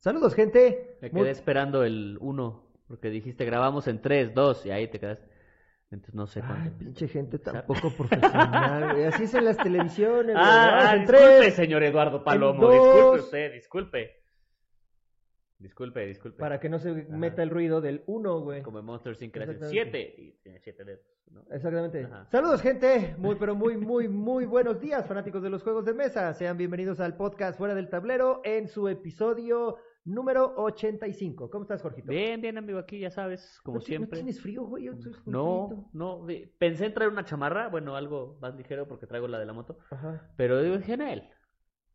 [0.00, 0.96] Saludos, gente.
[1.00, 4.98] Me Muy- quedé esperando el 1, porque dijiste grabamos en 3, 2, y ahí te
[5.00, 5.26] quedaste.
[5.90, 6.78] Entonces no sé Ay, cuánto.
[6.78, 9.04] pinche gente tan poco profesional.
[9.06, 10.36] Así es en las televisiones.
[10.38, 12.60] Ah, ah, en disculpe, tres, señor Eduardo Palomo.
[12.60, 12.72] dos.
[12.74, 14.10] Disculpe usted, disculpe.
[15.58, 16.38] Disculpe, disculpe.
[16.38, 18.62] Para que no se meta el ruido del 1, güey.
[18.62, 19.32] Como en Monster Inc.
[19.32, 20.12] que le hacen Exactamente.
[20.14, 21.00] 7 y tiene 7 dedos.
[21.32, 21.42] ¿no?
[21.50, 22.04] Exactamente.
[22.04, 22.26] Ajá.
[22.30, 23.14] Saludos, gente.
[23.18, 26.32] Muy, pero muy, muy, muy buenos días, fanáticos de los juegos de mesa.
[26.34, 31.50] Sean bienvenidos al podcast Fuera del Tablero en su episodio número 85.
[31.50, 32.08] ¿Cómo estás, Jorgito?
[32.08, 34.08] Bien, bien, amigo, aquí ya sabes, como ¿No, siempre.
[34.18, 34.84] ¿No tienes frío, güey?
[34.84, 36.26] Yo estoy con No, no,
[36.58, 39.78] pensé en traer una chamarra, bueno, algo más ligero porque traigo la de la moto,
[39.90, 40.30] Ajá.
[40.36, 41.28] pero digo, genial.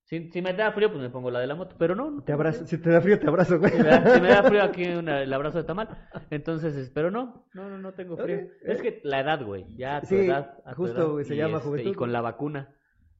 [0.06, 2.12] Si, si me da frío, pues me pongo la de la moto, pero no.
[2.12, 2.68] no Te abrazo.
[2.68, 3.72] Si te da frío, te abrazo, güey.
[3.72, 5.88] Si me da, si me da frío aquí una- el abrazo de tamal,
[6.30, 8.36] entonces, es- pero no, no, no, no tengo frío.
[8.40, 8.82] Ok, Es eh.
[8.82, 10.58] que la edad, güey, ya a tu Sí, edad.
[10.66, 11.92] a tu justo, edad, güey, se llama este, juventud.
[11.92, 12.76] Y con la vacuna,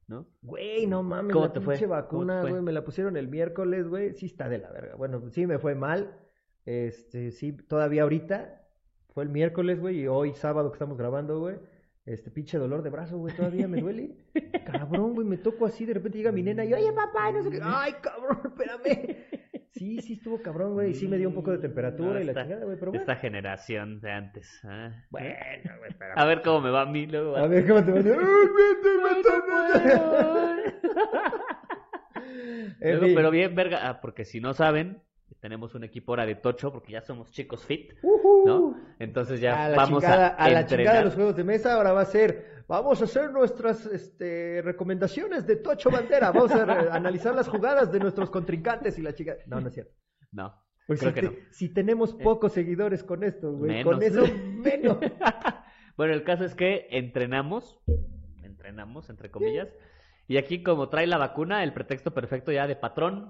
[0.06, 0.26] ¿no?
[0.42, 3.28] Güey, no mames, ¿Cómo la te pinche ¿Cómo te vacuna, güey, me la pusieron el
[3.28, 4.96] miércoles, güey, sí está de la verga.
[4.96, 6.18] Bueno, sí me fue mal,
[6.66, 8.62] este, sí, todavía ahorita,
[9.12, 11.56] fue el miércoles, güey, y hoy sábado que estamos grabando, güey,
[12.06, 14.16] este pinche dolor de brazo, güey, todavía me duele.
[14.66, 17.42] Cabrón, güey, me toco así, de repente llega mi nena y, oye, papá, y no
[17.42, 19.16] sé qué, ay, cabrón, espérame.
[19.74, 22.24] Sí, sí estuvo cabrón, güey, y sí me dio un poco de temperatura No, y
[22.24, 23.02] la esta- chingada, güey, pero bueno.
[23.02, 24.60] Esta generación de antes.
[24.64, 24.92] ¿ah?
[25.10, 25.34] Bueno,
[25.78, 26.16] güey, espérame.
[26.18, 27.36] A ver cómo me va a mí luego.
[27.36, 27.98] A ver, ¿cómo te va?
[28.02, 28.14] Vete.
[32.80, 35.00] En Luego, pero bien, verga, ah, porque si no saben,
[35.44, 37.92] tenemos un equipo ahora de tocho, porque ya somos chicos fit.
[38.46, 38.74] ¿no?
[38.98, 40.68] Entonces ya a vamos chingada, a, a la entrenar.
[40.86, 44.62] chingada de los juegos de mesa, ahora va a ser, vamos a hacer nuestras este,
[44.62, 46.62] recomendaciones de Tocho Bandera, vamos a
[46.94, 49.36] analizar las jugadas de nuestros contrincantes y la chica.
[49.46, 49.92] No, no es cierto.
[50.32, 50.54] No,
[50.86, 51.42] Pues creo si, que te- no.
[51.50, 54.96] si tenemos pocos seguidores con esto, güey, con eso menos.
[55.98, 57.78] bueno, el caso es que entrenamos,
[58.42, 59.68] entrenamos, entre comillas,
[60.26, 63.28] y aquí como trae la vacuna, el pretexto perfecto ya de patrón,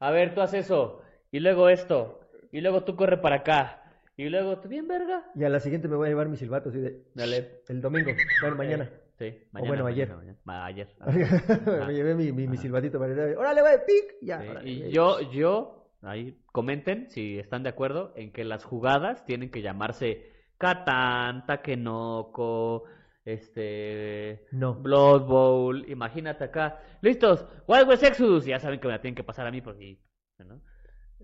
[0.00, 1.02] a ver, tú haces eso,
[1.36, 2.20] y luego esto,
[2.50, 3.82] y luego tú corre para acá,
[4.16, 5.24] y luego, ¿tú bien, verga?
[5.34, 7.60] Y a la siguiente me voy a llevar mi silbato así de Dale.
[7.68, 8.90] el domingo, bueno, mañana.
[9.18, 9.68] Sí, O mañana.
[9.68, 10.16] bueno, mañana, ayer.
[10.16, 10.38] mañana.
[10.44, 10.88] Ma- ayer.
[11.88, 12.62] me llevé mi, mi, mi Ajá.
[12.62, 14.40] silbatito para ir, órale, güey, pic, ya.
[14.40, 19.24] Sí, órale, y yo, yo, ahí comenten si están de acuerdo en que las jugadas
[19.26, 22.84] tienen que llamarse Catán, Takenoko,
[23.24, 24.74] este, No.
[24.74, 29.24] Blood Bowl, imagínate acá, listos, Wild West Exodus, ya saben que me la tienen que
[29.24, 29.98] pasar a mí porque,
[30.38, 30.60] ¿no?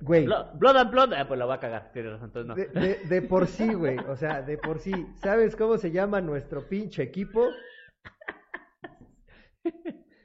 [0.01, 2.55] Güey, Blood, Blood and Blood, ah, pues la va a cagar, tienes razón, entonces no.
[2.55, 3.99] De, de- de por sí, güey.
[4.09, 4.93] O sea, de por sí.
[5.23, 7.49] ¿Sabes cómo se llama nuestro pinche equipo?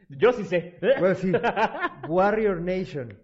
[0.09, 0.79] Yo sí sé.
[0.99, 1.31] Pues sí.
[2.07, 3.17] Warrior Nation.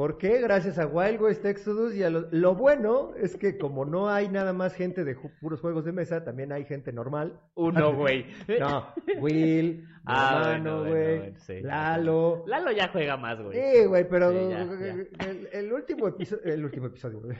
[0.00, 0.40] ¿Por qué?
[0.40, 4.30] Gracias a Wild West Exodus y a lo, lo bueno es que como no hay
[4.30, 7.38] nada más gente de ju- puros juegos de mesa, también hay gente normal.
[7.54, 8.24] Uno, güey.
[8.58, 11.60] No, Will, Ah, hermano, güey, bueno, sí.
[11.60, 12.44] Lalo.
[12.46, 13.60] Lalo ya juega más, güey.
[13.60, 15.28] Sí, güey, pero Sí, ya, ya.
[15.28, 17.36] El, el último episodio, el último episodio, güey.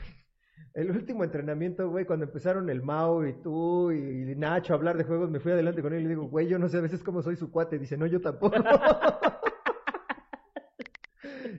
[0.75, 5.03] El último entrenamiento, güey, cuando empezaron el Mau y tú y Nacho a hablar de
[5.03, 7.01] juegos, me fui adelante con él y le digo, güey, yo no sé a veces
[7.01, 7.79] cómo soy su cuate.
[7.79, 8.55] Dice, no, yo tampoco.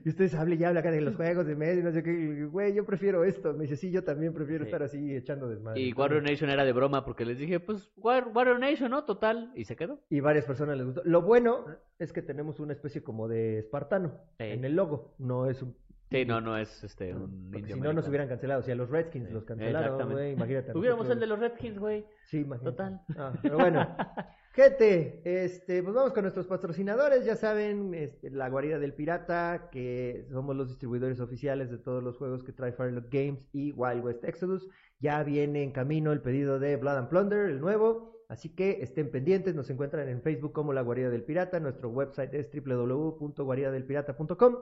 [0.05, 2.45] y ustedes hablen y hablan acá de los juegos de medio, no sé qué.
[2.45, 3.53] Güey, yo prefiero esto.
[3.53, 4.69] Me dice, sí, yo también prefiero Sí.
[4.69, 5.81] estar así echando desmadre.
[5.81, 9.03] Y Warrior Nation era de broma porque les dije, pues War- Warrior Nation, ¿no?
[9.05, 9.51] Total.
[9.55, 9.99] Y se quedó.
[10.09, 11.01] Y varias personas les gustó.
[11.05, 11.65] Lo bueno
[11.99, 14.45] es que tenemos una especie como de espartano Sí.
[14.45, 15.15] en el logo.
[15.19, 15.75] No es un
[16.11, 18.61] Sí, no, no es este un si no, nos hubieran cancelado.
[18.61, 20.71] Si a los Redskins los cancelaron, güey, imagínate.
[20.71, 22.05] Tuviéramos el de los Redskins, güey.
[22.25, 22.77] Sí, imagínate.
[22.77, 23.01] Total.
[23.17, 23.87] Ah, pero bueno.
[24.53, 27.25] Gente, este, pues vamos con nuestros patrocinadores.
[27.25, 32.17] Ya saben, este, la guarida del pirata, que somos los distribuidores oficiales de todos los
[32.17, 34.69] juegos que trae Firelock Games y Wild West Exodus.
[34.99, 38.21] Ya viene en camino el pedido de Blood and Plunder, el nuevo.
[38.29, 42.31] Así que estén pendientes, nos encuentran en Facebook como La Guarida del Pirata, nuestro website
[42.35, 44.57] es www.guaridadelpirata.com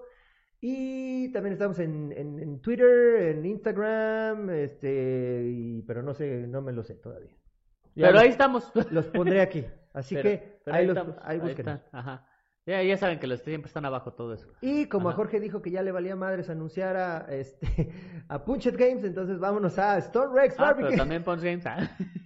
[0.61, 6.61] y también estamos en, en- en Twitter, en Instagram, este, y- pero no sé, no
[6.61, 7.31] me lo sé todavía.
[7.95, 8.71] Ya Pero los, ahí estamos.
[8.91, 11.75] los pondré aquí, así Pero- que pero ahí, los, estamos, ahí búsquenos.
[11.75, 12.27] están, Ajá.
[12.67, 14.47] Ya, ya saben que los siempre están abajo todo eso.
[14.61, 15.17] Y como a Ajá.
[15.17, 17.65] Jorge dijo que ya le valía madres anunciar a, este,
[18.29, 20.97] a Punchet Games, entonces vámonos a Stone Rex Ah, pero Barbecue.
[20.97, 21.63] también Pons Games.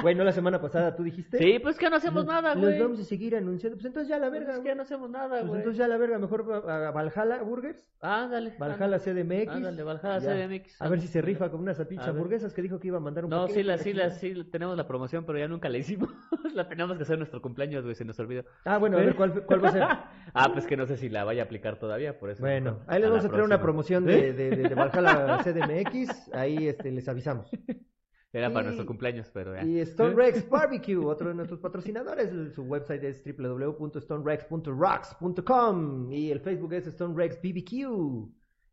[0.00, 0.02] ah.
[0.02, 1.38] Bueno, la semana pasada tú dijiste.
[1.38, 2.80] Sí, pues que no hacemos los- nada, güey.
[2.80, 3.76] vamos a seguir anunciando.
[3.76, 4.50] Pues entonces ya la verga.
[4.52, 4.74] Es que güey.
[4.76, 5.58] no hacemos nada, Pues güey.
[5.60, 8.54] entonces ya la verga, mejor a a Valhalla Burgers, Ándale.
[8.58, 9.48] Valhalla CDMX.
[9.54, 10.34] Ándale, Valhalla Ya.
[10.48, 10.80] CDMX.
[10.82, 13.00] A ver si se rifa con unas A pinches hamburguesas que dijo que iba a
[13.00, 15.78] mandar un No, sí, la, sí, la, sí, tenemos la promoción, pero ya nunca la
[15.78, 16.08] hicimos.
[16.54, 18.44] la teníamos que hacer nuestro cumpleaños, güey, se nos olvidó.
[18.64, 19.82] Ah, bueno, a ver cuál, cuál va a ser.
[20.34, 22.40] Ah, pues que no sé si la vaya a aplicar todavía, por eso.
[22.42, 25.42] Bueno, ahí les a vamos la a traer una promoción de, de, de, de Valhalla
[25.42, 26.32] CDMX.
[26.32, 27.50] Ahí este, les avisamos.
[28.32, 29.64] Era para nuestro cumpleaños, pero ya.
[29.64, 32.30] Y Stone Rex Barbecue, otro de nuestros patrocinadores.
[32.54, 38.28] Su website es www.stonerex.rocks.com y el Facebook es Stone Rex BBQ.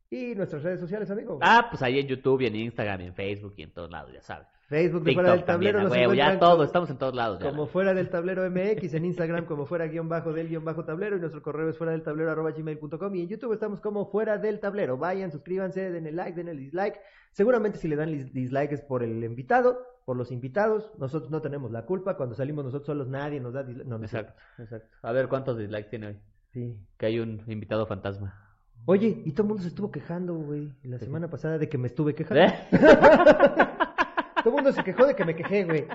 [0.10, 1.40] Y nuestras redes sociales, amigo.
[1.42, 4.14] Ah, pues ahí en YouTube y en Instagram y en Facebook y en todos lados,
[4.14, 4.48] ya sabes.
[4.68, 5.90] Facebook de fuera del también, tablero.
[5.90, 7.40] nos huevo, ya todo, estamos en todos lados.
[7.40, 7.50] ya.
[7.50, 11.16] Como fuera del tablero MX, en Instagram como fuera guion bajo del guion bajo tablero
[11.16, 14.38] y nuestro correo es fuera del tablero arroba gmail.com y en YouTube estamos como fuera
[14.38, 14.98] del tablero.
[14.98, 17.00] Vayan, suscríbanse, den el like, den el dislike.
[17.32, 20.92] Seguramente si le dan dislike es por el invitado, por los invitados.
[20.98, 22.18] Nosotros no tenemos la culpa.
[22.18, 23.88] Cuando salimos nosotros solos nadie nos da dislike.
[23.88, 24.04] No, no.
[24.04, 24.90] Exacto, exacto.
[25.02, 26.20] A ver cuántos dislikes tiene hoy.
[26.52, 26.78] Sí.
[26.98, 28.44] Que hay un invitado fantasma.
[28.86, 31.88] Oye, y todo el mundo se estuvo quejando, güey, la semana pasada de que me
[31.88, 32.44] estuve quejando.
[32.44, 32.54] ¿Eh?
[34.58, 35.88] Mundo se quejó de que me quejé, güey.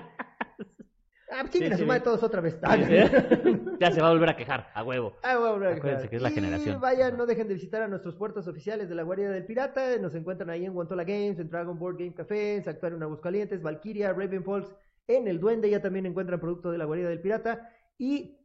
[1.35, 2.53] Ah, pues Sí, a su madre todos otra vez.
[2.53, 2.59] Sí.
[3.79, 5.13] ya se va a volver a quejar, a huevo.
[5.23, 6.09] Ah, voy a volver a Acuérdense quejar.
[6.09, 6.81] que es la Y generación.
[6.81, 9.97] vayan, no dejen de visitar a nuestros puertos oficiales de la Guardia del Pirata.
[9.97, 13.63] Nos encuentran ahí en Guantola Games, en Dragon Board Game Café, en Sanctuario en Aguascalientes,
[13.63, 14.75] Valkyria, Raven Falls,
[15.07, 15.69] en El Duende.
[15.71, 17.67] Ya también encuentran producto de la Guardia del Pirata.
[17.97, 18.37] Y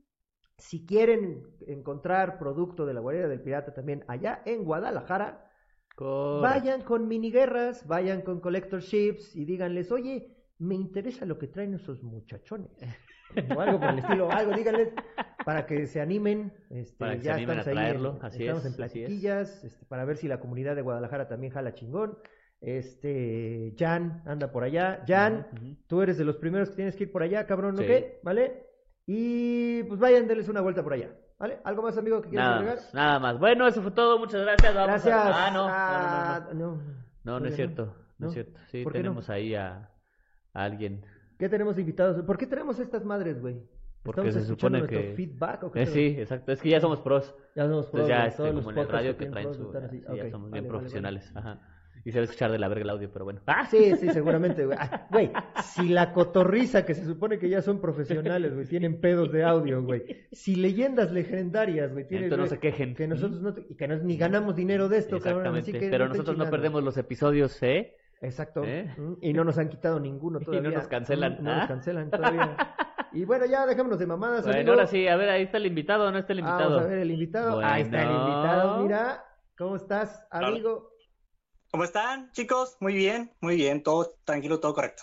[0.57, 5.48] si quieren encontrar producto de la Guardia del Pirata también allá en Guadalajara,
[5.99, 6.41] Correcto.
[6.43, 10.29] Vayan con miniguerras, vayan con collector ships y díganles, oye,
[10.59, 12.71] me interesa lo que traen esos muchachones.
[13.55, 14.89] O algo por el estilo, algo, díganles,
[15.45, 16.51] para que se animen.
[16.71, 18.77] Este, Para que se ya a estamos ahí en- así estamos es, en es.
[18.77, 22.17] platiquillas, este, para ver si la comunidad de Guadalajara también jala chingón.
[22.63, 25.05] Este, Jan anda por allá.
[25.07, 25.47] Jan,
[25.89, 27.85] tú eres de los primeros que tienes que ir por allá, cabrón, ¿ok?
[27.87, 28.05] Sí.
[28.23, 28.65] ¿Vale?
[29.07, 31.11] Y pues vayan, denles una vuelta por allá.
[31.39, 31.59] ¿Vale?
[31.65, 32.79] ¿Algo más, amigo, que quieras Nada agregar?
[32.93, 33.39] nada más.
[33.39, 34.19] Bueno, eso fue todo.
[34.19, 34.75] Muchas gracias.
[34.75, 35.15] Vamos Gracias.
[35.15, 35.47] A...
[35.47, 36.77] Ah, no, Ah, no, no, no.
[36.77, 36.83] no.
[37.25, 37.95] No, no es cierto.
[38.19, 38.59] No, es cierto.
[38.71, 39.91] Sí, tenemos ahí a,
[40.53, 41.05] a alguien.
[41.39, 42.21] ¿Qué tenemos invitados?
[42.25, 43.63] ¿Por qué tenemos estas madres, güey?
[44.03, 46.51] Porque ¿Estamos se supone que- feedback o qué Eh, sí, exacto.
[46.53, 47.35] Es que ya somos pros.
[47.55, 49.89] Ya somos pros, Entonces ya, este, como en el radio que traen pros su...
[49.91, 51.33] sí, ya somos bien vale, vale, profesionales.
[51.37, 51.61] Ajá.
[52.09, 53.43] Y se va a escuchar de la verga el audio, pero bueno.
[53.47, 53.67] ¡Ah!
[53.67, 54.79] Sí, sí, seguramente, güey.
[54.81, 55.31] Ah, Güey,
[55.63, 59.83] si la cotorriza, que se supone que ya son profesionales, güey, tienen pedos de audio,
[59.83, 60.27] güey.
[60.33, 62.25] Si leyendas legendarias, güey, tienen...
[62.33, 62.95] Entonces no se quejen.
[62.95, 63.55] Que nosotros no...
[63.69, 65.55] Y que no- ni ganamos dinero de esto, cabrón.
[65.59, 65.71] Exactamente.
[65.71, 67.95] Así que pero no nosotros no perdemos los episodios, ¿eh?
[68.23, 68.63] Exacto.
[68.65, 68.89] ¿Eh?
[69.21, 70.71] Y no nos han quitado ninguno Y no todavía.
[70.79, 71.37] nos cancelan.
[71.43, 71.69] No nos Ah.
[71.69, 72.57] cancelan todavía.
[73.13, 74.73] Y bueno, ya dejémonos de mamadas, Bueno, amigo.
[74.73, 76.71] ahora sí, a ver, ahí está el invitado, ¿o ¿no está el invitado?
[76.71, 77.61] Vamos a ver el invitado.
[77.65, 79.25] Ahí está el invitado, mira.
[79.57, 80.91] ¿Cómo estás, amigo?
[81.71, 82.77] ¿Cómo están, chicos?
[82.81, 85.03] Muy bien, muy bien, todo tranquilo, todo correcto.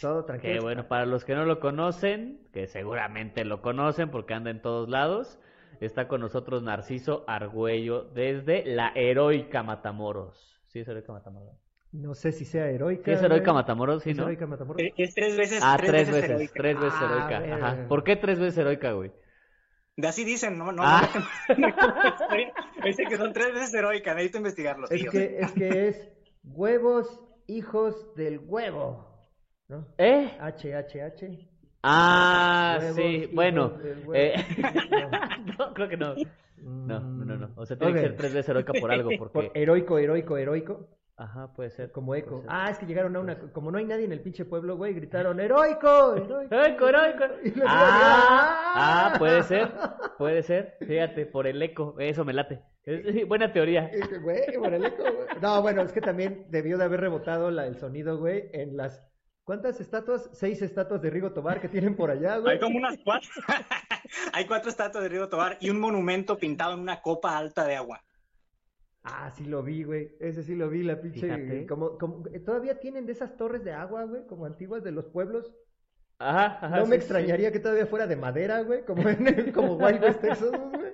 [0.00, 0.54] Todo tranquilo.
[0.54, 4.62] Que bueno, para los que no lo conocen, que seguramente lo conocen porque anda en
[4.62, 5.38] todos lados,
[5.80, 10.58] está con nosotros Narciso Argüello desde la heroica Matamoros.
[10.66, 11.54] ¿Sí es heroica Matamoros?
[11.92, 13.04] No sé si sea heroica.
[13.04, 13.54] Sí es heroica güey.
[13.62, 14.24] Matamoros, sí, ¿Es ¿no?
[14.24, 14.82] heroica Matamoros?
[14.82, 16.52] Eh, Es tres veces, Ah, tres veces, heroica.
[16.54, 17.38] tres veces Ah, heroica.
[17.40, 17.56] verga.
[17.66, 17.88] Ajá.
[17.88, 19.12] ¿Por qué tres veces heroica, güey?
[19.96, 21.08] De así dicen, no, no, Ah.
[21.56, 21.68] no.
[22.84, 24.86] Dicen que son tres veces heroica, necesito investigarlo.
[24.90, 26.08] Es sí, o que, es que es
[26.44, 29.06] huevos, hijos del huevo.
[29.68, 29.86] ¿No?
[29.98, 30.36] ¿Eh?
[30.38, 31.48] H, H, H.
[31.82, 33.72] Ah, Huevos, sí, bueno.
[34.14, 34.34] eh,
[35.58, 35.72] No.
[35.74, 36.14] creo que no.
[36.58, 37.50] No, no, no, no.
[37.56, 39.50] O sea, tiene que ser tres veces heroica por algo, Por porque...
[39.54, 40.88] heroico, heroico, heroico.
[41.18, 41.90] Ajá, puede ser.
[41.92, 42.40] Como eco.
[42.42, 42.50] ser.
[42.50, 43.38] Ah, es que llegaron a una.
[43.52, 46.14] Como no hay nadie en el pinche pueblo, güey, gritaron: ¡Heroico!
[46.16, 46.54] ¡Heroico!
[46.54, 47.24] Heroico, heroico.
[47.66, 49.12] Ah, ¡Ah!
[49.14, 49.72] ah, puede ser,
[50.18, 50.76] puede ser.
[50.86, 52.62] Fíjate, por el eco, eso me late.
[52.84, 53.90] Es- buena teoría.
[54.22, 55.26] Güey, por el eco, güey.
[55.40, 59.02] No, bueno, es que también debió de haber rebotado la, el sonido, güey, en las.
[59.44, 60.28] ¿Cuántas estatuas?
[60.32, 62.54] Seis estatuas de Rigo Tobar que tienen por allá, güey.
[62.54, 63.30] Hay como unas cuatro.
[64.32, 67.76] Hay cuatro estatuas de Río Tobar y un monumento pintado en una copa alta de
[67.76, 68.02] agua.
[69.08, 70.16] Ah, sí lo vi, güey.
[70.20, 71.66] Ese sí lo vi, la pinche.
[71.66, 75.52] Como, como, todavía tienen de esas torres de agua, güey, como antiguas de los pueblos.
[76.18, 76.76] Ajá, ajá.
[76.78, 77.00] no sí, me sí.
[77.02, 80.90] extrañaría que todavía fuera de madera, güey, como en como Wild West Texas, güey.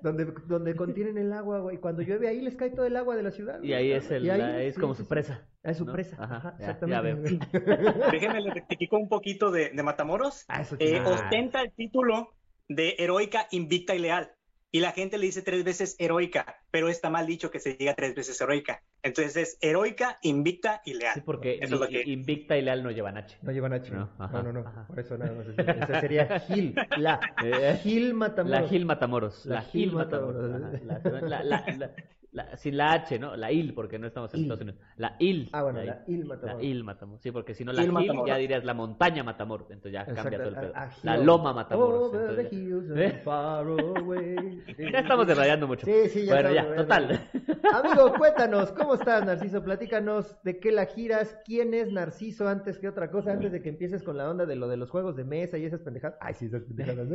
[0.00, 1.78] Donde, donde contienen el agua, güey.
[1.78, 3.58] Cuando llueve ahí les cae todo el agua de la ciudad.
[3.62, 3.74] Y güey.
[3.74, 5.48] ahí es, el, Y ahí, la- es sí, como sí, su presa.
[5.62, 5.92] Ah, es su ¿no?
[5.92, 6.16] presa.
[6.18, 7.38] Ajá, Ajá, ya- exactamente.
[7.52, 8.10] ya güey.
[8.10, 10.44] Déjenme les rectifico un poquito de, de Matamoros.
[10.48, 12.30] Ah, eso Eh, ostenta el título
[12.68, 14.32] de heroica, invicta y leal.
[14.74, 17.94] Y la gente le dice tres veces heroica, pero está mal dicho que se diga
[17.94, 18.82] tres veces heroica.
[19.02, 21.12] Entonces es heroica, invicta y leal.
[21.14, 23.36] Sí, porque Eso es lo que- Invicta y Leal no llevan H.
[23.42, 23.90] No llevan H.
[23.92, 24.86] No, No, ajá, no.
[24.86, 25.46] Por eso nada más.
[25.58, 26.74] Esa sería Gil.
[26.96, 27.20] La
[27.82, 28.60] Gil Matamoros.
[28.62, 29.44] La Gil Matamoros.
[29.46, 30.50] La La, Gil Gil Matamoros.
[30.50, 30.82] Matamoros.
[31.04, 31.94] ajá, La, la, la,
[32.32, 33.36] la- la- sin la H, ¿no?
[33.36, 34.44] La IL, porque no estamos en Il.
[34.46, 34.80] Estados Unidos.
[34.96, 35.48] La IL.
[35.52, 36.62] Ah, bueno, la Il Matamoros.
[36.62, 37.22] La Il Matamoros.
[37.22, 38.26] Sí, porque si no la Il Matamoros.
[38.28, 39.70] ya dirías la montaña Matamoros.
[39.70, 40.72] Entonces ya cambia todo el pedo.
[40.74, 41.16] a- a La.
[41.18, 42.08] Loma Matamoros.
[42.08, 43.10] Over entonces the ya- hills and ¿Eh?
[43.24, 44.62] far away.
[44.92, 45.86] Ya estamos desrayando mucho.
[45.86, 47.20] Sí, sí, ya Bueno, ya, total.
[47.74, 49.62] Amigo, cuéntanos, ¿cómo estás, Narciso?
[49.62, 53.68] Platícanos de qué la giras, quién es Narciso antes que otra cosa, antes de que
[53.68, 56.16] empieces con la onda de lo de los juegos de mesa y esas pendejadas.
[56.20, 57.08] Ay, sí, esas pendejadas.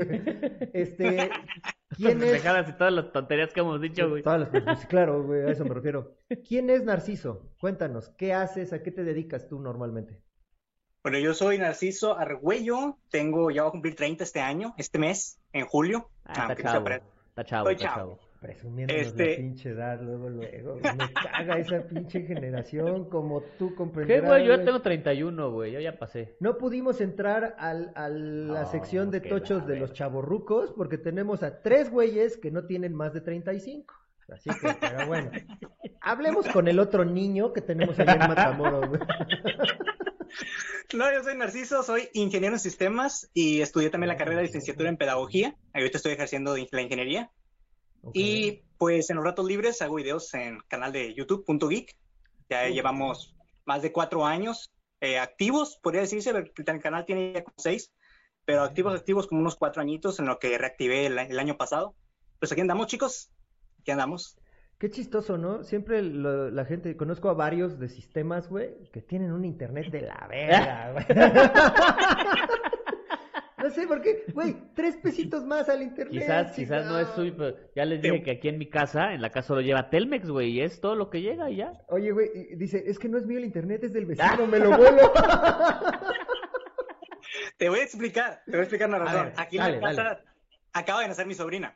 [0.74, 1.30] Este,
[1.96, 2.44] ¿quién es?
[2.44, 4.24] Y todas las tonterías que hemos dicho, güey.
[4.24, 6.16] Todas las pues, claro, güey, a eso me refiero.
[6.48, 7.50] ¿Quién es Narciso?
[7.60, 8.74] Cuéntanos, ¿qué haces?
[8.74, 10.22] ¿A qué te dedicas tú normalmente?
[11.04, 15.40] Bueno, yo soy Narciso Argüello, tengo, ya voy a cumplir 30 este año, este mes,
[15.54, 16.10] en julio.
[16.26, 16.90] Ah, está chavo.
[16.90, 18.20] Está chavo, está chavo.
[18.42, 20.76] Presumiendo Este- la pinche edad, luego, luego.
[20.76, 24.26] Me caga esa pinche generación, como tú ¿Qué, comprenderás.
[24.30, 24.46] güey?
[24.46, 25.72] Yo ya tengo 31, güey.
[25.72, 26.36] Yo ya pasé.
[26.40, 30.72] No pudimos entrar al, a la No, sección de qué tochos la de los chavorrucos
[30.78, 33.94] porque tenemos a tres güeyes que no tienen más de 35.
[34.30, 35.32] Así que, pero bueno.
[36.02, 38.88] Hablemos con el otro niño que tenemos allá en Matamoros.
[38.90, 39.02] güey.
[40.96, 44.90] No, yo soy Narciso, soy ingeniero en sistemas y estudié también la carrera de licenciatura
[44.90, 45.56] en pedagogía.
[45.74, 47.30] Ahorita estoy ejerciendo la ingeniería.
[48.02, 48.12] Ok.
[48.16, 51.96] Y pues en los ratos libres hago videos en canal de YouTube, punto geek.
[52.50, 53.36] Ya llevamos
[53.66, 56.52] más de cuatro años eh, activos, podría decirse, el,
[56.82, 57.94] canal tiene ya como seis,
[58.46, 61.96] pero activos, activos como unos cuatro añitos en lo que reactivé el, el año pasado.
[62.40, 63.32] Pues aquí andamos, chicos.
[63.82, 64.38] Aquí andamos.
[64.80, 65.64] Qué chistoso, ¿no?
[65.64, 70.02] Siempre lo- la gente, conozco a varios de sistemas, güey, que tienen un internet de
[70.02, 71.06] la verga, güey.
[73.58, 76.22] No sé por qué, güey, tres pesitos más al internet.
[76.22, 79.22] Quizás, quizás no es suyo, pero ya les dije que aquí en mi casa, en
[79.22, 81.74] la casa solo lleva Telmex, güey, y es todo lo que llega y ya.
[81.88, 84.78] Oye, güey, dice, es que no es mío el internet, es del vecino, me lo
[84.78, 85.12] vuelo.
[87.58, 89.26] Te voy a explicar, te voy a explicar una razón.
[89.26, 90.20] ver, Aquí dale, en la casa dale.
[90.74, 91.76] acaba de nacer mi sobrina.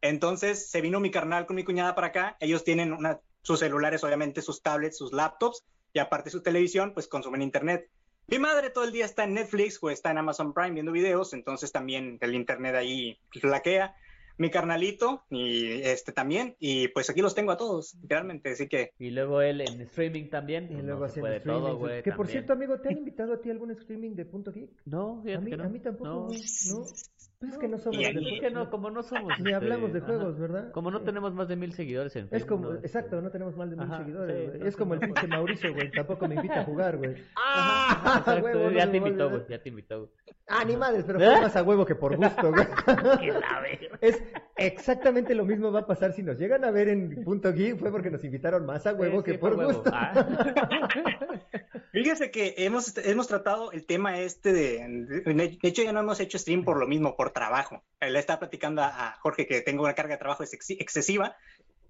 [0.00, 2.36] Entonces se vino mi carnal con mi cuñada para acá.
[2.40, 7.08] Ellos tienen una, sus celulares, obviamente, sus tablets, sus laptops y aparte su televisión, pues
[7.08, 7.90] consumen internet.
[8.30, 11.32] Mi madre todo el día está en Netflix o está en Amazon Prime viendo videos,
[11.32, 13.96] entonces también el internet ahí flaquea.
[14.36, 18.92] Mi carnalito y este también, y pues aquí los tengo a todos, literalmente, así que
[18.96, 20.66] Y luego él en streaming también.
[20.70, 21.60] Y pues, luego no se haciendo puede streaming.
[21.60, 22.02] todo, güey.
[22.04, 24.70] que por cierto, amigo, ¿te han invitado a ti a algún streaming de Punto Geek?
[24.84, 25.64] No, A mí, que no.
[25.64, 26.28] a mí tampoco,
[26.68, 26.84] ¿no?
[27.40, 29.32] Pues es que no somos de Es que no, como no somos.
[29.38, 30.40] Ni hablamos de este, juegos, ajá.
[30.42, 30.72] ¿verdad?
[30.72, 32.48] Como no tenemos más de mil seguidores en Es Facebook.
[32.48, 34.94] como, no, este, exacto, no tenemos más de mil Ajá, seguidores, sí, entonces Es como
[34.94, 35.06] el no.
[35.06, 37.14] pinche Mauricio, güey, tampoco me invita a jugar, güey.
[37.36, 40.10] Ajá, exacto, huevo, no ya me te invitó, güey, ya te invitó, güey.
[40.48, 42.66] Ah, ni madres, pero fue más a huevo que por gusto, güey.
[43.20, 43.98] Que la verga.
[44.00, 44.20] Es
[44.56, 47.92] exactamente lo mismo va a pasar si nos llegan a ver en Punto Geek, fue
[47.92, 49.74] porque nos invitaron más a huevo Sí, que sí, por fue huevo.
[49.78, 49.90] gusto.
[49.94, 50.12] Ah.
[52.02, 54.86] Fíjese que hemos, hemos tratado el tema este de,
[55.34, 57.82] de, hecho ya no hemos hecho stream por lo mismo, por trabajo.
[58.00, 61.34] Eh, Le estaba platicando a, a Jorge que tengo una carga de trabajo ex- excesiva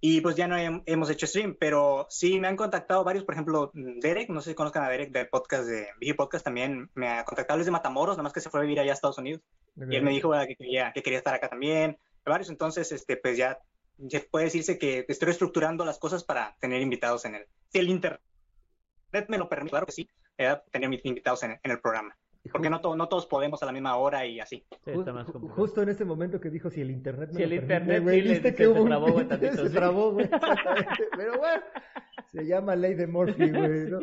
[0.01, 3.35] y pues ya no hem- hemos hecho stream, pero sí me han contactado varios, por
[3.35, 7.09] ejemplo, Derek, no sé si conozcan a Derek del podcast de Vigi Podcast, también me
[7.09, 8.95] ha contactado, él es de Matamoros, nada más que se fue a vivir allá a
[8.95, 9.43] Estados Unidos
[9.77, 10.47] y él me dijo ¿verdad?
[10.47, 13.59] que quería, que quería estar acá también, varios, entonces este pues ya,
[13.99, 18.21] ya puede decirse que estoy estructurando las cosas para tener invitados en el, el internet
[19.29, 22.17] me lo permite, claro que sí, eh, tener mis invitados en, en el programa.
[22.53, 24.65] Porque no, to- no todos podemos a la misma hora y así.
[24.85, 25.27] Sí, está más.
[25.27, 27.99] Justo en ese momento que dijo si el internet Si me el lo permite, internet
[27.99, 29.75] sí le viste dice, que se hubo un trabó, güey, tantito, se sí.
[29.75, 31.05] trabó, güey, exactamente.
[31.17, 31.63] Pero bueno,
[32.31, 33.99] se llama ley de Murphy, güey, ¿no?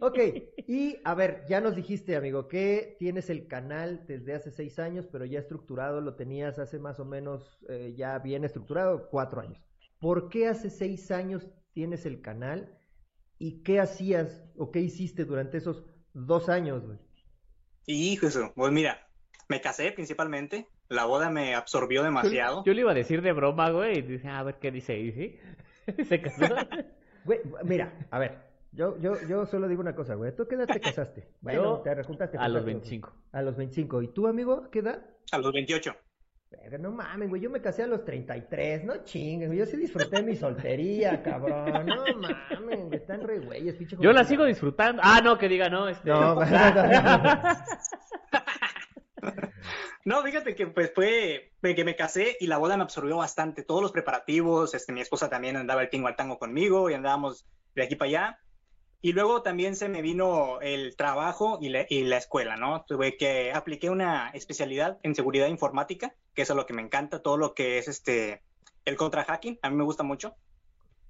[0.00, 0.18] Ok,
[0.66, 5.06] y a ver, ya nos dijiste, amigo, que tienes el canal desde hace seis años,
[5.06, 9.62] pero ya estructurado, lo tenías hace más o menos eh, ya bien estructurado, cuatro años.
[10.00, 12.76] ¿Por qué hace seis años tienes el canal
[13.38, 16.98] y qué hacías o qué hiciste durante esos dos años, güey?
[17.86, 19.06] Y eso, pues mira,
[19.48, 22.64] me casé principalmente, la boda me absorbió demasiado.
[22.64, 25.12] Yo le iba a decir de broma, güey, y dice, a ver qué dice, ¿y
[25.12, 25.38] sí?
[26.08, 26.42] Se casó.
[27.24, 28.36] Güey, mira, a ver,
[28.72, 30.36] yo, yo, yo solo digo una cosa, güey.
[30.36, 31.28] ¿Tú qué edad te casaste?
[31.40, 32.36] Bueno, Yo, te rejuntaste.
[32.36, 33.12] a los juntaste, 25.
[33.32, 34.02] A los 25.
[34.02, 35.02] ¿Y tú, amigo, qué edad?
[35.32, 35.96] A los 28.
[36.50, 39.76] Verga, no mames, güey, yo me casé a los 33, no chingues, güey, yo sí
[39.76, 45.02] disfruté mi soltería, cabrón, no mames, güey, están re güeyes, pinche Yo la sigo disfrutando.
[45.04, 46.08] Ah, no, que diga, no, este.
[46.08, 46.36] No,
[50.04, 53.62] No, fíjate que pues fue que me casé y la boda me absorbió bastante.
[53.62, 57.46] Todos los preparativos, este, mi esposa también andaba el tingo al tango conmigo y andábamos
[57.74, 58.38] de aquí para allá.
[59.04, 62.86] Y luego también se me vino el trabajo y la, y la escuela, ¿no?
[62.88, 67.20] Tuve que apliqué una especialidad en seguridad informática, que eso es lo que me encanta,
[67.20, 68.40] todo lo que es este
[68.86, 70.34] el contra hacking, a mí me gusta mucho.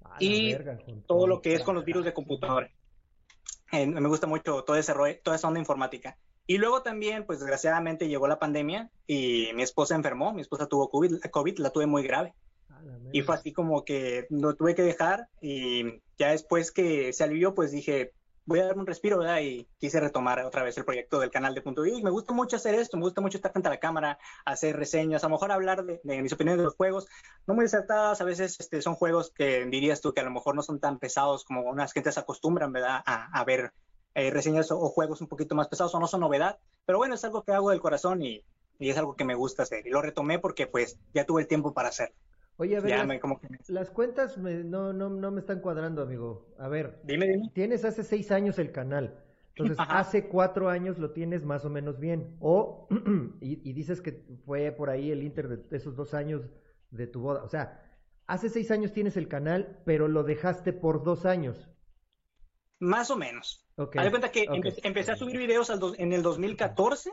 [0.03, 2.69] A la Y verga, todo lo que es con los virus de computadora.
[3.71, 6.17] Eh, me gusta mucho todo ese rollo- toda esa onda informática.
[6.47, 10.89] Y luego también, pues desgraciadamente llegó la pandemia y mi esposa enfermó, mi esposa tuvo
[10.89, 12.33] COVID, COVID la tuve muy grave.
[13.11, 17.55] Y fue así como que lo tuve que dejar y ya después que se alivió,
[17.55, 18.13] pues dije,
[18.45, 19.39] voy a dar un respiro, ¿verdad?
[19.41, 22.03] Y quise retomar otra vez el proyecto del canal de Punto Geek.
[22.03, 25.23] Me gusta mucho hacer esto, me gusta mucho estar frente a la cámara, hacer reseñas,
[25.23, 27.07] a lo mejor hablar de, de mis opiniones de los juegos,
[27.47, 30.55] no muy acertadas, a veces este, son juegos que dirías tú que a lo mejor
[30.55, 33.01] no son tan pesados como unas gentes acostumbran, ¿verdad?
[33.05, 33.71] A, a ver
[34.13, 37.15] eh, reseñas o, o juegos un poquito más pesados o no son novedad, pero bueno,
[37.15, 38.43] es algo que hago del corazón y,
[38.79, 39.87] y es algo que me gusta hacer.
[39.87, 42.15] Y lo retomé porque pues ya tuve el tiempo para hacerlo.
[42.57, 45.31] Oye, a ver, Ya las, me, como que me- las cuentas me- no, no, no
[45.31, 46.47] me están cuadrando, amigo.
[46.57, 47.49] A ver, Dime, dime.
[47.53, 49.21] tienes hace seis años el canal.
[49.55, 49.99] Entonces, Ajá.
[49.99, 52.35] hace cuatro años lo tienes más o menos bien.
[52.39, 52.87] O,
[53.41, 56.49] y, y dices que fue por ahí el inter de esos dos años
[56.91, 57.43] de tu boda.
[57.43, 57.81] O sea,
[58.27, 61.69] hace seis años tienes el canal, pero lo dejaste por dos años.
[62.79, 63.65] Más o menos.
[63.77, 63.97] Ok.
[63.97, 67.11] Haz de cuenta que empe- empecé a subir videos al en el 2014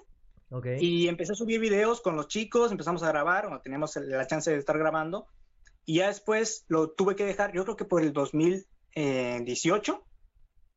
[0.52, 0.66] Ok.
[0.80, 4.50] y empecé a subir videos con los chicos, empezamos a grabar, cuando teníamos la chance
[4.50, 5.26] de estar grabando.
[5.84, 8.12] Y ya después lo tuve que dejar, yo creo que por el
[8.94, 10.04] 2018.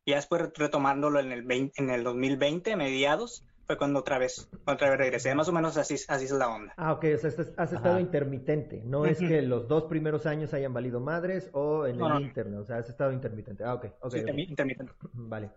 [0.04, 4.48] Y ya después retomándolo en el, 20 en el 2020, mediados, fue cuando otra vez,
[4.64, 5.34] otra vez regresé.
[5.34, 6.72] Más o menos así, así es la onda.
[6.76, 8.00] Ah, ok, o sea, has estado Ajá.
[8.00, 8.82] intermitente.
[8.84, 12.20] No es que los dos primeros años hayan valido madres o en No, el no.
[12.20, 12.60] internet.
[12.60, 13.64] O sea, has estado intermitente.
[13.64, 14.12] Ah, ok, ok.
[14.12, 14.26] Sí, ok.
[14.26, 14.92] intermi- intermitente.
[15.12, 15.50] Vale.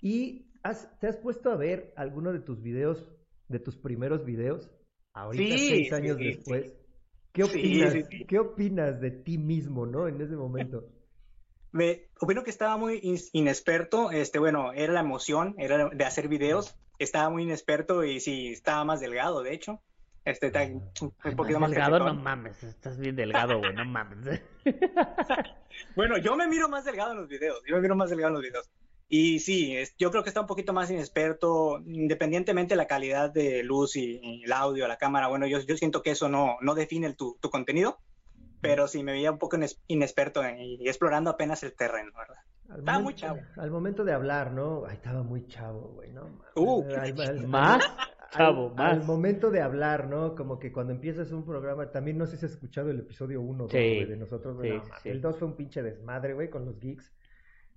[0.00, 3.04] ¿Y has, te has puesto a ver alguno de tus videos,
[3.48, 4.70] de tus primeros videos,
[5.14, 6.72] ahorita Sí, seis años sí, después?
[7.32, 7.92] ¿Qué Sí, opinas?
[7.92, 8.24] sí, sí.
[8.26, 10.08] ¿Qué opinas de ti mismo, no?
[10.08, 10.84] En ese momento.
[11.72, 16.28] Me, opino que estaba muy in- inexperto, este, bueno, era la emoción, era de hacer
[16.28, 19.80] videos, estaba muy inexperto y sí, estaba más delgado, de hecho,
[20.24, 22.62] este, está un Ay, poquito más más delgado, no mames.
[22.64, 23.74] Estás bien delgado, güey.
[23.76, 24.40] No mames.
[25.94, 28.34] Bueno, yo me miro más delgado en los videos, yo me miro más delgado en
[28.34, 28.70] los videos.
[29.08, 33.30] Y sí, es- yo creo que está un poquito más inexperto, independientemente de la calidad
[33.30, 35.28] de luz y, y el audio, la cámara.
[35.28, 37.98] Bueno, yo, yo siento que eso no, no define el- tu, tu contenido,
[38.60, 42.42] pero sí me veía un poco inexperto y explorando apenas el terreno, ¿verdad?
[42.68, 43.40] Al Estaba momento- muy chavo.
[43.62, 44.84] Al momento de hablar, ¿no?
[44.88, 46.40] Ay, estaba muy chavo, güey, ¿no?
[46.56, 49.06] Uh, Al- al- Más, al- chavo, Al más.
[49.06, 50.34] momento de hablar, ¿no?
[50.34, 53.68] Como que cuando empiezas un programa, también no sé si has escuchado el episodio 1
[53.68, 55.10] Sí, de nosotros, sí, no, sí.
[55.10, 57.12] El 2 fue un pinche desmadre, güey, con los geeks,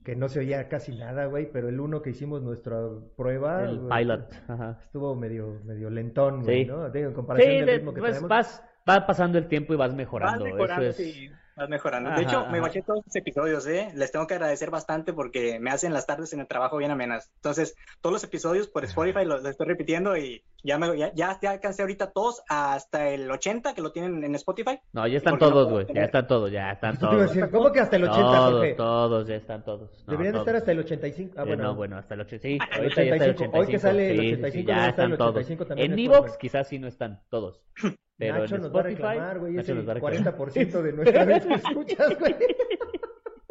[0.04, 2.78] que no se oía casi nada, güey, pero el 1 que hicimos nuestra
[3.18, 4.34] prueba, El güey, pilot.
[4.48, 4.80] Ajá.
[4.84, 6.66] estuvo medio, medio lentón, güey, Sí.
[6.70, 6.90] ¿no?
[6.90, 8.30] Digo, en Sí, comparación del de- ritmo que pues, tenemos.
[8.30, 10.46] vas, va pasando el tiempo y vas Vas mejorando.
[10.46, 11.14] mejorando, Eso es...
[11.14, 11.30] sí,
[11.60, 12.10] vas mejorando.
[12.10, 13.92] Ajá, de hecho, me bajé todos los episodios, ¿eh?
[13.96, 17.32] Les tengo que agradecer bastante porque me hacen las tardes en el trabajo bien amenas.
[17.36, 21.38] Entonces, todos los episodios por Spotify los, los estoy repitiendo y ya, me, ya, ya,
[21.42, 24.80] ya alcancé ahorita todos hasta el 80 que lo tienen en Spotify.
[24.94, 25.86] No, ya están todos, güey.
[25.94, 27.32] Ya están todos, ya están todos.
[27.52, 28.74] ¿Cómo que hasta el 80, Todos, Jorge?
[28.76, 29.92] todos, ya están todos.
[30.08, 30.48] No, Deberían todos.
[30.48, 31.34] estar hasta el 85.
[31.38, 31.64] Ah, Eh, bueno.
[31.64, 32.66] no, bueno, hasta el 85.
[32.66, 33.58] Sí, El ahorita ya está el 85.
[33.60, 35.30] Hoy que sale el Sí, sí, sí, 85, ya el están todos.
[35.36, 37.62] 85 también En Evox quizás sí no están todos.
[38.20, 40.02] Pero Nacho en nos va a Spotify, reclamar, güey, reclamar.
[40.02, 42.36] 40% de nuestra vez que escuchas, güey.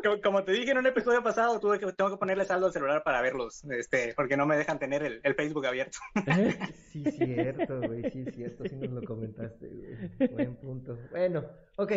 [0.01, 2.73] Como, como te dije en un episodio pasado, tuve que, tengo que ponerle saldo al
[2.73, 5.99] celular para verlos, este, porque no me dejan tener el, el Facebook abierto.
[6.93, 10.29] Sí, cierto, güey, sí, cierto, sí nos lo comentaste, güey.
[10.31, 10.97] Buen punto.
[11.11, 11.45] Bueno,
[11.77, 11.93] ok,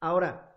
[0.00, 0.56] ahora,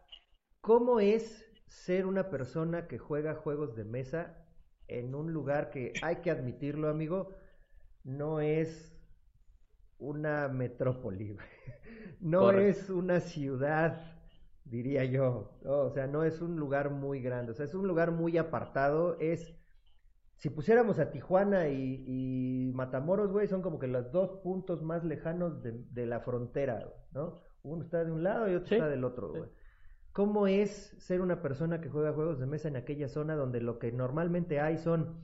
[0.60, 4.44] ¿cómo es ser una persona que juega juegos de mesa
[4.88, 7.36] en un lugar que, hay que admitirlo, amigo,
[8.04, 8.92] no es
[10.02, 11.38] una metrópoli?
[12.22, 12.54] No Correcto.
[12.54, 14.22] es una ciudad,
[14.66, 15.80] diría yo, ¿no?
[15.82, 19.18] O sea, no es un lugar muy grande, o sea, es un lugar muy apartado,
[19.20, 19.56] es
[20.38, 25.04] si pusiéramos a Tijuana y, y Matamoros, güey, son como que los dos puntos más
[25.06, 27.42] lejanos de, de la frontera, ¿no?
[27.64, 29.38] Uno está de un lado y otro Sí, está del otro, sí.
[29.38, 29.50] güey.
[30.14, 33.80] ¿Cómo es ser una persona que juega juegos de mesa en aquella zona donde lo
[33.80, 35.22] que normalmente hay son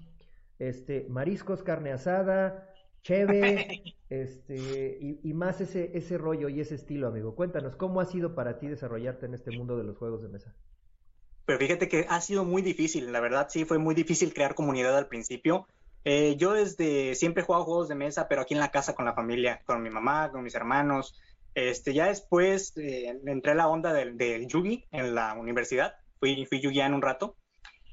[0.60, 2.70] este mariscos, carne asada,
[3.08, 7.36] cheve, este y, y más ese ese rollo y ese estilo, amigo?
[7.36, 10.54] Cuéntanos, ¿cómo ha sido para ti desarrollarte en este mundo de los juegos de mesa?
[11.46, 14.98] Pero fíjate que ha sido muy difícil, la verdad sí fue muy difícil crear comunidad
[14.98, 15.66] al principio.
[16.04, 19.06] Eh, yo desde siempre he jugado juegos de mesa, pero aquí en la casa con
[19.06, 21.18] la familia, con mi mamá, con mis hermanos.
[21.56, 26.46] Este, ya después eh, entré a la onda del, del Yugi en la universidad, fui,
[26.46, 27.36] fui yugiano un rato.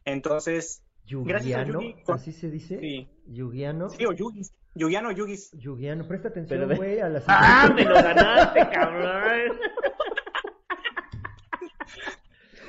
[0.04, 2.78] Entonces, Gracias a Yugiano, Yugi, así se dice.
[2.80, 3.88] sí, Yugiano.
[3.88, 5.50] sí, o yugis, yugiano, yugis.
[5.52, 9.58] Yugiano, presta Pero atención, de- güey, a las ¡Ah, me lo ganaste, cabrón!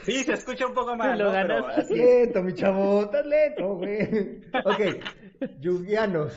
[0.04, 1.32] Sí, se escucha un poco mal, Lo ¿no?
[1.32, 1.96] Pero ganaste.
[1.96, 4.42] lento, mi chavo, estás lento, güey.
[4.64, 5.04] Ok,
[5.60, 6.34] Yugianos.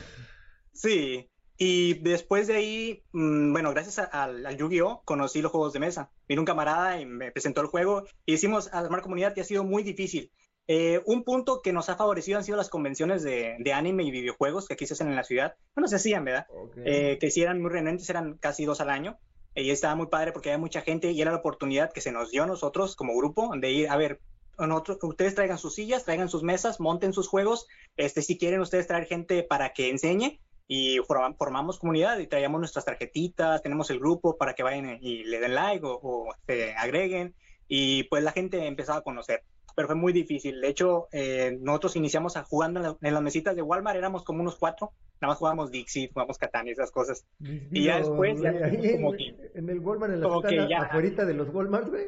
[0.73, 5.03] Sí, y después de ahí, mm, bueno, gracias a- al Yu-Gi-Oh!
[5.05, 6.09] conocí los juegos de mesa.
[6.27, 9.63] Vino un camarada y me presentó el juego y hicimos armar comunidad y ha sido
[9.63, 10.31] muy difícil.
[10.71, 14.11] Eh, un punto que nos ha favorecido han sido las convenciones de, de anime y
[14.11, 15.55] videojuegos que aquí se hacen en la ciudad.
[15.73, 16.45] Bueno, se hacían, ¿verdad?
[16.49, 16.77] Ok.
[16.85, 19.17] Eh, que sí eran muy renuentes, eran casi dos al año.
[19.55, 22.29] Y estaba muy padre porque había mucha gente y era la oportunidad que se nos
[22.29, 24.21] dio a nosotros como grupo de ir, a ver,
[24.59, 27.65] nosotros, ustedes traigan sus sillas, traigan sus mesas, monten sus juegos.
[27.97, 32.59] Este, si quieren ustedes traer gente para que enseñe y forma- formamos comunidad y traíamos
[32.59, 36.73] nuestras tarjetitas, tenemos el grupo para que vayan y le den like o, o se
[36.75, 37.33] agreguen
[37.67, 39.41] y pues la gente empezaba a conocer.
[39.75, 40.59] Pero fue muy difícil.
[40.61, 44.23] De hecho, eh, nosotros iniciamos a jugando en, la- en las mesitas de Walmart, éramos
[44.23, 44.91] como unos cuatro.
[45.21, 47.25] Nada más jugábamos Dixie, jugábamos Catán y esas cosas.
[47.39, 50.27] Y ya después, ya güey, ahí después como en, que- en el Walmart, en la
[50.27, 52.07] como que ya- afuerita de los Walmart, güey.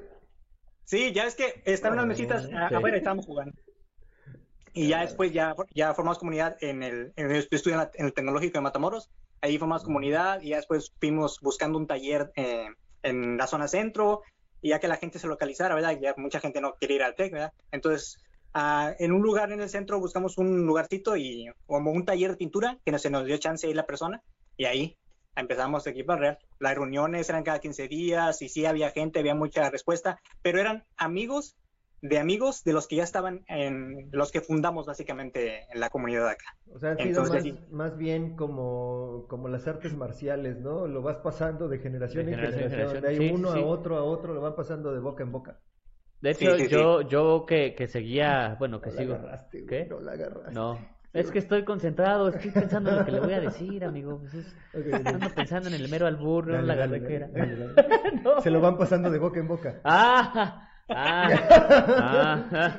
[0.86, 2.54] Sí, ya es que están unas mesitas Sí.
[2.54, 3.54] a- afuera y estábamos jugando.
[4.74, 8.06] Y ya después ya, ya formamos comunidad en el, en el estudio en, la- en
[8.06, 9.10] el tecnológico de Matamoros,
[9.42, 12.68] ahí formamos comunidad y ya después fuimos buscando un taller eh,
[13.04, 14.22] en la zona centro
[14.62, 15.98] y ya que la gente se localizara, ¿verdad?
[16.00, 17.54] Ya mucha gente no quiere ir al TEC, ¿verdad?
[17.72, 18.20] Entonces,
[18.54, 22.38] ah, en un lugar en el centro buscamos un lugarcito y como un taller de
[22.38, 24.22] pintura que no se nos dio chance de ir la persona
[24.58, 24.98] y ahí
[25.36, 26.38] empezamos equipo real.
[26.60, 30.84] Las reuniones eran cada 15 días y sí había gente, había mucha respuesta, pero eran
[30.98, 31.56] amigos
[32.02, 36.26] de amigos de los que ya estaban en los que fundamos básicamente en la comunidad
[36.26, 36.46] de acá.
[36.74, 37.66] O sea, han sido Entonces, más, sí.
[37.72, 40.88] más bien como, como las artes marciales, ¿no?
[40.88, 43.54] Lo vas pasando de generación De en generación en generación, de ahí generación, sí, uno
[43.54, 45.60] sí, a otro a otro, lo van pasando de boca en boca.
[46.22, 46.70] De hecho, sí, sí.
[46.70, 49.14] yo, yo que, que seguía, bueno, que No la sigo.
[49.16, 49.86] agarraste, güey, ¿Qué?
[49.90, 50.54] no la agarraste.
[50.54, 50.78] No.
[51.14, 54.20] Es que estoy concentrado, estoy pensando en lo que le voy a decir, amigo.
[54.20, 55.08] Pues es- Ok, ok.
[55.08, 57.28] Ando pensando en el mero albur, no la dale, agarré que era.
[57.28, 58.22] dale, dale, dale.
[58.24, 58.40] No.
[58.42, 59.82] Se lo van pasando de boca en boca.
[59.84, 62.76] Ah, ah, ah,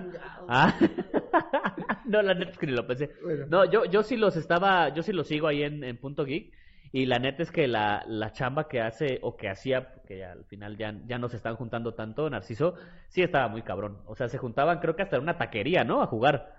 [0.48, 0.75] ah.
[2.05, 3.11] No, la neta es que ni lo pensé.
[3.22, 3.46] Bueno.
[3.48, 6.53] No, yo, yo sí los estaba, yo sí los sigo ahí en, en Punto Geek.
[6.94, 10.44] Y la neta es que la, la chamba que hace o que hacía, que al
[10.44, 12.75] final ya, ya no se están juntando tanto, Narciso,
[13.09, 14.03] sí estaba muy cabrón.
[14.07, 16.03] O sea, se juntaban creo que hasta en una taquería, ¿no?
[16.03, 16.55] A jugar.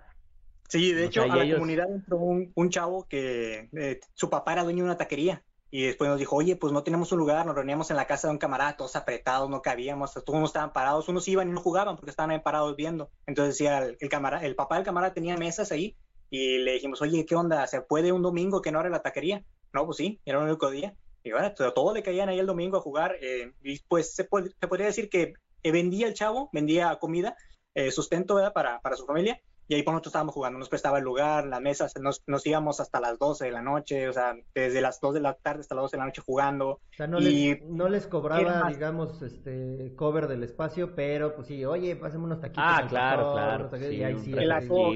[0.68, 4.00] Sí, de O hecho, sea, a la ellos- comunidad entró un, un chavo que eh,
[4.14, 5.40] su papá era dueño de una taquería.
[5.76, 8.28] Y después nos dijo, oye, pues no tenemos un lugar, nos reuníamos en la casa
[8.28, 11.60] de un camarada, todos apretados, no cabíamos, todos no estaban parados, unos iban y no
[11.60, 13.10] jugaban porque estaban ahí parados viendo.
[13.26, 15.96] Entonces decía, el, el, camarada, el papá del camarada tenía mesas ahí
[16.30, 17.66] y le dijimos, oye, ¿qué onda?
[17.66, 19.44] ¿Se puede un domingo que no abre la taquería?
[19.72, 20.96] No, pues sí, era el único día.
[21.24, 23.16] Y bueno, to- todos le caían ahí el domingo a jugar.
[23.20, 25.34] eh, y pues se, puede- se podría decir que
[25.64, 27.36] vendía el chavo, vendía comida,
[27.74, 28.52] eh, sustento ¿verdad?
[28.52, 29.40] Para, para su familia.
[29.66, 32.80] Y ahí por nosotros estábamos jugando, nos prestaba el lugar, las mesas, nos, nos íbamos
[32.80, 35.74] hasta las 12 de la noche, o sea, desde las 2 de la tarde hasta
[35.74, 36.68] las 12 de la noche jugando.
[36.70, 41.34] O sea, no, Y- les, no les cobraba, más- digamos, este cover del espacio, pero
[41.34, 42.62] pues sí, oye, pásame unos taquitos.
[42.66, 44.90] Ah, claro, claro, taquitos, sí, y ahí sí, el agua,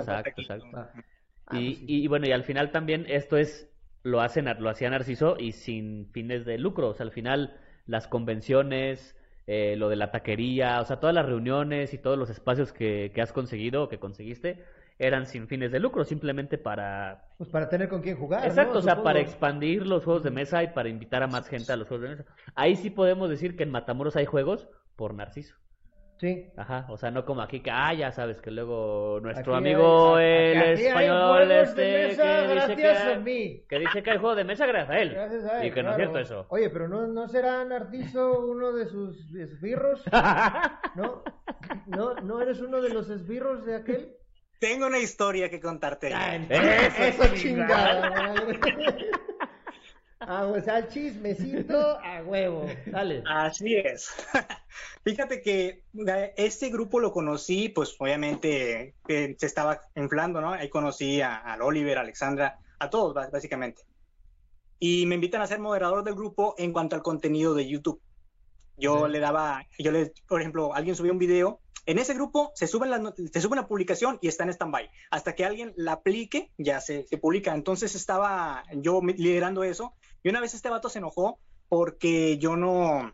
[0.00, 0.52] exacto, taquito.
[0.52, 0.78] Ah, exacto.
[1.46, 1.84] ah, Y, pues sí.
[1.88, 3.68] y bueno, y al final también esto es,
[4.02, 6.88] lo hacen, lo hacía Narciso y sin fines de lucro.
[6.88, 9.14] O sea, al final las convenciones,
[9.52, 13.10] eh, lo de la taquería, o sea, todas las reuniones y todos los espacios que,
[13.12, 14.62] que has conseguido o que conseguiste
[14.96, 17.24] eran sin fines de lucro, simplemente para...
[17.36, 18.46] Pues para tener con quién jugar.
[18.46, 18.78] Exacto, ¿no?
[18.78, 19.04] o sea, Supongo.
[19.06, 22.02] para expandir los juegos de mesa y para invitar a más gente a los juegos
[22.02, 22.30] de mesa.
[22.54, 25.56] Ahí sí podemos decir que en Matamoros hay juegos por Narciso.
[26.20, 26.50] Sí.
[26.54, 30.16] Ajá, o sea, no como aquí que, ah, ya sabes que luego nuestro Aquí amigo
[30.16, 33.64] hay- el aquí hay español juegos de este mesa que dice gracias que, a mí.
[33.66, 35.10] que dice que hay juego de mesa gracias a él.
[35.14, 36.46] Gracias a él, y que no es cierto eso.
[36.50, 40.04] Oye, pero no, no será Narciso uno de sus esbirros,
[40.94, 41.22] ¿no?
[41.86, 44.12] ¿No, ¿No eres uno de los esbirros de aquel?
[44.58, 46.12] Tengo una historia que contarte.
[46.50, 48.12] Eso, Eso chingada.
[50.20, 52.66] Ah, o sea, chismecito a huevo.
[52.86, 53.22] Dale.
[53.26, 54.10] Así es.
[55.04, 60.52] Fíjate que eh, este grupo lo conocí, pues obviamente eh, se estaba inflando, ¿no?
[60.52, 63.82] Ahí conocí a, al Oliver, a Alexandra, a todos bás- básicamente.
[64.78, 68.00] Y me invitan a ser moderador del grupo en cuanto al contenido de YouTube.
[68.76, 69.12] Yo Sí.
[69.12, 71.60] le daba, yo le, por ejemplo, alguien subió un video.
[71.86, 74.90] En ese grupo se sube, la, se sube una publicación y está en stand-by.
[75.10, 77.54] Hasta que alguien la aplique, ya se, se publica.
[77.54, 79.94] Entonces estaba yo liderando eso.
[80.22, 83.12] Y una vez este vato se enojó porque yo no,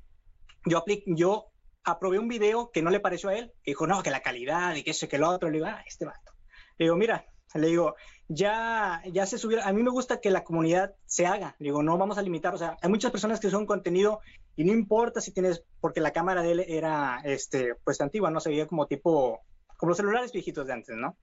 [0.64, 1.46] yo, apli- yo
[1.84, 3.52] aprobé un video que no le pareció a él.
[3.62, 5.48] Que dijo, no, que la calidad y que eso, que lo otro.
[5.50, 6.32] Le digo, ah, este vato.
[6.78, 7.94] Le digo, mira, le digo,
[8.28, 9.62] ya, ya se subió.
[9.64, 11.54] A mí me gusta que la comunidad se haga.
[11.58, 12.54] Le digo, no vamos a limitar.
[12.54, 14.20] O sea, hay muchas personas que suben contenido
[14.56, 18.40] y no importa si tienes, porque la cámara de él era, este, pues antigua, ¿no?
[18.40, 19.40] Se veía como tipo,
[19.76, 21.16] como los celulares viejitos de antes, ¿no?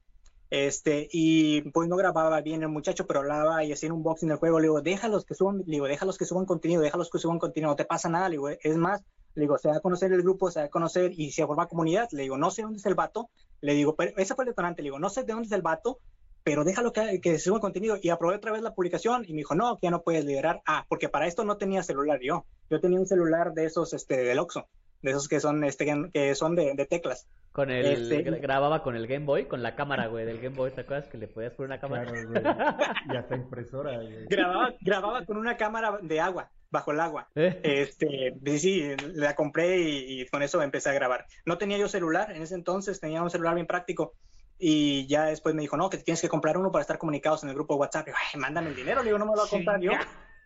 [0.53, 4.37] Este, y pues no grababa bien el muchacho, pero hablaba y hacía un unboxing del
[4.37, 4.59] juego.
[4.59, 7.71] Le digo, déjalos que suban, le digo, déjalos que suban contenido, déjalos que suban contenido,
[7.71, 8.29] no te pasa nada.
[8.29, 9.01] Le digo, es más,
[9.33, 11.65] le digo, se va a conocer el grupo, se va a conocer y se forma
[11.65, 12.07] comunidad.
[12.11, 13.31] Le digo, no sé dónde es el vato.
[13.61, 14.83] Le digo, pero ese fue el detonante.
[14.83, 15.97] Le digo, no sé de dónde es el vato,
[16.43, 17.97] pero déjalo que, que suba contenido.
[17.99, 20.61] Y aprobé otra vez la publicación y me dijo, no, que ya no puedes liderar.
[20.67, 22.45] Ah, porque para esto no tenía celular yo.
[22.69, 24.67] Yo tenía un celular de esos, este, del Oxxo,
[25.03, 27.27] de esos que son, este, que son de, de teclas.
[27.51, 30.55] Con el, Este- gra- grababa con el Game Boy, con la cámara, güey, del Game
[30.55, 32.05] Boy, ¿te acuerdas que le podías poner una cámara?
[32.05, 32.43] Claro, güey.
[33.13, 34.25] Y hasta impresora, güey.
[34.25, 37.27] Grababa, grababa con una cámara de agua, bajo el agua.
[37.35, 37.59] ¿Eh?
[37.61, 41.27] Este, sí, sí, la compré y, y con eso empecé a grabar.
[41.45, 44.13] No tenía yo celular en ese entonces, tenía un celular bien práctico.
[44.57, 47.49] Y ya después me dijo, no, que tienes que comprar uno para estar comunicados en
[47.49, 48.07] el grupo de WhatsApp.
[48.07, 49.01] Y yo, "Ay, mándame el dinero.
[49.01, 49.91] Le digo, no me lo voy a comprar yo.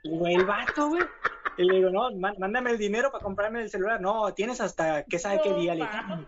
[0.03, 1.03] Digo, el vato, güey.
[1.57, 3.99] Y le digo, no, má- mándame el dinero para comprarme el celular.
[3.99, 5.73] No, tienes hasta qué sabe qué día.
[5.75, 6.23] Le "Ah".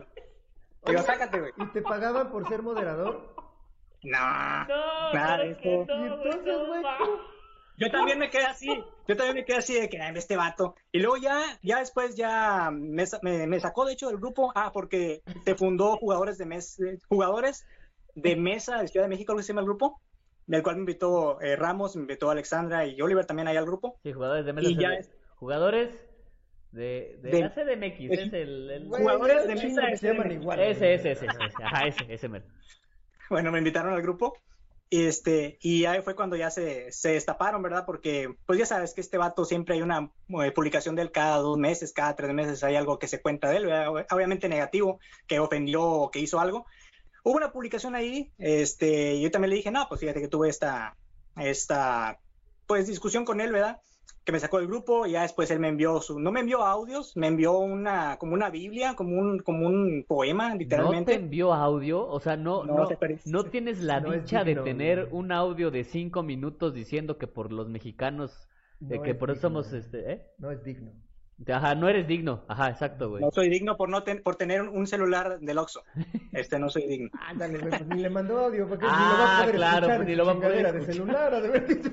[0.86, 1.52] Digo, sácate, güey.
[1.58, 3.36] ¿Y te pagaban por ser moderador?
[4.02, 5.96] No, No, nada claro de que eso.
[5.96, 7.30] no.
[7.78, 8.68] Yo también me quedé así,
[9.08, 10.76] yo también me quedé así de que "Ay, este vato.
[10.92, 14.72] Y luego ya, ya después ya me, me- me sacó de hecho del grupo, ah,
[14.74, 17.66] porque se fundó jugadores de mes, jugadores
[18.16, 20.02] de mesa de Ciudad de México, algo que se llama el grupo,
[20.46, 23.98] del cual me invitó eh, Ramos, me invitó Alexandra y Oliver también ahí al grupo.
[24.04, 24.68] Sí, jugadores de mesa.
[24.70, 25.90] Y ya es- Jugadores
[26.72, 28.70] De, de, De- la CDMX, es- es el...
[28.70, 30.60] el- Jugadores de mesa que se llaman ese- igual.
[30.60, 32.46] ese, ese, ese, ese, ese, ajá, ese, ese mero.
[33.30, 34.38] Bueno, me invitaron al grupo.
[34.92, 37.86] Este, y ahí fue cuando ya se, se destaparon, ¿verdad?
[37.86, 40.12] Porque, pues ya sabes que este vato siempre hay una
[40.44, 43.50] eh, publicación de él cada dos meses, cada tres meses hay algo que se cuenta
[43.50, 44.06] de él, ¿verdad?
[44.12, 46.66] obviamente negativo, que ofendió o que hizo algo.
[47.24, 50.50] Hubo una publicación ahí, este, y yo también le dije, no, pues fíjate que tuve
[50.50, 50.98] esta,
[51.36, 52.20] esta,
[52.66, 53.80] pues discusión con él, ¿verdad?
[54.30, 56.62] Que me sacó del grupo y ya después él me envió su, no me envió
[56.64, 61.16] audios, me envió una, como una Biblia, como un, como un poema, ¿No te literalmente.
[61.16, 62.06] envió audio?
[62.08, 65.32] O sea, no, No, no, te parece- no tienes la no dicha de tener un
[65.32, 68.32] audio de cinco minutos diciendo que por los mexicanos,
[68.88, 69.82] eh, No que es por eso somos, güey.
[69.82, 70.28] este, ¿eh?
[70.38, 70.92] No es digno.
[71.48, 72.44] Ajá, no eres digno.
[72.50, 73.24] Ajá, exacto, güey.
[73.24, 75.82] No soy digno por no ten- por tener un celular del Oxxo.
[76.34, 77.10] Este no soy digno.
[77.20, 79.98] Ándale, pues ni le mandó audio, porque ni lo Ah, va a poder claro, escuchar
[79.98, 80.94] pues ni lo va a poder de escuchar.
[80.94, 81.90] celular, ha de haber dicho.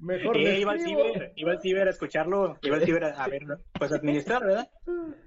[0.00, 3.28] Mejor Eh, iba al ciber, iba al ciber a escucharlo, iba al ciber a, a
[3.28, 3.42] ver,
[3.78, 4.68] pues administrar, ¿verdad?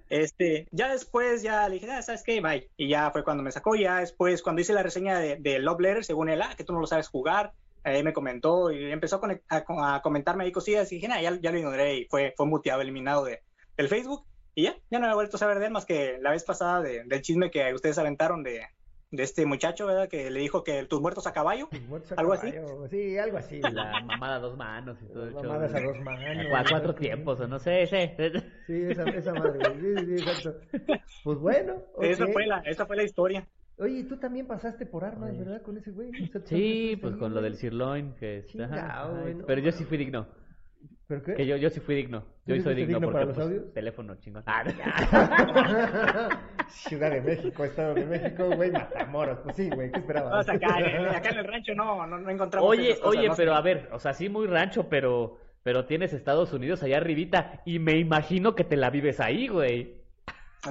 [0.09, 2.41] Este, ya después ya le dije, ah, ¿sabes qué?
[2.41, 2.69] Bye.
[2.77, 5.79] Y ya fue cuando me sacó, ya después cuando hice la reseña de, de Love
[5.81, 9.21] Letter, según él, ah, que tú no lo sabes jugar, ahí me comentó y empezó
[9.23, 12.33] a, a- a comentarme ahí cosillas y dije, nah, ya, ya lo ignoré y fue,
[12.35, 13.41] fue muteado, eliminado de,
[13.77, 16.31] del Facebook y ya, ya no he vuelto a saber de él más que la
[16.31, 18.61] vez pasada de- del chisme que ustedes aventaron de,
[19.13, 20.09] de este muchacho, ¿verdad?
[20.09, 21.69] Que le dijo que tus muertos a caballo.
[21.87, 22.51] Muertos a ¿Algo así?
[22.51, 23.61] caballo, Sí, algo así.
[23.61, 25.29] La mamada a dos manos y todo.
[25.31, 26.45] Mamadas a dos manos.
[26.47, 28.15] A cua- cuatro tiempos, o no sé, ese.
[28.65, 29.59] Sí, esa, esa madre.
[29.79, 30.55] Sí, sí, exacto.
[31.23, 31.75] Pues bueno.
[32.01, 32.31] Esa, ok.
[32.33, 33.47] fue la, esa fue la historia.
[33.77, 35.37] Oye, y tú también pasaste por armas, Ay.
[35.37, 35.61] ¿verdad?
[35.61, 36.09] Con ese güey.
[36.09, 39.43] O sea, tú Sí, pues con lo del sirloin, que es- ajá, Chingao, ajá.
[39.45, 40.25] Pero yo sí fui digno.
[41.13, 41.33] ¿Pero qué?
[41.35, 42.23] Que yo, yo sí fui digno.
[42.45, 43.73] Yo ¿Sí soy digno, digno porque para los pues, audios?
[43.73, 44.43] teléfono chingón.
[44.47, 44.63] Ah,
[46.69, 49.39] Ciudad de México, Estado de México, güey, Matamoros.
[49.43, 50.31] Pues sí, güey, ¿qué esperabas?
[50.31, 53.35] Vamos acá, en- acá en el rancho no, no, no encontramos Oye, cosas, oye, ¿no?
[53.35, 57.61] pero a ver, o sea, sí muy rancho, pero pero tienes Estados Unidos allá arribita
[57.65, 60.01] y me imagino que te la vives ahí, güey.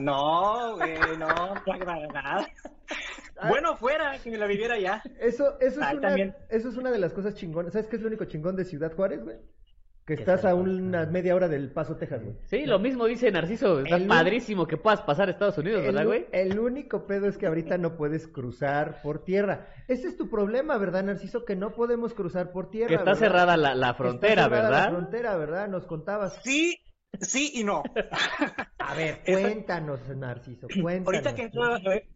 [0.01, 1.29] No, güey, no,
[1.67, 2.47] para nada.
[3.49, 5.03] Bueno, fuera, que me la viviera ya.
[5.19, 6.35] Eso, eso, es una, también.
[6.49, 7.73] eso es una de las cosas chingonas.
[7.73, 9.37] ¿Sabes qué es lo único chingón de Ciudad Juárez, güey?
[10.05, 12.35] Que ¿Qué estás a una media hora del Paso, Texas, güey.
[12.47, 16.03] Sí, lo mismo dice Narciso, está El- padrísimo que puedas pasar a Estados Unidos, ¿verdad,
[16.03, 16.27] El, güey?
[16.33, 19.69] el único pedo es que ahorita no puedes cruzar por tierra.
[19.87, 21.45] Ese es tu problema, ¿verdad, Narciso?
[21.45, 22.89] Que no podemos cruzar por tierra.
[22.89, 23.21] Que está ¿verdad?
[23.21, 24.85] cerrada la, la Está frontera, cerrada ¿verdad?
[24.85, 25.69] La frontera, ¿verdad?
[25.69, 26.41] Nos contabas.
[26.43, 26.75] Sí,
[27.21, 27.83] sí y no.
[28.79, 31.07] A ver, cuéntanos, Narciso, cuéntanos.
[31.07, 31.63] Ahorita que entró,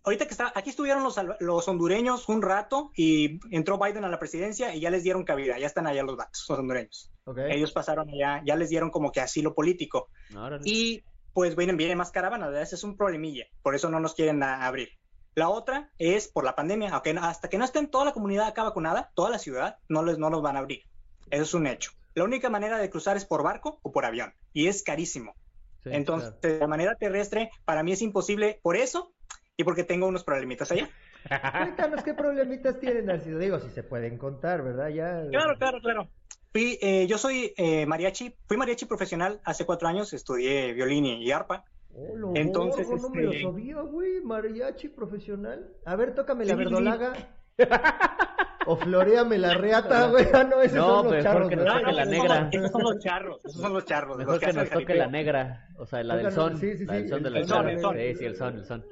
[0.02, 4.74] ahorita que está, aquí estuvieron los, hondureños un rato y entró Biden a la presidencia
[4.74, 7.12] y ya les dieron cabida, ya están allá los vatos, los hondureños.
[7.24, 7.38] Ok.
[7.50, 10.08] Ellos pasaron allá, ya les dieron como que asilo político.
[10.36, 10.62] Órale.
[10.64, 12.62] Y pues vienen, vienen más caravanas, ¿verdad?
[12.62, 14.88] Ese es un problemilla, por eso no nos quieren a- abrir.
[15.34, 18.46] La otra es por la pandemia, aunque no- hasta que no estén toda la comunidad
[18.46, 20.82] acá vacunada, toda la ciudad, no, les, no nos van a abrir.
[21.30, 21.90] Eso es un hecho.
[22.16, 25.36] La única manera de cruzar es por barco o por avión, y es carísimo.
[25.84, 26.58] Sí, Entonces, claro.
[26.60, 29.12] de manera terrestre, para mí es imposible por eso
[29.54, 30.88] y porque tengo unos problemitas allá.
[31.58, 33.36] Cuéntanos qué problemitas tienen, Narciso.
[33.36, 34.88] Digo, si se pueden contar, ¿verdad?
[34.88, 35.28] Ya.
[35.28, 36.10] Claro, claro, claro.
[36.54, 41.30] Fui, eh, yo soy eh, mariachi, fui mariachi profesional hace cuatro años, estudié violín y,
[41.32, 41.66] arpa.
[41.92, 44.22] Oh, lo Entonces, borgo, no me lo este- sabía, güey.
[44.22, 45.70] Mariachi profesional.
[45.84, 47.24] A ver, tócame la Sí, sí.
[48.66, 50.26] O floreame la reata, güey.
[50.34, 51.48] Ah, no, esos No, son los mejor charros.
[51.48, 52.48] que nos toque la negra.
[52.52, 54.16] Esos son los charros, esos son los charros.
[54.18, 56.94] Mejor los que nos toque la negra, o sea, la del son, sí, sí, la
[56.94, 57.72] sí, del son de el los son, charros.
[57.72, 57.96] el son.
[57.96, 58.84] Sí, sí, el son, el son.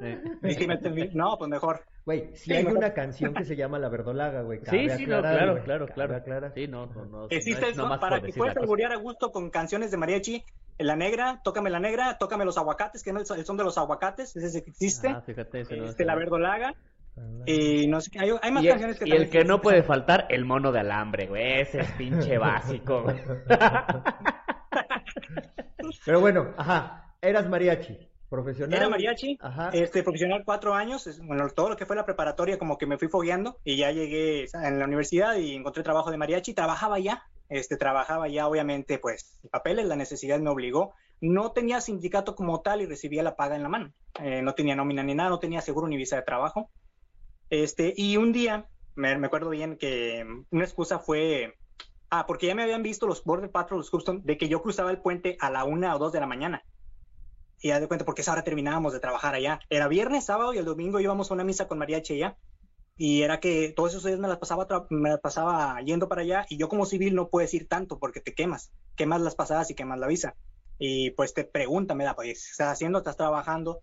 [0.43, 1.85] entendí, no, pues mejor.
[2.07, 2.79] Güey, si Sí, hay mejor.
[2.79, 4.61] una canción que se llama La Verdolaga, güey.
[4.65, 6.17] Sí, sí, no, claro, claro, claro.
[6.17, 6.53] aclarar.
[6.55, 7.27] Sí, no, no, no.
[7.31, 8.61] Existe no el son para que puedas la cosa.
[8.61, 10.45] alburear a gusto con canciones de mariachi.
[10.79, 13.79] La negra, tócame la negra, tócame los aguacates, que no es el son de los
[13.79, 15.09] aguacates, ese que existe.
[15.09, 16.75] Ah, fíjate, ese no este, es- la verdolaga.
[17.47, 19.83] Y no sé, qué, hay, hay más Y canciones que y el que no puede
[19.83, 21.61] faltar, el mono de alambre, güey.
[21.61, 23.17] Ese es pinche básico, güey.
[26.05, 27.15] Pero bueno, ajá.
[27.21, 27.97] Eras mariachi.
[28.29, 28.77] Profesional.
[28.77, 29.71] Era mariachi, Ajá.
[29.73, 33.07] este profesional cuatro años, bueno, todo lo que fue la preparatoria como que me fui
[33.07, 37.77] fogueando y ya llegué en la universidad y encontré trabajo de mariachi, trabajaba ya, este,
[37.77, 42.87] trabajaba ya obviamente pues papeles, la necesidad me obligó, no tenía sindicato como tal y
[42.87, 45.87] recibía la paga en la mano, Eh, no tenía nómina ni nada, no tenía seguro
[45.87, 46.71] ni visa de trabajo,
[47.51, 51.55] este, y un día, me, acuerdo bien que una excusa fue,
[52.11, 54.91] ah, porque ya me habían visto los Border Patrol, los Customs, de que yo cruzaba
[54.91, 56.65] el puente a la una o dos de la mañana.
[57.61, 59.61] Y ya de cuenta, porque esa hora terminábamos de trabajar allá.
[59.71, 62.37] Era viernes, sábado y el domingo íbamos a una misa con mariachi allá.
[62.97, 66.47] Y era que todos esos días me las pasaba, me las pasaba yendo para allá.
[66.49, 68.73] Y yo como civil no puedes ir tanto porque te quemas.
[68.97, 70.37] Quemas las pasadas y quemas la visa.
[70.79, 72.99] Y pues te preguntan, me da, pues, ¿qué estás haciendo?
[72.99, 73.81] ¿Estás trabajando?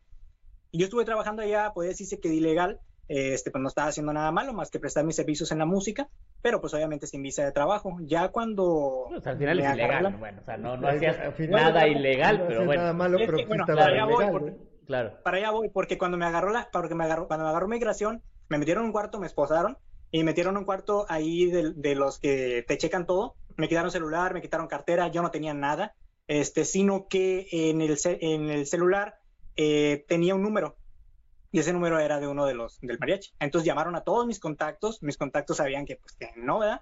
[0.71, 4.14] Y yo estuve trabajando allá, puede decirse que de ilegal, este, pues no estaba haciendo
[4.14, 6.08] nada malo más que prestar mis servicios en la música,
[6.42, 7.98] pero pues obviamente sin visa de trabajo.
[8.02, 9.06] Ya cuando...
[9.10, 11.18] Pues, al final es ilegal, la- bueno, o sea, no, hacías
[11.50, 14.14] nada no, ilegal, no pero bueno, Nada malo, Es pero que, bueno, para allá voy,
[14.16, 15.12] ilegal, porque- claro.
[15.24, 18.22] para allá voy, porque cuando me agarró la, porque me agarró, cuando me agarró migración,
[18.50, 19.78] me metieron en un cuarto, me esposaron
[20.12, 23.36] y me metieron en un cuarto ahí de, de los que te checan todo.
[23.58, 25.94] Me quitaron celular, me quitaron cartera, yo no tenía nada,
[26.28, 29.16] este, sino que en el, en el celular
[29.56, 30.76] eh, tenía un número
[31.52, 33.34] y ese número era de uno de los del mariachi.
[33.40, 36.82] Entonces llamaron a todos mis contactos, mis contactos sabían que pues que no, ¿verdad?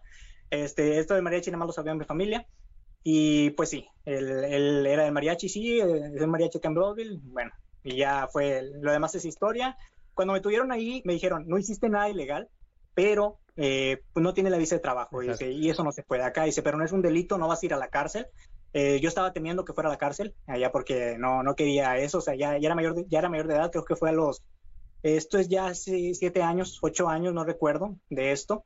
[0.49, 2.45] Este, esto del mariachi nada más lo sabía mi familia.
[3.03, 7.51] Y pues sí, él, él era del mariachi, sí, es el mariachi Campbellville, bueno,
[7.83, 9.77] y ya fue, lo demás es historia.
[10.13, 12.49] Cuando me tuvieron ahí, me dijeron, no hiciste nada ilegal,
[12.93, 15.45] pero eh, pues no tiene la visa de trabajo, Exacto.
[15.45, 17.63] dice, y eso no se puede acá, dice, pero no es un delito, no vas
[17.63, 18.27] a ir a la cárcel.
[18.73, 22.19] Eh, yo estaba temiendo que fuera a la cárcel, allá porque no, no quería eso,
[22.19, 24.09] o sea, ya, ya, era mayor de, ya era mayor de edad, creo que fue
[24.09, 24.43] a los,
[25.03, 28.65] esto es ya hace siete años, ocho años, no recuerdo, de esto.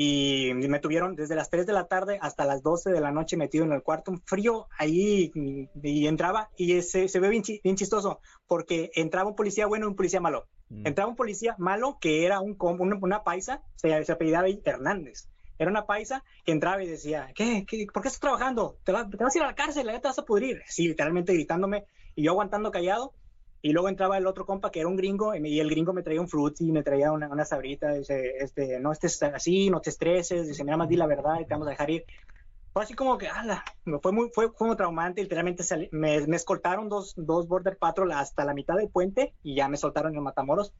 [0.00, 3.36] Y me tuvieron desde las 3 de la tarde hasta las 12 de la noche
[3.36, 7.42] metido en el cuarto, un frío ahí, y, y entraba, y se, se ve bien,
[7.42, 10.46] chi- bien chistoso, porque entraba un policía bueno y un policía malo.
[10.68, 10.86] Mm.
[10.86, 15.28] Entraba un policía malo que era un, una, una paisa, se, se apellidaba Hernández.
[15.58, 17.64] Era una paisa que entraba y decía, ¿qué?
[17.66, 17.86] ¿Qué?
[17.92, 18.78] ¿Por qué estás trabajando?
[18.84, 20.62] ¿Te, va- te vas a ir a la cárcel, ya te vas a pudrir.
[20.68, 23.14] Así, literalmente gritándome, y yo aguantando callado.
[23.60, 26.20] Y luego entraba el otro compa que era un gringo, y, el gringo me traía
[26.20, 30.46] un fruity, me traía una, una sabrita, dice, este, no estés así, no te estreses,
[30.46, 32.04] dice, mira más di la verdad y te vamos a dejar ir.
[32.72, 33.64] Fue así como que, ala,
[34.02, 38.44] fue muy, fue, muy traumante, literalmente salí- me, me escoltaron dos, dos Border Patrol hasta
[38.44, 40.72] la mitad del puente y ya me soltaron en Matamoros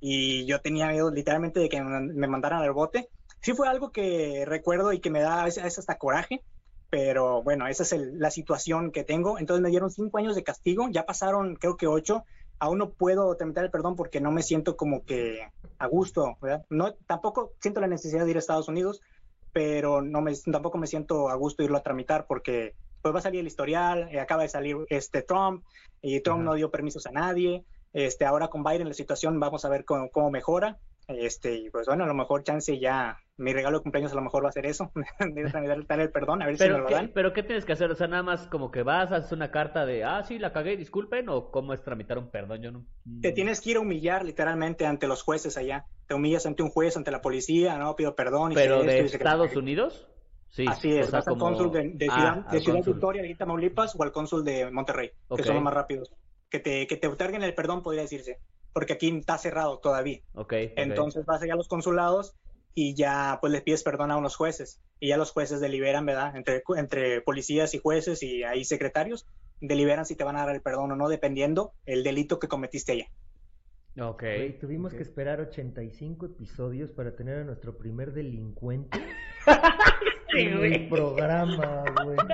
[0.00, 3.10] y yo tenía miedo literalmente de que me, mandaran al bote.
[3.40, 6.44] Sí fue algo que recuerdo y que me da a veces hasta coraje,
[6.90, 9.38] pero bueno, esa es el- la situación que tengo.
[9.38, 12.24] Entonces me dieron cinco años de castigo, ya pasaron creo que ocho.
[12.58, 15.46] Aún no puedo tramitar el perdón porque no me siento como que
[15.78, 16.64] a gusto, ¿verdad?
[16.70, 19.02] No, tampoco siento la necesidad de ir a Estados Unidos,
[19.52, 23.22] pero no me, tampoco me siento a gusto irlo a tramitar porque pues va a
[23.22, 25.64] salir el historial, eh, acaba de salir este Trump
[26.00, 26.44] y Trump Ajá.
[26.50, 27.64] no dio permisos a nadie.
[27.92, 30.78] Este, ahora con Biden la situación vamos a ver cómo, cómo mejora.
[31.08, 34.22] Este, y pues bueno, a lo mejor chance ya mi regalo de cumpleaños a lo
[34.22, 37.10] mejor va a ser eso, dar el perdón, a ver si me lo ¿qué, dan.
[37.14, 37.90] pero ¿qué tienes que hacer?
[37.90, 40.76] O sea, nada más como que vas, haces una carta de, ah, sí, la cagué,
[40.76, 42.86] disculpen, o cómo es tramitar un perdón, yo no...
[43.20, 45.86] Te tienes que ir a humillar literalmente ante los jueces allá.
[46.06, 48.52] Te humillas ante un juez, ante la policía, no pido perdón.
[48.52, 50.08] y Pero de esto, que- Estados Unidos,
[50.48, 50.64] sí.
[50.66, 52.82] Así es, o sea, vas al cónsul de, de Ah, Ciudad, al de Ciudad.
[52.84, 56.12] Victoria, de Tamaulipas, o al cónsul de Monterrey, que son los más rápidos.
[56.48, 58.38] Que te, que te otorguen el perdón, podría decirse,
[58.72, 60.20] porque aquí está cerrado todavía.
[60.34, 60.52] Ok, ok.
[60.76, 62.36] Entonces vas allá a los consulados
[62.78, 66.36] y ya pues les pides perdón a unos jueces y ya los jueces deliberan, ¿verdad?
[66.36, 69.26] Entre, entre policías y jueces y ahí secretarios
[69.62, 72.92] deliberan si te van a dar el perdón o no, dependiendo el delito que cometiste
[72.92, 73.06] allá.
[73.98, 74.22] Ok.
[74.60, 78.98] Tuvimos que esperar 85 episodios para tener a nuestro primer delincuente
[80.32, 82.18] Sí, en el programa, güey.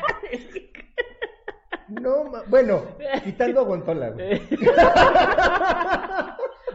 [1.89, 2.87] No, ma- bueno,
[3.23, 4.41] quitando a Guantola, güey.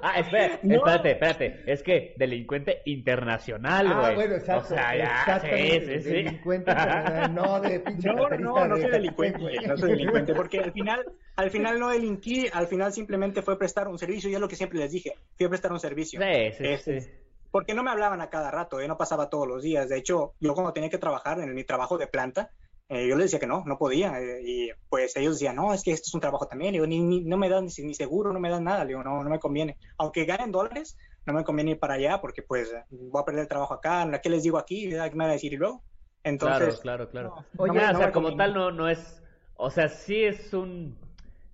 [0.10, 0.76] Ah, espera, No.
[0.76, 1.64] espérate, espérate.
[1.66, 4.06] Es que delincuente internacional, güey.
[4.12, 4.64] Ah, bueno, exacto.
[4.66, 6.16] O sea, ya, exactamente, sí, sí, sí.
[6.16, 9.58] delincuente, internacional, no de pinche No, no, no de soy delincuente, güey.
[9.68, 13.88] no soy delincuente, porque al final, al final no delinquí, al final simplemente fue prestar
[13.88, 16.22] un servicio, y es lo que siempre les dije, fui a prestar un servicio.
[16.22, 17.10] Sí, sí, Este, sí.
[17.52, 18.88] Porque no me hablaban a cada rato, ¿eh?
[18.88, 19.90] no pasaba todos los días.
[19.90, 22.52] De hecho, yo cuando tenía que trabajar en mi trabajo de planta,
[22.90, 24.20] eh, yo les decía que no, no podía.
[24.22, 26.72] eh, y pues ellos decían, no, es que esto es un trabajo también.
[26.72, 28.84] Le digo, ni, ni- no me dan ni, ni seguro, no me dan nada.
[28.84, 29.78] Le digo, no, no me conviene.
[29.98, 33.48] Aunque ganen dólares, no me conviene ir para allá porque pues voy a perder el
[33.48, 34.10] trabajo acá.
[34.24, 34.90] ¿Qué les digo aquí?
[34.90, 35.84] ¿Qué me van a decir y luego?
[36.24, 37.46] Entonces, claro, claro, claro.
[37.54, 38.38] no, Oye, no me- o sea, como conviene.
[38.38, 39.22] tal no, no es...
[39.56, 40.98] O sea, sí es un...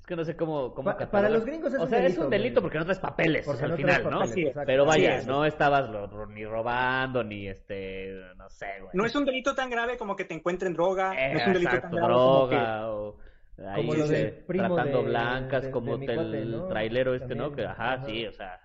[0.03, 0.73] Es que no sé cómo...
[0.73, 2.83] cómo Pa- para los gringos es O un sea, es delito, un delito porque no
[2.83, 4.11] traes papeles Porque al no final, traes ¿no?
[4.19, 4.67] papeles, Sí, exacto.
[4.67, 8.13] Pero vaya, Sí, no estabas lo- ni robando, ni este...
[8.35, 8.89] No sé, güey.
[8.91, 11.13] No es un delito tan grave como que te encuentren droga.
[11.17, 13.17] Eh, no es un delito exacto, tan grave como que- droga o
[13.65, 14.05] ahí Como lo
[14.45, 16.67] primo tratando de- blancas de- de como mi el cuate, ¿no?
[16.67, 17.47] trailero este, ¿no?
[17.47, 18.05] También, Que ajá, ajá.
[18.05, 18.59] sí, o sea,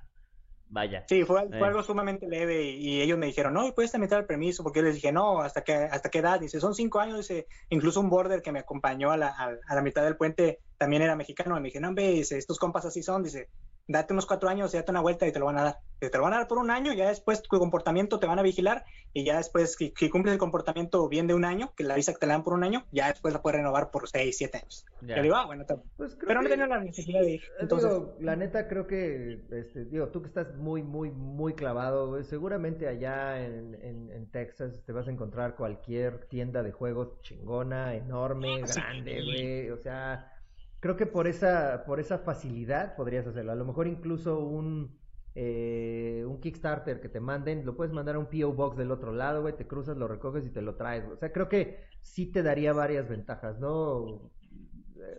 [0.68, 1.04] vaya.
[1.08, 1.64] Sí, fue, fue Eh.
[1.64, 4.62] algo sumamente leve y, y ellos me dijeron, no, ¿y puedes tramitar el permiso?
[4.62, 6.40] Porque yo les dije, no, ¿hasta qué, hasta qué edad?
[6.40, 9.74] Dice, son cinco años, dice, incluso un border que me acompañó a la, a, a
[9.74, 11.56] la mitad del puente también era mexicano.
[11.56, 13.48] Y me dije, no, hombre, dice, estos compas así son, dice,
[13.89, 15.78] date unos cuatro años, date una vuelta y te lo van a dar.
[15.99, 18.43] Te lo van a dar por un año, ya después tu comportamiento te van a
[18.43, 21.97] vigilar y ya después, si, si cumples el comportamiento bien de un año, que la
[21.97, 24.36] visa que te la dan por un año, ya después la puedes renovar por seis,
[24.39, 24.86] siete años.
[25.01, 25.09] Ya.
[25.09, 25.89] Yo le digo, ah, bueno, está bien".
[25.97, 27.41] Pues creo pero no tenía la necesidad de ir.
[27.43, 31.55] Eh, Entonces, Digo, la neta creo que, este, digo, tú que estás muy, muy, muy
[31.55, 36.70] clavado, güey, seguramente allá en, en, en Texas te vas a encontrar cualquier tienda de
[36.70, 38.80] juegos chingona, enorme, Sí.
[38.80, 40.32] grande, güey, o sea,
[40.81, 43.53] creo que por esa, por esa facilidad podrías hacerlo.
[43.53, 44.99] A lo mejor incluso un,
[45.35, 49.12] eh, un Kickstarter que te manden, lo puedes mandar a un PO Box del otro
[49.12, 51.05] lado, güey, te cruzas, lo recoges y te lo traes.
[51.05, 51.14] güey.
[51.16, 54.31] O sea, creo que sí te daría varias ventajas, ¿no?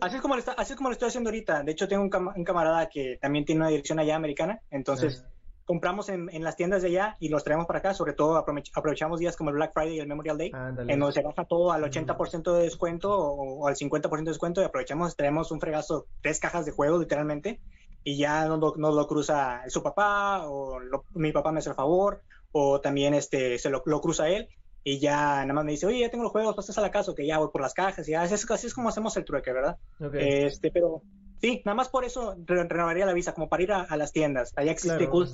[0.00, 1.62] Así es como lo, está- así es como lo estoy haciendo ahorita.
[1.62, 4.60] De hecho, tengo un, cama- un camarada que también tiene una dirección allá americana.
[4.70, 5.24] Entonces.
[5.64, 7.94] Compramos en, en las tiendas de allá y los traemos para acá.
[7.94, 10.50] Sobre todo, aprovech- aprovechamos días como el Black Friday y el Memorial Day.
[10.54, 10.92] Ándale.
[10.92, 11.90] en donde se baja todo al Ujú.
[11.90, 16.40] 80% de descuento o, o al 50% de descuento y aprovechamos, traemos un fregazo, tres
[16.40, 17.60] cajas de juego literalmente
[18.02, 21.68] y ya nos lo, nos lo cruza su papá o lo- mi papá me hace
[21.70, 24.48] el favor o también este, se lo, lo cruza él
[24.82, 27.12] y ya nada más me dice, oye, ya tengo los juegos, pasas a la casa,
[27.14, 29.52] que ya voy por las cajas y así es, así es como hacemos el trueque,
[29.52, 29.76] ¿verdad?
[30.00, 30.14] Ok.
[30.14, 31.02] Este, pero
[31.40, 34.12] sí, nada más por eso re- renovaría la visa, como para ir a, a las
[34.12, 34.52] tiendas.
[34.56, 35.10] Allá existe Claro.
[35.10, 35.28] Cool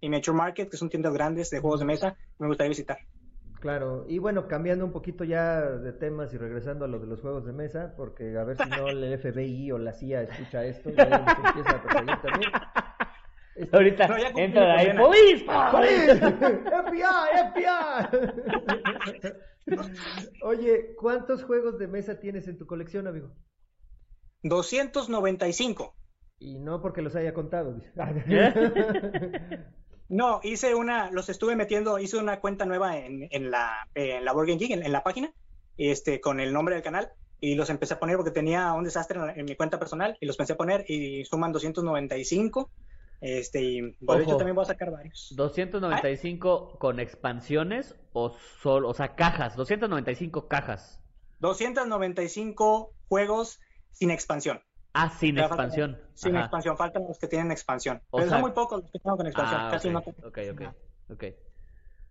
[0.00, 2.98] y Mature Market, que son tiendas grandes de juegos de mesa, me gustaría visitar.
[3.60, 7.20] Claro, y bueno, cambiando un poquito ya de temas y regresando a lo de los
[7.20, 10.88] juegos de mesa, porque a ver si no el FBI o la CIA escucha esto
[10.88, 12.50] y empieza a perseguir también.
[13.54, 15.70] Este- Ahorita No, entra ahí, condena.
[15.70, 16.16] ¡Police!
[16.86, 17.02] ¡FBI!
[17.52, 17.68] ¡FBI!
[20.42, 23.30] Oye, ¿cuántos juegos de mesa tienes en tu colección, amigo?
[24.42, 25.94] 295.
[26.38, 27.74] Y no porque los haya contado.
[27.74, 27.92] dice.
[30.08, 34.32] No, hice una, los estuve metiendo, hice una cuenta nueva en, en la, en la
[34.34, 35.32] Board Game Geek, en, en la página,
[35.78, 39.18] este, con el nombre del canal, y los empecé a poner porque tenía un desastre
[39.34, 42.70] en, mi cuenta personal, y los pensé a poner, y suman 295,
[43.22, 44.36] este, y hecho Ojo.
[44.36, 45.32] también voy a sacar varios.
[45.34, 51.00] 295 con expansiones o solo, o sea, cajas, 295 cajas.
[51.40, 53.60] 295 juegos
[53.92, 54.60] sin expansión.
[54.94, 55.98] Ah, sin faltan- expansión.
[56.14, 58.02] Sin expansión, faltan los que tienen expansión.
[58.10, 60.28] O Pero sea- son muy pocos los que tengo con expansión, Ah, casi ok, no.
[60.28, 60.62] ok, ok,
[61.10, 61.24] ok.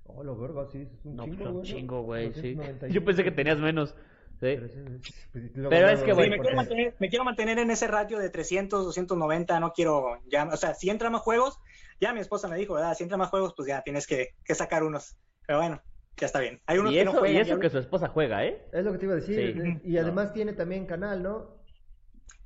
[0.06, 2.54] Oh, lo verga, sí, es un No, chingo, pues un güey, chingo, güey, sí.
[2.56, 2.88] 295.
[2.94, 3.96] Yo pensé que tenías menos.
[4.40, 4.58] Sí.
[4.58, 7.88] Pero, sí, es que, Sí, güey, me, porque- quiero mantener, me quiero mantener en ese
[7.88, 11.60] ratio de 300, 290, no quiero ya, o sea, si entran más juegos,
[12.00, 12.96] ya mi esposa me dijo, ¿verdad?
[12.96, 15.16] Si entran más juegos, pues ya tienes que, que sacar unos.
[15.46, 15.80] Pero bueno,
[16.18, 16.60] ya está bien.
[16.66, 17.38] Hay unos Y que eso, no juegan.
[17.38, 18.66] y eso que su esposa juega, ¿eh?
[18.74, 19.80] Es lo que te iba a decir.
[19.84, 19.90] Sí.
[19.92, 21.61] Y además tiene también canal, ¿no?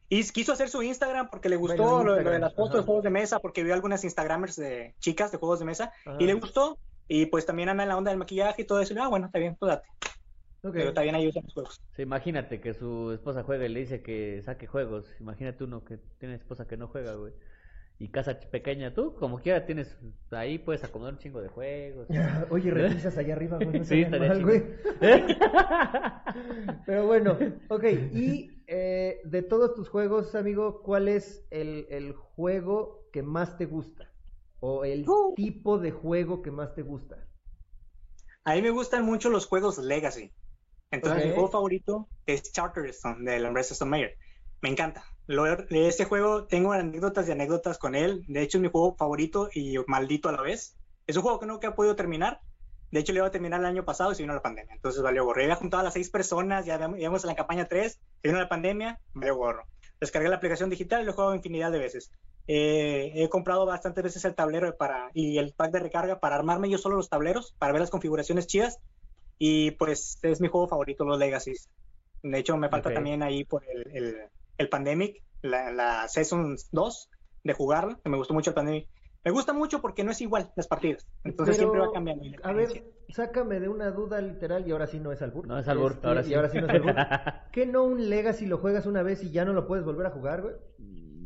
[0.09, 2.69] Y quiso hacer su Instagram porque le gustó Bueno, lo, lo de Instagram, las fotos
[2.71, 2.77] ajá.
[2.79, 6.17] de juegos de mesa, porque vio algunas Instagramers de chicas de juegos de mesa Ajá.
[6.19, 6.77] y le gustó.
[7.07, 8.93] Y pues también anda en la onda del maquillaje y todo eso.
[8.93, 9.87] Y, ah, bueno, está bien, pues date.
[10.73, 11.81] Pero también ahí usan los juegos.
[11.95, 15.05] Sí, imagínate que su esposa juega y le dice que saque juegos.
[15.19, 17.33] Imagínate uno que tiene esposa que no juega, güey.
[17.97, 19.95] Y casa pequeña, tú como quiera tienes,
[20.31, 22.07] ahí puedes acomodar un chingo de juegos.
[22.49, 23.79] Oye, repisas allá arriba, güey.
[23.79, 24.63] No Sí, mal, güey.
[26.85, 27.37] Pero bueno,
[27.69, 27.83] ok.
[28.13, 33.65] Y eh, de todos tus juegos, amigo, ¿cuál es el, el juego que más te
[33.65, 34.13] gusta?
[34.59, 35.33] O el Uh.
[35.35, 37.27] tipo de juego que más te gusta.
[38.43, 40.33] A mí me gustan mucho los juegos Legacy.
[40.91, 41.25] Entonces, Ok.
[41.25, 44.17] mi juego favorito es Charterstone de la empresa Stone Meyer.
[44.61, 45.05] Me encanta.
[45.27, 48.23] Lo, de este juego tengo anécdotas y anécdotas con él.
[48.27, 50.77] De hecho, es mi juego favorito y maldito a la vez.
[51.07, 52.41] Es un juego que nunca he podido terminar.
[52.91, 54.75] De hecho, lo iba a terminar el año pasado y se vino la pandemia.
[54.75, 55.41] Entonces, valió gorro.
[55.41, 58.39] Ya había juntado a las seis personas, ya íbamos en la campaña 3, se vino
[58.39, 59.65] la pandemia, valió gorro.
[59.99, 62.11] Descargué la aplicación digital y lo he jugado infinidad de veces.
[62.47, 66.69] Eh, he comprado bastantes veces el tablero para, y el pack de recarga para armarme
[66.69, 68.79] yo solo los tableros, para ver las configuraciones chidas.
[69.37, 71.69] Y pues es mi juego favorito, los Legacies.
[72.23, 72.95] De hecho, me falta Ok.
[72.95, 74.17] también ahí por el, el,
[74.57, 77.09] el Pandemic, la, la Season 2
[77.43, 78.87] de jugarlo, que me gustó mucho el Pandemic.
[79.23, 81.05] Me gusta mucho porque no es igual las partidas.
[81.23, 82.25] Entonces Pero, siempre va cambiando.
[82.43, 82.83] A ver.
[83.09, 85.47] Sácame de una duda literal y ahora sí no es albur.
[85.47, 86.31] No es albur, Este, ahora sí.
[86.31, 86.95] Y ahora sí no es albur.
[87.51, 90.11] ¿Qué no un Legacy lo juegas una vez y ya no lo puedes volver a
[90.11, 90.55] jugar, güey?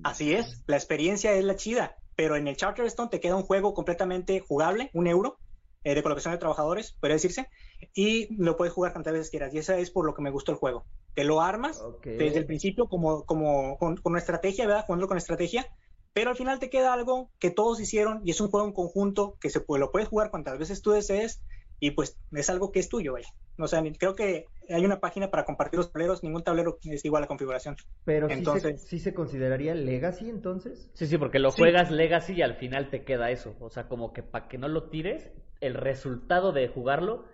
[0.03, 3.73] Así es, la experiencia es la chida, pero en el Charterstone te queda un juego
[3.73, 5.39] completamente jugable, un euro,
[5.83, 7.49] eh, de colocación de trabajadores, puede decirse,
[7.93, 9.53] y lo puedes jugar tantas veces quieras.
[9.53, 10.85] Y esa es por lo que me gustó el juego.
[11.15, 14.85] Te lo armas desde el principio como, como con, con una estrategia, ¿verdad?
[14.85, 15.67] Jugándolo con estrategia,
[16.13, 19.37] pero al final te queda algo que todos hicieron y es un juego en conjunto
[19.39, 21.41] que se puede, lo puedes jugar cuantas veces tú desees
[21.79, 23.27] y pues es algo que es tuyo, vaya.
[23.57, 27.23] O sea, creo que hay una página para compartir los tableros, ningún tablero es igual
[27.23, 27.75] a configuración.
[28.05, 30.89] Pero sí, se, Entonces- sí se consideraría Legacy entonces.
[30.93, 31.61] Sí, sí, porque lo Sí.
[31.61, 33.55] juegas Legacy y al final te queda eso.
[33.59, 37.25] O sea, como que para que no lo tires, el resultado de jugarlo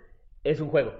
[0.43, 0.93] es un juego,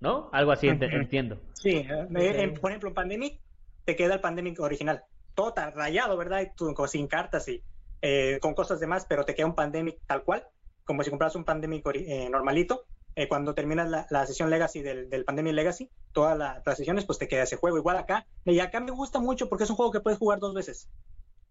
[0.00, 0.30] ¿no?
[0.32, 1.38] Algo así entiendo.
[1.54, 2.10] Sí, eh, Ok.
[2.16, 3.40] en- por ejemplo, en Pandemic
[3.84, 5.02] te queda el Pandemic original.
[5.34, 6.46] Todo está rayado, ¿verdad?
[6.56, 7.62] Tú, sin cartas y
[8.02, 10.46] eh, con cosas demás, pero te queda un Pandemic tal cual,
[10.90, 12.84] como si compras un Pandemic eh, normalito.
[13.14, 17.16] Eh, cuando terminas la, sesión Legacy del, del Pandemic Legacy, todas la- las sesiones, pues
[17.16, 17.78] te queda ese juego.
[17.78, 18.26] Igual acá.
[18.44, 20.88] Y acá me gusta mucho porque es un juego que puedes jugar dos veces.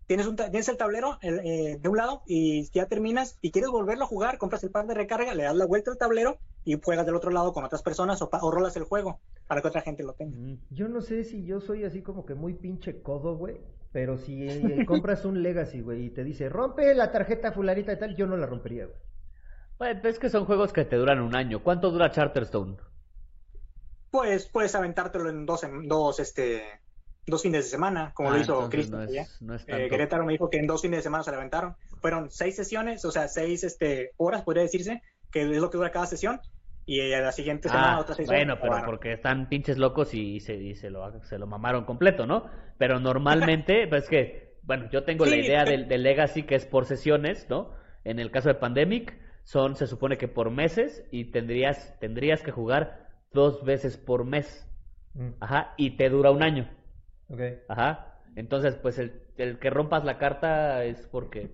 [0.08, 4.08] Tienes, tienes el tablero eh, de un lado y ya terminas y quieres volverlo a
[4.08, 7.16] jugar, compras el pack de recarga, le das la vuelta al tablero y juegas del
[7.16, 10.36] otro lado con otras personas o rolas el juego para que otra gente lo tenga.
[10.36, 10.58] Mm.
[10.72, 13.62] Yo no sé si yo soy así como que muy pinche codo, güey.
[13.92, 17.98] Pero si eh, compras un Legacy, güey, y te dice, rompe la tarjeta fularita y
[18.00, 18.98] tal, yo no la rompería, güey.
[19.80, 21.64] Bueno, es que son juegos que te duran un año.
[21.64, 22.78] ¿Cuánto dura Charterstone?
[24.12, 26.64] Pues puedes aventártelo en dos, en dos, este,
[27.26, 29.06] dos fines de semana, como Ah, lo hizo Cristian.
[29.06, 29.88] no es, no es Eh.
[29.90, 31.76] Querétaro me dijo que en dos fines de semana se le aventaron.
[32.02, 35.02] Fueron seis sesiones, o sea, seis este, horas, podría decirse,
[35.32, 36.42] que es lo que dura cada sesión.
[36.86, 40.14] Y a la siguiente semana Ah, otra seis bueno, pero Bueno, porque están pinches locos
[40.16, 42.50] y se, y se, lo, se lo mamaron completo, ¿no?
[42.80, 46.56] Pero normalmente, pues que, bueno, yo tengo la Sí, idea pero- del, del Legacy que
[46.56, 47.72] es por sesiones, ¿no?
[48.06, 52.52] En el caso de Pandemic, son, se supone que por meses y tendrías, tendrías que
[52.52, 54.68] jugar dos veces por mes.
[55.14, 56.70] Mm, Ajá, y te dura un año.
[57.30, 57.42] ok.
[57.68, 58.06] Ajá.
[58.36, 61.50] Entonces, pues el, el que rompas la carta es porque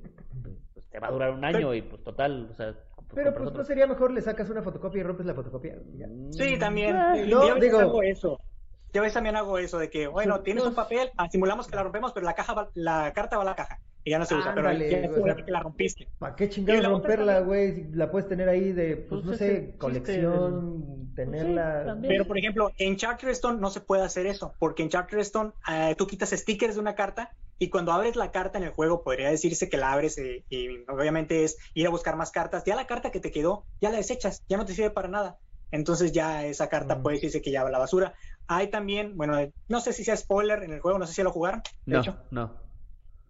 [0.74, 3.48] pues, te va a durar un año y pues total, o sea, pues, Pero pues
[3.48, 3.60] otro.
[3.60, 5.76] no sería mejor le sacas una fotocopia y rompes la fotocopia.
[5.94, 6.08] ya.
[6.32, 6.96] Sí, también.
[6.96, 8.40] Ah, Y no, yo a veces digo- hago eso.
[8.94, 11.76] Yo a veces también hago eso de que, bueno, tienes un papel, ah, simulamos que
[11.76, 14.26] la rompemos, pero la caja va- la carta va a la caja y ya no
[14.26, 16.08] se usa, Ándale, pero ya o sea, se que la rompiste.
[16.20, 17.92] ¿Para qué chingados la romperla, güey?
[17.92, 21.86] La puedes tener ahí de, pues, Pues no sé, chiste colección, tenerla.
[21.86, 22.14] también.
[22.14, 26.06] Pero, por ejemplo, en Charterstone no se puede hacer eso, porque en Charterstone eh, tú
[26.06, 29.70] quitas stickers de una carta y cuando abres la carta en el juego, podría decirse
[29.70, 32.64] que la abres eh, y obviamente es ir a buscar más cartas.
[32.66, 35.40] Ya la carta que te quedó, ya la desechas, ya no te sirve para nada.
[35.72, 37.02] Entonces ya esa carta Mm.
[37.02, 38.14] puede decirse que ya va a la basura.
[38.48, 41.24] Hay también, bueno, no sé si sea spoiler en el juego, no sé si ya
[41.24, 41.62] lo jugaron.
[41.86, 42.65] De No, hecho, no.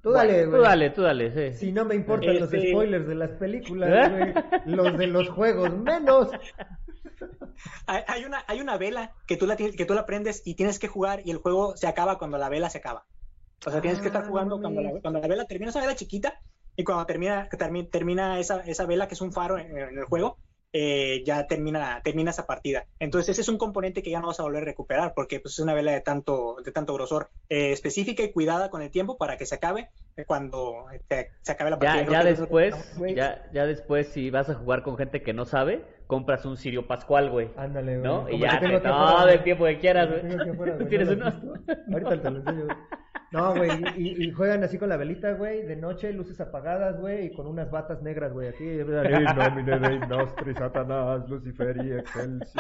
[0.06, 0.62] Tú dale, Tú güey.
[0.62, 1.58] dale, tú dale, sí.
[1.58, 4.34] Si no me importan los Este- spoilers de las películas, güey.
[4.68, 6.30] Los de los juegos, menos.
[7.88, 10.54] hay, hay una, hay una vela que tú, la, tienes- que tú la prendes y
[10.56, 13.06] tienes que jugar y el juego se acaba cuando la vela se acaba.
[13.66, 15.82] O sea, tienes que Ah, estar no jugando cuando la, cuando la vela termina, esa
[15.82, 16.40] vela chiquita,
[16.76, 17.50] y cuando termina,
[17.92, 20.38] termina esa, esa vela, que es un faro en, en el juego,
[20.78, 22.86] eh, ya termina, termina esa partida.
[23.00, 25.54] Entonces ese es un componente que ya no vas a volver a recuperar, porque pues,
[25.54, 29.18] es una vela de tanto, de tanto grosor, eh, específica y cuidada con el tiempo
[29.18, 32.04] para que se acabe eh, cuando eh, se acabe la partida.
[32.04, 32.76] Ya, ya después,
[33.16, 36.88] ya, ya después, si vas a jugar con gente que no sabe, compras un Sirio
[36.88, 37.50] Pascual, güey.
[37.58, 38.04] Ándale, güey.
[38.04, 38.30] ¿No?
[38.30, 40.22] Y ya te todo el tiempo que quieras, güey.
[40.22, 41.54] que tengo aquí afuera, ¿Tú güey, tienes ¿no uno?
[41.94, 42.78] Ahorita te lo enseño, güey.
[43.32, 47.26] No, güey, y, y juegan así con la velita, güey, de noche, luces apagadas, güey,
[47.26, 48.64] y con unas batas negras, güey, aquí.
[50.08, 52.56] Nostri, Satanás, Lucifer y Excelsis.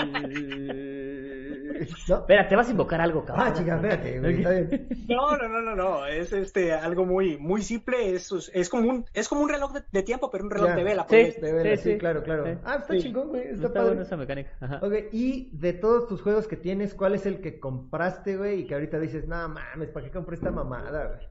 [2.10, 2.16] ¿No?
[2.20, 3.48] Espera, te vas a invocar algo, cabrón.
[3.48, 4.88] Ah, chica, espérate, güey, está bien.
[5.08, 9.06] No, no, no, no, no, es este algo muy, muy simple, es, es como un,
[9.14, 10.76] es como un reloj de, de tiempo, pero un reloj Ya.
[10.76, 11.04] de vela.
[11.04, 11.08] Sí.
[11.10, 11.42] pues.
[11.42, 11.98] De veras, Sí, sí, sí.
[12.00, 12.46] claro, claro.
[12.46, 12.52] Sí.
[12.66, 13.00] Ah, está Sí.
[13.02, 13.88] chingón, güey, está, Está padre.
[13.90, 14.52] buena esa mecánica.
[14.60, 14.80] Ajá.
[14.84, 18.62] Ok, y de todos tus juegos que tienes, ¿cuál es el que compraste, güey?
[18.62, 21.28] Y que ahorita dices, no mames, ¿para qué compré esta mamada, güey?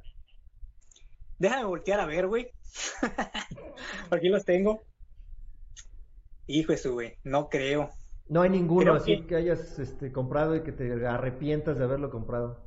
[1.39, 2.49] Déjame voltear a ver, güey.
[4.11, 4.83] Aquí los tengo.
[6.47, 7.91] Hijo de su, güey, no creo.
[8.29, 9.37] No hay ninguno Creo así que- que...
[9.37, 12.63] hayas este, comprado y que te arrepientas de haberlo comprado.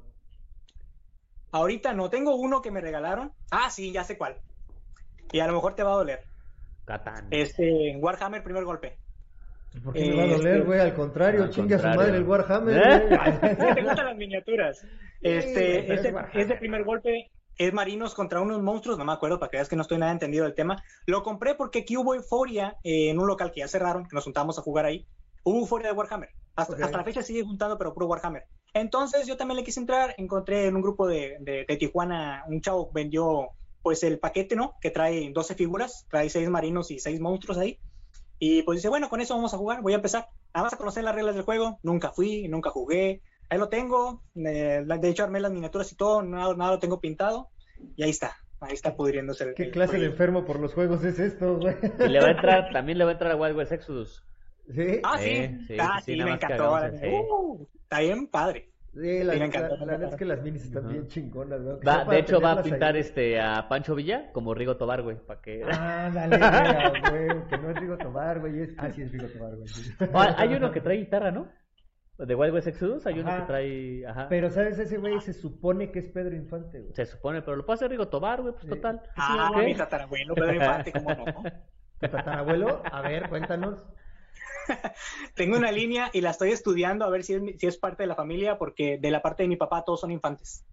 [1.51, 3.31] Ahorita no, tengo uno que me regalaron.
[3.51, 4.37] Ah, sí, ya sé cuál.
[5.31, 6.23] Y a lo mejor te va a doler.
[6.85, 7.27] Catán.
[7.31, 8.97] Este, Warhammer, primer golpe.
[9.83, 10.79] ¿Por qué me va a Este- doler, güey?
[10.79, 12.99] Al contrario, Al chingue a su madre el Warhammer, ¿Eh?
[13.75, 14.85] ¿Te gustan las miniaturas?
[15.21, 16.41] Este, pero es ese, Warhammer.
[16.41, 19.75] ese primer golpe es marinos contra unos monstruos, no me acuerdo para que veas que
[19.75, 20.81] no estoy nada entendido del tema.
[21.05, 24.23] Lo compré porque aquí hubo euforia eh, en un local que ya cerraron, que nos
[24.23, 25.05] juntamos a jugar ahí.
[25.43, 26.29] Hubo euforia de Warhammer.
[26.55, 26.81] Hasta, Ok.
[26.81, 28.43] hasta la fecha sigue juntando, pero puro Warhammer.
[28.73, 32.61] Entonces yo también le quise entrar, encontré en un grupo de, de- de Tijuana, un
[32.61, 33.49] chavo vendió
[33.81, 34.75] pues el paquete, ¿no?
[34.81, 37.79] Que trae 12 figuras, trae 6 marinos y 6 monstruos ahí.
[38.39, 40.27] Y pues dice, bueno, con eso vamos a jugar, voy a empezar.
[40.53, 43.21] Nada más a conocer las reglas del juego, nunca fui, nunca jugué.
[43.49, 46.99] Ahí lo tengo, eh, de hecho armé las miniaturas y todo, nada, nada lo tengo
[46.99, 47.49] pintado.
[47.95, 49.53] Y ahí está, ahí está pudriéndose el...
[49.53, 50.11] ¿Qué el clase de juego.
[50.11, 51.75] enfermo por los juegos es esto, güey?
[51.99, 54.23] Y le va a entrar, también le va a entrar a Wild West Exodus.
[54.73, 54.99] ¿Sí?
[55.03, 56.73] Ah, sí, Sí, sí, ah, sí, sí, me encantó.
[56.73, 58.69] Uh, está bien padre.
[58.99, 62.63] Sí, la, la- neta es que las minis están bien chingonas, de hecho, va a
[62.63, 63.01] pintar ahí.
[63.01, 65.61] este a Pancho Villa como Rigo Tobar, güey, para que...
[65.71, 66.37] Ah, dale,
[67.11, 68.61] güey, que no es Rigo Tobar, güey.
[68.61, 69.67] es- Ah, sí, es Rigo Tobar, güey.
[69.67, 69.91] sí.
[70.37, 71.47] Hay uno que trae guitarra, ¿no?
[72.17, 74.07] De Wild West Exodus hay uno que trae...
[74.07, 74.25] Ajá.
[74.27, 74.79] Pero, ¿sabes?
[74.79, 76.93] Ese güey se supone que es Pedro Infante, güey.
[76.95, 78.69] Se supone, pero lo puede hacer Rigo Tobar, güey, pues Sí.
[78.71, 79.01] total.
[79.15, 81.25] Ah, mi tatarabuelo, Pedro Infante, cómo no.
[81.99, 82.81] ¿Tu tatarabuelo?
[82.91, 83.85] A ver, cuéntanos.
[85.35, 88.07] Tengo una línea y la estoy estudiando a ver si es, si es parte de
[88.07, 90.65] la familia, porque de la parte de mi papá todos son infantes.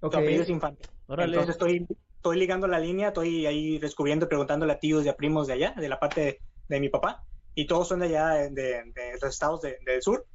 [0.00, 0.12] Ok.
[0.14, 0.84] Su apellido es infante.
[1.06, 1.28] Órale.
[1.36, 1.86] Entonces estoy,
[2.16, 5.74] estoy ligando la línea, estoy ahí descubriendo, preguntándole a tíos y a primos de allá,
[5.76, 9.12] de la parte de, de mi papá, y todos son de allá, de, de- de
[9.20, 10.26] los estados de- del sur.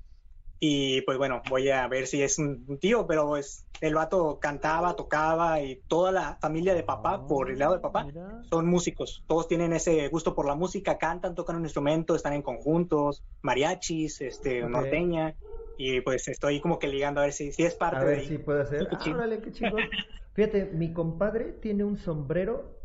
[0.59, 4.95] Y pues bueno, voy a ver si es un, tío, pero pues el vato cantaba,
[4.95, 8.41] tocaba y toda la familia de papá, por el lado de papá, Mira.
[8.49, 9.23] son músicos.
[9.27, 14.21] Todos tienen ese gusto por la música, cantan, tocan un instrumento, están en conjuntos, mariachis,
[14.21, 15.35] este, norteña.
[15.77, 18.27] y pues estoy como que ligando a ver si, si es parte A ver de
[18.27, 18.65] si puede.
[18.67, 19.89] Qué Ah, qué.
[20.33, 22.76] Fíjate, mi compadre tiene un sombrero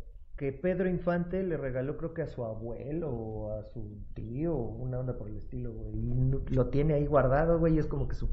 [0.43, 4.99] que Pedro Infante le regaló creo que a su abuelo o a su tío, una
[4.99, 5.95] onda por el estilo, güey.
[5.95, 8.27] Y lo tiene ahí guardado, güey, y es como que su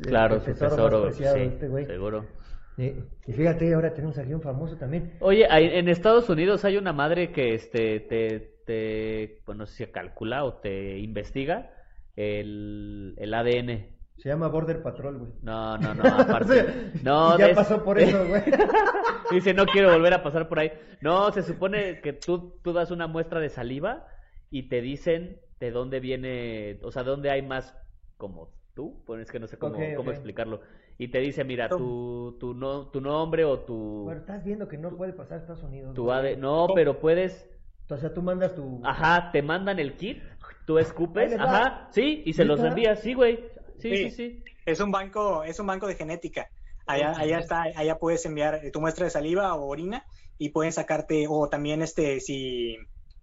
[0.00, 1.86] Claro, su tesoro más preciado sí, este güey.
[1.86, 2.24] seguro.
[2.74, 2.96] Sí.
[3.28, 5.12] Y fíjate, ahora tenemos aquí un famoso también.
[5.20, 9.84] Oye, hay- en Estados Unidos hay una madre que este te, te pues no sé
[9.86, 11.70] si calcula o te investiga
[12.16, 13.86] el, el ADN.
[14.18, 15.32] Se llama Border Patrol, güey.
[15.42, 16.92] No, no, no, aparte.
[17.02, 18.42] No, y ya de- pasó por eso, güey.
[19.30, 20.70] Dice, no quiero volver a pasar por ahí.
[21.00, 24.06] No, se supone que tú, tú das una muestra de saliva
[24.50, 27.76] y te dicen de dónde viene, o sea, dónde hay más
[28.16, 30.60] como tú, pues es que no sé cómo, cómo explicarlo.
[30.98, 34.76] Y te dice, mira, tu, tu, no, tu nombre o tu, Bueno, estás viendo que
[34.76, 35.94] no puede pasar a Estados Unidos.
[35.94, 36.34] tu güey.
[36.34, 36.38] AD...
[36.38, 37.48] No, pero puedes,
[37.88, 38.80] O sea, tú mandas tu...
[38.84, 40.22] ajá, te mandan el kit,
[40.66, 43.40] tú escupes, ajá, sí, y se los envías, sí, güey.
[43.78, 44.10] Sí, sí, Sí.
[44.10, 44.44] sí.
[44.64, 46.50] Es un banco, es un banco de genética.
[46.86, 50.06] Allá, allá está, allá puedes enviar tu muestra de saliva o orina
[50.38, 52.76] y pueden sacarte, o también este, si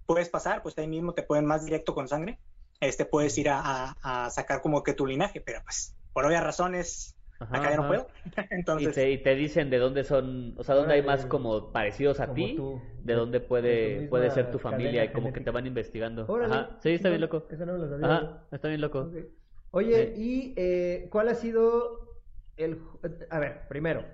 [0.05, 2.39] puedes pasar, pues ahí mismo te pueden más directo con sangre,
[2.79, 3.61] este puedes ir a,
[4.03, 7.77] a- a sacar como que tu linaje, pero pues por obvias razones Ajá, acá ya
[7.77, 8.07] no puedo.
[8.25, 11.71] Y Entonces, te, y te dicen de dónde son, o sea, dónde hay más como
[11.71, 15.31] parecidos a Como ti, tú, de dónde de puede, puede ser tu familia y como
[15.33, 16.23] que te van investigando.
[16.27, 17.47] Órale, Ajá, sí, está bien loco.
[17.51, 18.27] Esa no me la sabía, güey.
[18.27, 18.99] Ajá, está bien loco.
[18.99, 19.38] Ok.
[19.71, 22.21] Oye, y eh, ¿cuál ha sido
[22.57, 22.81] el...
[23.29, 24.05] A ver, primero,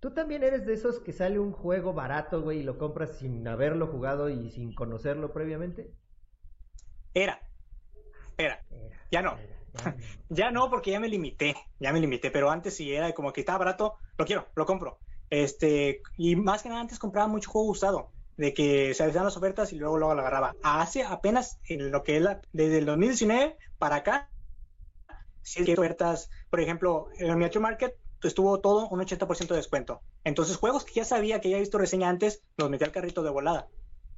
[0.00, 3.46] ¿tú también eres de esos que sale un juego barato, güey, y lo compras sin
[3.48, 5.94] haberlo jugado y sin conocerlo previamente?
[7.14, 7.40] era,
[8.36, 9.38] era, Era, ya no.
[9.38, 9.96] era, ya no.
[10.28, 13.40] Ya no, porque ya me limité, ya me limité, pero antes sí era como que
[13.40, 15.00] estaba barato, lo quiero, lo compro.
[15.30, 19.36] Este, y más que nada antes compraba mucho juego usado, de que se hacían las
[19.36, 20.54] ofertas y luego luego lo agarraba.
[20.62, 24.30] Hace apenas en lo que es la, desde el 2019 para acá,
[25.56, 30.02] hay ofertas, por ejemplo, en Miniature Market pues, estuvo todo un 80% de descuento.
[30.24, 33.22] Entonces, juegos que ya sabía, que ya he visto reseña antes, los metí al carrito
[33.22, 33.68] de volada.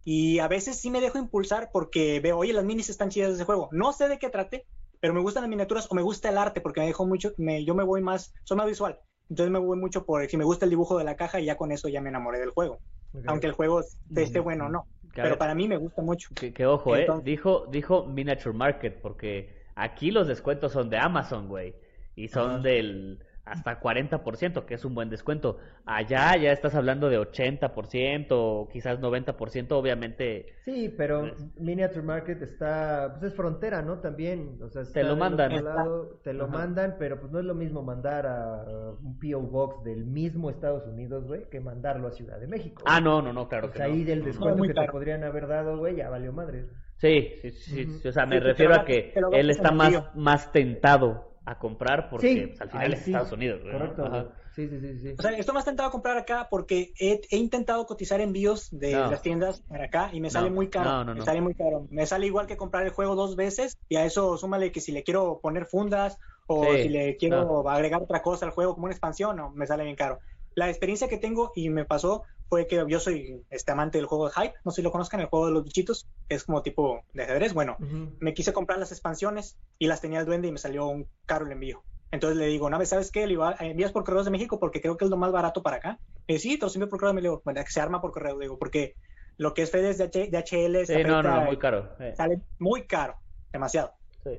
[0.05, 3.35] Y a veces sí me dejo impulsar porque veo, oye, las minis están chidas de
[3.35, 3.69] ese juego.
[3.73, 4.67] No sé de qué trate,
[4.99, 7.65] pero me gustan las miniaturas o me gusta el arte porque me dejo mucho, me,
[7.65, 8.99] yo me voy más, soy más visual.
[9.29, 11.57] Entonces me voy mucho por si me gusta el dibujo de la caja y ya
[11.57, 12.81] con eso ya me enamoré del juego.
[13.27, 13.83] Aunque el juego
[14.17, 14.87] esté bueno o no.
[15.11, 16.31] A Pero para mí me gusta mucho.
[16.35, 21.49] que, que ojo, eh, dijo, dijo Miniature Market, porque aquí los descuentos son de Amazon,
[21.49, 21.75] güey,
[22.17, 22.59] y son Ajá.
[22.61, 25.57] del hasta 40%, que es un buen descuento.
[25.85, 32.43] Allá ya estás hablando de 80%, o quizás 90%, obviamente Sí, pero Pues- Miniature Market
[32.43, 33.99] está, pues es frontera, ¿no?
[33.99, 35.65] También, o sea, está Te lo mandan.
[35.65, 36.53] lado, te lo Ajá.
[36.59, 38.63] mandan, pero pues no es lo mismo mandar a
[39.03, 39.41] un P.O.
[39.41, 42.83] Box del mismo Estados Unidos, güey, que mandarlo a Ciudad de México.
[42.87, 44.07] Ah, no, no, no, claro Pues que ahí no.
[44.07, 44.25] del no.
[44.27, 46.67] descuento que te podrían haber dado, güey, ya valió madre.
[47.01, 50.53] Sí, sí, sí, sí, o sea, me Sí, refiero a que él está más, más
[50.53, 53.73] tentado a comprar porque Sí, pues, al final es sí, Estados Unidos, ¿no?
[53.73, 54.27] Correcto, Ajá.
[54.55, 55.15] Sí, sí, sí, sí.
[55.19, 58.93] O sea, estoy más tentado a comprar acá porque he, he intentado cotizar envíos de
[58.95, 59.11] No.
[59.11, 60.91] las tiendas para acá y me sale muy caro.
[60.91, 61.25] no, no, Me no.
[61.25, 61.87] sale muy caro.
[61.91, 64.93] Me sale igual que comprar el juego dos veces y a eso súmale que si
[64.93, 67.71] le quiero poner fundas o Sí, si le quiero no.
[67.71, 70.21] agregar otra cosa al juego como una expansión, no, me sale bien caro.
[70.55, 74.27] La experiencia que tengo y me pasó fue que yo soy este amante del juego
[74.29, 76.63] de Hype, no sé si lo conozcan, el juego de los bichitos, que es como
[76.63, 77.55] tipo de ajedrez.
[77.55, 77.77] Bueno,
[78.19, 81.47] me quise comprar las expansiones y las tenía el duende y me salió un caro
[81.47, 81.85] el envío.
[82.11, 83.21] Entonces le digo, no, ¿sabes qué?
[83.21, 85.63] Le digo, "Ah, envías por correos de México porque creo que es lo más barato
[85.63, 86.01] para acá.
[86.27, 87.15] Y dice, sí, te los envío por correo.
[87.15, 88.37] Me digo, bueno, que se arma por correo.
[88.37, 88.97] Le digo, porque
[89.39, 91.95] lo que es FedEx de, H- de HL Sí, no, no, no, muy caro.
[92.01, 92.13] eh.
[92.17, 93.17] sale muy caro,
[93.53, 93.93] demasiado.
[94.25, 94.31] Sí.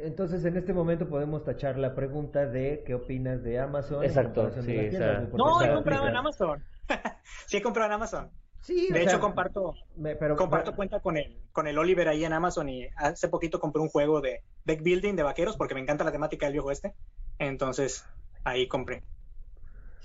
[0.00, 4.04] Entonces, en este momento podemos tachar la pregunta de qué opinas de Amazon.
[4.04, 4.90] Exacto, sí,
[5.34, 6.16] No, he comprado en.
[6.16, 6.64] Amazon.
[7.46, 8.30] sí, he comprado en Amazon.
[8.60, 12.24] Sí, De sea, hecho, comparto, me- pero, comparto cuenta con el, con el Oliver ahí
[12.24, 15.80] en Amazon y hace poquito compré un juego de deck building de vaqueros porque me
[15.80, 16.94] encanta la temática del viejo este.
[17.38, 18.04] Entonces,
[18.44, 19.02] ahí compré.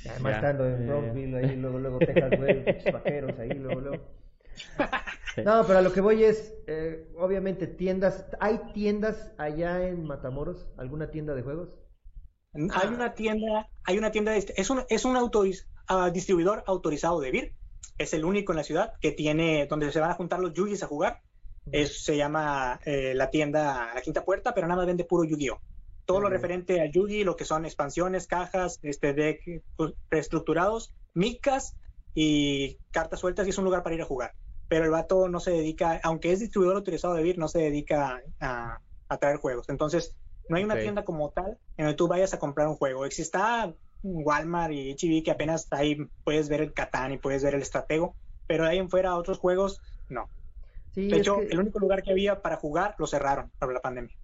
[0.09, 0.85] Además, Ya, estando en eh.
[0.87, 4.03] Brownsville, ahí luego, luego Texas, güey, pinches vaqueros, ahí luego, luego.
[5.45, 8.25] No, pero a lo que voy es, eh, obviamente, tiendas.
[8.39, 10.67] ¿Hay tiendas allá en Matamoros?
[10.77, 11.69] ¿Alguna tienda de juegos?
[12.53, 16.63] Hay una tienda, hay una tienda, de, este, es un, es un autoriz- ah, distribuidor
[16.67, 17.53] autorizado de Vir,
[17.97, 20.83] es el único en la ciudad que tiene, donde se van a juntar los Yugis
[20.83, 21.21] a jugar,
[21.71, 25.59] es, se llama eh, la tienda La Quinta Puerta, pero nada más vende puro Yu-Gi-Oh!
[26.05, 26.33] Todo lo Ok.
[26.33, 29.41] referente a Yugi, lo que son expansiones, cajas, este deck
[29.75, 31.75] pues, preestructurados, micas
[32.13, 34.33] y cartas sueltas, y es un lugar para ir a jugar.
[34.69, 38.21] Pero el vato no se dedica, aunque es distribuidor autorizado de Vir, no se dedica
[38.39, 38.79] a,
[39.09, 39.67] a traer juegos.
[39.69, 40.15] Entonces,
[40.47, 43.05] no hay una tienda como tal en donde tú vayas a comprar un juego.
[43.05, 43.73] Exista
[44.03, 48.15] Walmart y HB que apenas ahí puedes ver el Catán y puedes ver el Estratego,
[48.47, 50.29] pero de ahí en fuera otros juegos, no.
[50.91, 53.81] Sí, De hecho, que- el único lugar que había para jugar lo cerraron por la
[53.81, 54.15] pandemia.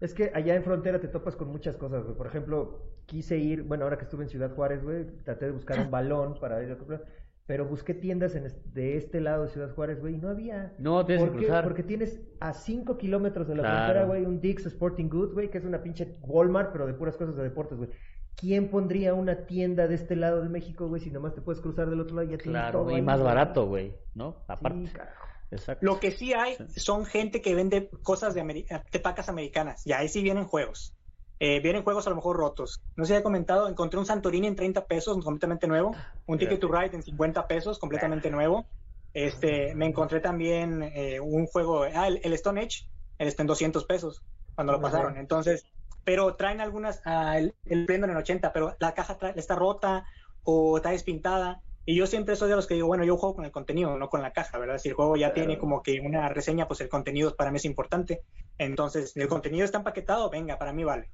[0.00, 2.16] Es que allá en frontera te topas con muchas cosas, güey.
[2.16, 5.80] Por ejemplo, quise ir, bueno, ahora que estuve en Ciudad Juárez, güey, traté de buscar
[5.80, 7.04] un balón para ir a comprar,
[7.46, 10.72] pero busqué tiendas en es- de este lado de Ciudad Juárez, güey, y no había.
[10.78, 11.64] No, tienes ¿Por que cruzar.
[11.64, 13.76] Porque tienes a 5 kilómetros de la Claro.
[13.78, 17.16] frontera, güey, un Dick's Sporting Goods, güey, que es una pinche Walmart, pero de puras
[17.16, 17.90] cosas de deportes, güey.
[18.38, 21.90] ¿Quién pondría una tienda de este lado de México, güey, si nomás te puedes cruzar
[21.90, 24.44] del otro lado y ya tienes Claro, todo y ahí, más barato, güey, ¿no?
[24.46, 24.86] Aparte.
[24.86, 25.26] Sí, carajo.
[25.50, 25.84] Exacto.
[25.84, 26.78] Lo que sí hay Sí.
[26.80, 29.84] son gente que vende cosas de, ameri- de pacas americanas.
[29.86, 30.94] Y ahí sí vienen juegos.
[31.40, 32.80] Eh, vienen juegos a lo mejor rotos.
[32.96, 35.96] No sé si he comentado, encontré un Santorini en 30 pesos, completamente nuevo.
[36.26, 38.66] Un Ticket to Ride en 50 pesos, completamente nuevo.
[39.14, 42.86] Este, me encontré también eh, un juego, ah, el, el Stone Age,
[43.18, 44.22] el está en 200 pesos
[44.54, 45.16] cuando lo pasaron.
[45.16, 45.64] Entonces,
[46.08, 50.06] pero traen algunas, ah, el, el Splendor en 80, pero la caja tra- está rota
[50.42, 51.60] o está despintada.
[51.84, 54.08] Y yo siempre soy de los que digo, bueno, yo juego con el contenido, no
[54.08, 54.78] con la caja, ¿verdad?
[54.78, 55.34] Si el juego ya Claro.
[55.34, 58.22] tiene como que una reseña, pues el contenido para mí es importante.
[58.56, 61.10] Entonces, el contenido está empaquetado, venga, para mí vale.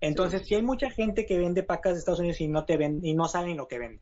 [0.00, 3.00] Entonces, si hay mucha gente que vende pacas de Estados Unidos y no te ven,
[3.02, 4.00] y no saben lo que venden.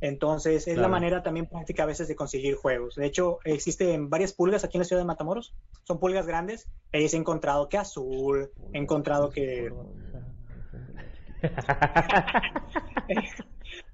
[0.00, 2.94] Entonces, es la manera también práctica a veces de conseguir juegos.
[2.94, 5.54] De hecho, existen varias pulgas aquí en la ciudad de Matamoros.
[5.84, 6.68] Son pulgas grandes.
[6.92, 9.70] Ahí he encontrado que azul, he encontrado que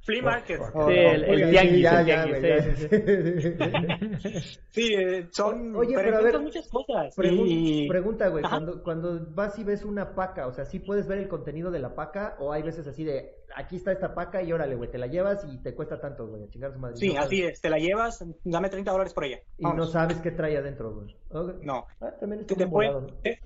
[0.06, 0.58] flea market.
[0.60, 4.60] Sí, el- el Oye, tianguis, ya, el tianguis, sí, ya.
[4.70, 4.94] Sí,
[5.32, 5.74] son.
[5.76, 7.16] Oye, pero a ver, muchas cosas.
[7.16, 11.06] Pregun- y- Pregunta, güey, cuando, cuando vas y ves una paca, o sea, ¿sí puedes
[11.08, 12.36] ver el contenido de la paca?
[12.38, 15.44] ¿O hay veces así de, aquí está esta paca y órale, güey, te la llevas
[15.52, 16.96] y te cuesta tanto, güey, a chingar a su madre?
[16.96, 17.60] Sí, No así es.
[17.60, 19.40] Te la llevas, dame 30 dólares por ella.
[19.58, 21.16] Y no sabes qué trae adentro, güey.
[21.62, 21.86] No.
[22.00, 23.38] Ah, también te, está te muy puede.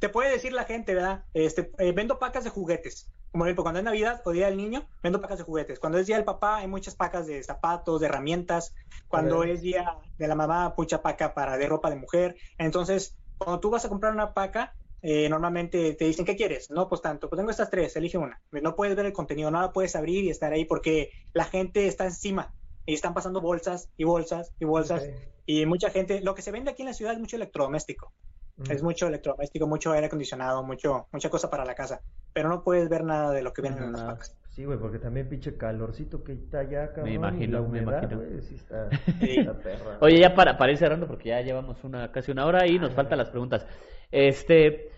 [0.00, 1.24] Te, puede decir la gente, ¿verdad?
[1.34, 3.10] Este, eh, vendo pacas de juguetes.
[3.30, 5.78] Como ejemplo, cuando es Navidad o Día del Niño, vendo pacas de juguetes.
[5.78, 8.74] Cuando es Día del Papá, hay muchas pacas de zapatos, de herramientas.
[9.06, 12.36] Cuando es Día de la Mamá, mucha paca para de ropa de mujer.
[12.58, 16.70] Entonces, cuando tú vas a comprar una paca, eh, normalmente te dicen, ¿qué quieres?
[16.70, 17.28] No, pues tanto.
[17.28, 18.40] Pues tengo estas tres, elige una.
[18.50, 21.86] No puedes ver el contenido, no la puedes abrir y estar ahí porque la gente
[21.86, 22.52] está encima.
[22.84, 25.04] Y están pasando bolsas y bolsas y bolsas.
[25.46, 28.12] Y mucha gente, lo que se vende aquí en la ciudad es mucho electrodoméstico.
[28.60, 28.72] Mm.
[28.72, 32.02] Es mucho electrodoméstico, mucho aire acondicionado, mucho, mucha cosa para la casa.
[32.32, 34.36] Pero no puedes ver nada de lo que viene en las pacas.
[34.50, 37.08] Sí, güey, porque también pinche calorcito que está allá, cabrón.
[37.10, 38.16] y imagino, la me imagino.
[38.18, 38.88] güey, sí está,
[39.20, 39.38] Sí.
[39.38, 39.98] está perra.
[40.00, 42.92] Oye, ya para, para ir cerrando, porque ya llevamos una casi una hora y nos
[42.94, 43.66] faltan las preguntas.
[44.10, 44.90] Este,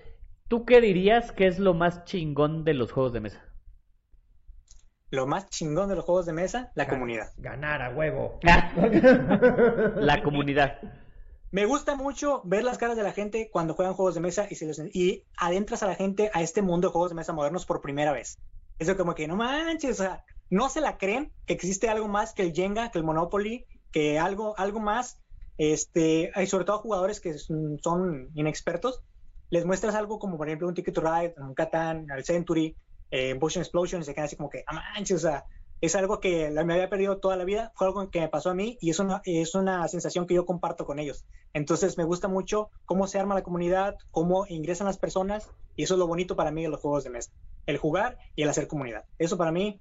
[0.48, 3.44] ¿tú qué dirías que es lo más chingón de los juegos de mesa?
[5.10, 7.28] Lo más chingón de los juegos de mesa, la comunidad.
[7.36, 8.40] Ganar a huevo.
[9.96, 10.78] La comunidad.
[11.52, 14.54] Me gusta mucho ver las caras de la gente cuando juegan juegos de mesa y,
[14.54, 17.66] se les- y adentras a la gente a este mundo de juegos de mesa modernos
[17.66, 18.38] por primera vez.
[18.78, 22.32] Eso como que no manches, o sea, no se la creen que existe algo más
[22.32, 25.20] que el Jenga, que el Monopoly, que algo, algo más.
[25.58, 29.02] Este, hay sobre todo jugadores que son inexpertos,
[29.50, 32.74] les muestras algo como por ejemplo un Ticket to Ride, un Catán, el Century,
[33.10, 35.44] eh, Potion Explosion, y se quedan así como que, no manches, o sea,
[35.82, 38.54] es algo que me había perdido toda la vida, fue algo que me pasó a
[38.54, 41.26] mí y es una, es una sensación que yo comparto con ellos.
[41.52, 45.94] Entonces me gusta mucho cómo se arma la comunidad, cómo ingresan las personas y eso
[45.94, 47.32] es lo bonito para mí de los juegos de mesa.
[47.66, 49.04] El jugar y el hacer comunidad.
[49.18, 49.80] Eso para mí,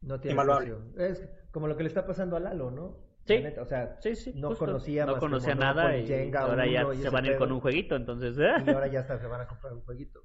[0.00, 0.74] No tiene Invaluable.
[0.94, 1.24] precio.
[1.24, 2.96] Es como lo que le está pasando a Lalo, ¿no?
[3.26, 3.44] Sí.
[3.60, 4.32] O sea, Sí, sí.
[4.34, 4.64] no justo.
[4.64, 7.52] conocía No más conocía nada y Jenga, ahora ya y se van a ir con
[7.52, 8.36] un jueguito, entonces.
[8.38, 8.62] ¿eh?
[8.66, 10.20] y ahora ya hasta se van a comprar un jueguito.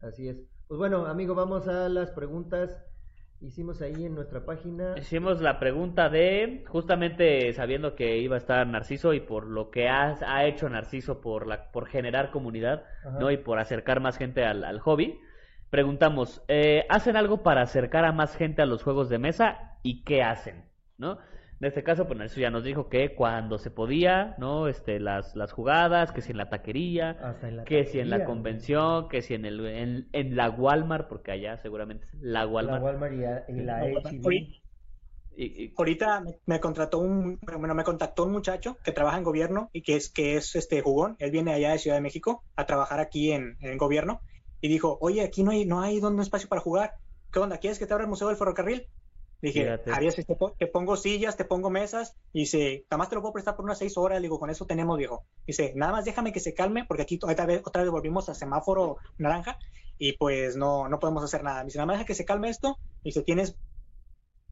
[0.00, 0.36] Así es.
[0.68, 2.70] Pues bueno, amigo, vamos a las preguntas.
[3.44, 4.94] Hicimos ahí en nuestra página.
[4.96, 9.88] Hicimos la pregunta de, justamente sabiendo que iba a estar Narciso y por lo que
[9.88, 13.18] has- ha hecho Narciso por, la, por generar comunidad, Ajá.
[13.20, 13.30] ¿no?
[13.30, 15.20] Y por acercar más gente al, al hobby,
[15.68, 20.04] preguntamos, eh, ¿hacen algo para acercar a más gente a los juegos de mesa y
[20.04, 20.64] qué hacen?
[20.96, 21.18] ¿No?
[21.60, 24.68] En este caso, pues Narciso ya nos dijo que cuando se podía, ¿no?
[24.68, 28.10] Este, las, las jugadas, que si en la taquería, Hasta en la que si en
[28.10, 32.44] la convención, que si en, el, en, en la Walmart, porque allá seguramente es la
[32.44, 32.66] güey.
[32.66, 33.00] La Walmart.
[33.00, 33.78] Walmart y, la.
[33.80, 34.10] Ahorita-
[35.36, 39.24] Y- y- ahorita me, me contrató un, bueno, me contactó un muchacho que trabaja en
[39.24, 41.16] gobierno y que es, que es este jugón.
[41.18, 44.20] Él viene allá de Ciudad de México a trabajar aquí en, en gobierno
[44.60, 46.94] y dijo, oye, aquí no hay, no hay donde espacio para jugar.
[47.32, 47.58] ¿Qué onda?
[47.58, 48.86] ¿Quieres que te abra el Museo del Ferrocarril?
[49.44, 49.92] Dije, Fíjate.
[49.92, 52.16] Arias, te, po- te pongo sillas, te pongo mesas.
[52.32, 54.18] Y dice, nada más te lo puedo prestar por unas seis horas.
[54.18, 55.26] Le digo, con eso tenemos, viejo.
[55.46, 58.34] Dice, nada más déjame que se calme, porque aquí otra vez, otra vez volvimos a
[58.34, 59.58] semáforo naranja
[59.98, 61.58] y pues no, no podemos hacer nada.
[61.60, 62.78] Me dice, nada más deja que se calme esto.
[63.02, 63.58] Dice, tienes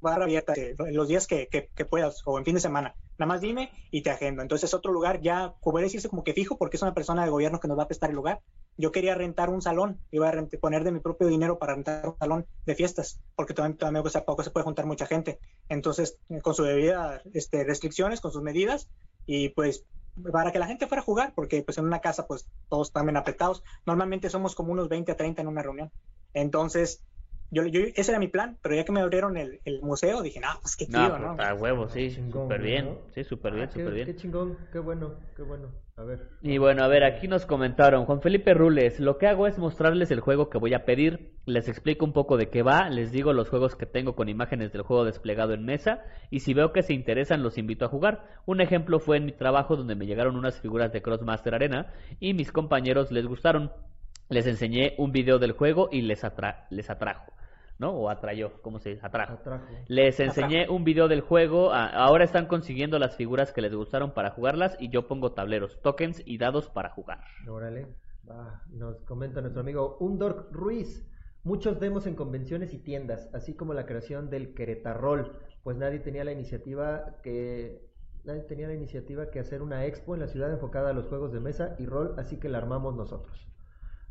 [0.02, 2.94] barra abierta eh, los días que, que, que puedas o en fin de semana.
[3.18, 4.42] Nada más dime y te agendo.
[4.42, 7.60] Entonces, otro lugar ya, puede decirse como que fijo, porque es una persona de gobierno
[7.60, 8.40] que nos va a prestar el lugar.
[8.76, 12.18] Yo quería rentar un salón, iba a poner de mi propio dinero para rentar un
[12.18, 15.38] salón de fiestas, porque también, también pues, poco se puede juntar mucha gente.
[15.68, 18.88] Entonces, eh, con sus debidas este, restricciones, con sus medidas,
[19.24, 19.84] y pues
[20.30, 23.06] para que la gente fuera a jugar, porque pues en una casa pues todos están
[23.06, 23.62] bien apretados.
[23.86, 25.90] Normalmente somos como unos 20 a 30 en una reunión.
[26.34, 27.02] Entonces,
[27.52, 30.40] yo, yo, ese era mi plan, pero ya que me abrieron el, el museo, dije,
[30.40, 31.36] no, pues qué chido, ¿no?
[31.38, 32.98] A huevo, sí, súper bien.
[33.14, 34.06] Sí, súper bien, Ah, súper bien.
[34.06, 35.68] Qué chingón, qué bueno, qué bueno.
[35.98, 36.30] A ver.
[36.40, 40.10] Y bueno, a ver, aquí nos comentaron, Juan Felipe Rules, lo que hago es mostrarles
[40.10, 43.34] el juego que voy a pedir, les explico un poco de qué va, les digo
[43.34, 46.82] los juegos que tengo con imágenes del juego desplegado en mesa, y si veo que
[46.82, 48.24] se interesan los invito a jugar.
[48.46, 52.32] Un ejemplo fue en mi trabajo donde me llegaron unas figuras de Crossmaster Arena y
[52.32, 53.70] mis compañeros les gustaron.
[54.32, 57.30] Les enseñé un video del juego y les, atra les atrajo,
[57.78, 57.90] ¿no?
[57.90, 59.04] O atrayó, ¿cómo se dice?
[59.04, 59.34] Atrajo.
[59.34, 59.66] Atrajo.
[59.88, 64.30] Les enseñé un video del juego, ahora están consiguiendo las figuras que les gustaron para
[64.30, 67.20] jugarlas y yo pongo tableros, tokens y dados para jugar.
[67.46, 67.88] Órale.
[68.26, 71.06] Va, nos comenta nuestro amigo Undork Ruiz.
[71.44, 76.24] Muchos demos en convenciones y tiendas, así como la creación del Querétarol, pues nadie tenía
[76.24, 77.86] la iniciativa que
[78.24, 81.32] nadie tenía la iniciativa que hacer una expo en la ciudad enfocada a los juegos
[81.32, 83.51] de mesa y rol, así que la armamos nosotros.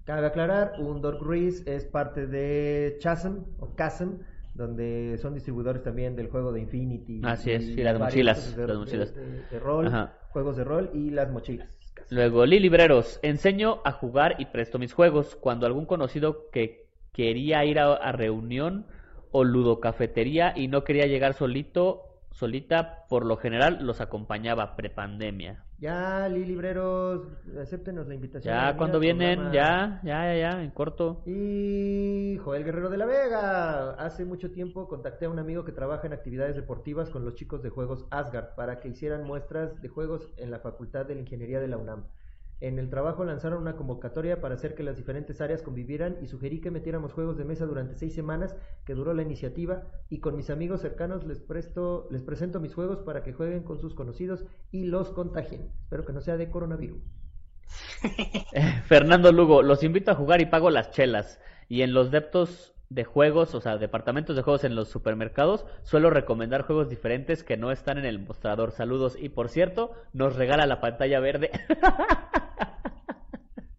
[0.06, 4.16] Cabe aclarar, Undork Ruiz es parte de Chasm o Chasm,
[4.56, 7.22] donde son distribuidores también del juego de Infinity.
[7.24, 9.16] Así es, y las mochilas, de, las mochilas.
[9.16, 10.14] de- de rol, Ajá.
[10.32, 11.78] juegos de rol y las mochilas.
[12.10, 15.36] Luego, Lili Breros, enseño a jugar y presto mis juegos.
[15.36, 18.88] Cuando algún conocido que quería ir a, a reunión
[19.32, 25.64] o ludocafetería y no quería llegar solito, solita, por lo general los acompañaba prepandemia.
[25.82, 27.26] Ya, Libreros,
[27.60, 28.54] acéptenos la invitación.
[28.54, 31.24] Ya cuando vienen, ya, ya, ya, ya, en corto.
[31.26, 33.94] Y Joel Guerrero de la Vega.
[33.94, 37.64] Hace mucho tiempo contacté a un amigo que trabaja en actividades deportivas con los chicos
[37.64, 41.60] de juegos Asgard para que hicieran muestras de juegos en la Facultad de la Ingeniería
[41.60, 42.04] de la UNAM.
[42.62, 46.62] En el trabajo lanzaron una convocatoria para hacer que las diferentes áreas convivieran y sugerí
[46.62, 48.56] que metiéramos juegos de mesa durante seis semanas
[48.86, 53.00] que duró la iniciativa y con mis amigos cercanos les presto, les presento mis juegos
[53.00, 55.72] para que jueguen con sus conocidos y los contagien.
[55.82, 57.02] Espero que no sea de coronavirus.
[58.86, 61.40] Fernando Lugo, los invito a jugar y pago las chelas.
[61.68, 66.10] Y en los deptos de juegos, o sea, departamentos de juegos en los supermercados, suelo
[66.10, 68.72] recomendar juegos diferentes que no están en el mostrador.
[68.72, 69.16] Saludos.
[69.18, 71.52] Y por cierto, nos regala la pantalla verde.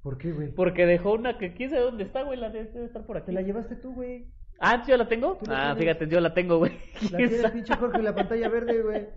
[0.02, 0.48] ¿Por qué, güey?
[0.48, 2.38] Porque dejó una que quién sabe dónde está, güey.
[2.38, 3.26] La debe debe estar por aquí.
[3.26, 4.28] Te la llevaste tú, güey.
[4.60, 5.38] Ah, ¿yo la tengo?
[5.48, 5.96] La Ah, tienes.
[5.96, 6.72] fíjate, yo la tengo, güey.
[7.10, 9.08] La ¿Quién tiene el pinche Jorge la pantalla verde, güey.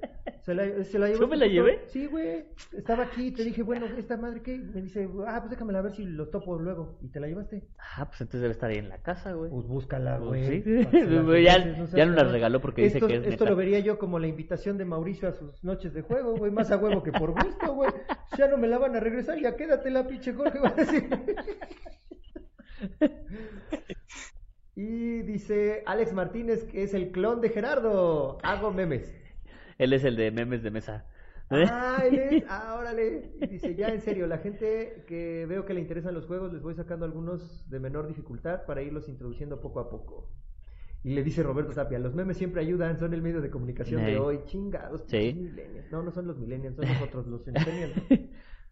[0.41, 1.21] Se la, se la llevó.
[1.21, 1.81] ¿Yo me la llevé?
[1.87, 2.45] Sí, güey.
[2.75, 4.57] Estaba aquí, te dije, bueno, ¿esta madre qué?
[4.57, 6.97] Me dice, ah, pues déjamela ver si lo topo luego.
[7.01, 7.63] ¿Y te la llevaste?
[7.77, 9.51] Ah, pues entonces debe estar ahí en la casa, güey.
[9.51, 10.63] Pues búscala, Pues güey.
[10.63, 10.87] sí.
[11.43, 13.49] ya- seas ya nos la regaló porque dice esto, que es Esto neta.
[13.51, 16.51] lo vería yo como la invitación de Mauricio a sus noches de juego, güey.
[16.51, 17.91] Más a huevo que por gusto, güey.
[18.37, 21.07] Ya no me la van a regresar, ya quédate la pinche Jorge, va a decir.
[24.75, 28.37] Y dice Alex Martínez que es el clon de Gerardo.
[28.43, 29.13] Hago memes.
[29.77, 31.05] Él es el de memes de mesa.
[31.49, 32.43] Ah, él es.
[32.49, 33.31] Ah, órale.
[33.39, 36.61] Y dice, ya en serio, la gente que veo que le interesan los juegos, les
[36.63, 40.31] voy sacando algunos de menor dificultad para irlos introduciendo poco a poco.
[41.03, 44.17] Y le dice Roberto Tapia, los memes siempre ayudan, son el medio de comunicación de
[44.17, 44.39] hoy.
[44.45, 45.33] Chingados, Sí.
[45.35, 45.91] millennials.
[45.91, 47.93] No, no son los millennials, son nosotros los centennials.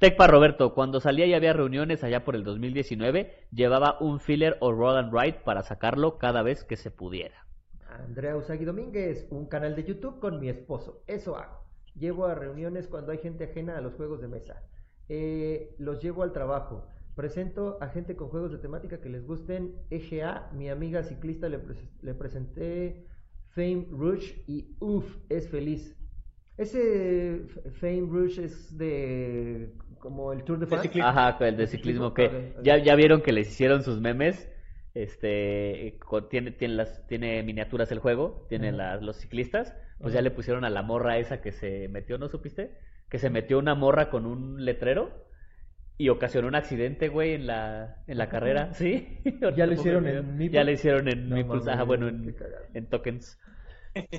[0.03, 4.73] Tecpa Roberto, cuando salía y había reuniones allá por el 2019, llevaba un filler o
[4.73, 7.47] roll and write para sacarlo cada vez que se pudiera.
[7.87, 11.05] Andrea Usagi Domínguez, un canal de YouTube con mi esposo.
[11.07, 11.63] Eso hago.
[11.95, 14.61] Llevo a reuniones cuando hay gente ajena a los juegos de mesa.
[15.07, 16.85] Eh, los llevo al trabajo.
[17.15, 19.73] Presento a gente con juegos de temática que les gusten.
[19.89, 21.61] EGA, mi amiga ciclista, le,
[22.01, 23.07] le presenté
[23.55, 25.97] Fame Rush y uff, es feliz.
[26.57, 27.47] Ese
[27.79, 29.73] Fame Rush es de
[30.03, 30.87] como el Tour de France.
[30.89, 31.09] ciclismo.
[31.09, 34.49] Ajá, con el de ciclismo que ya, ya vieron que les hicieron sus memes.
[34.93, 40.21] Este con- tiene, tiene las tiene miniaturas el juego, tiene las- los ciclistas, pues ya
[40.21, 42.77] le pusieron a la morra esa que se metió, ¿no supiste?
[43.09, 45.09] Que se metió una morra con un letrero
[45.97, 49.21] y ocasionó un accidente, güey, en la en la carrera, ¿sí?
[49.55, 50.51] ¿Ya lo hicieron en.
[50.51, 52.35] Ya lo hicieron en No Meeple, mames, ajá, bueno, en,
[52.73, 53.39] en tokens.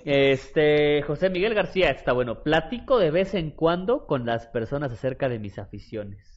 [0.04, 2.42] Este, José Miguel García está bueno.
[2.42, 6.30] Platico de vez en cuando con las personas acerca de mis aficiones.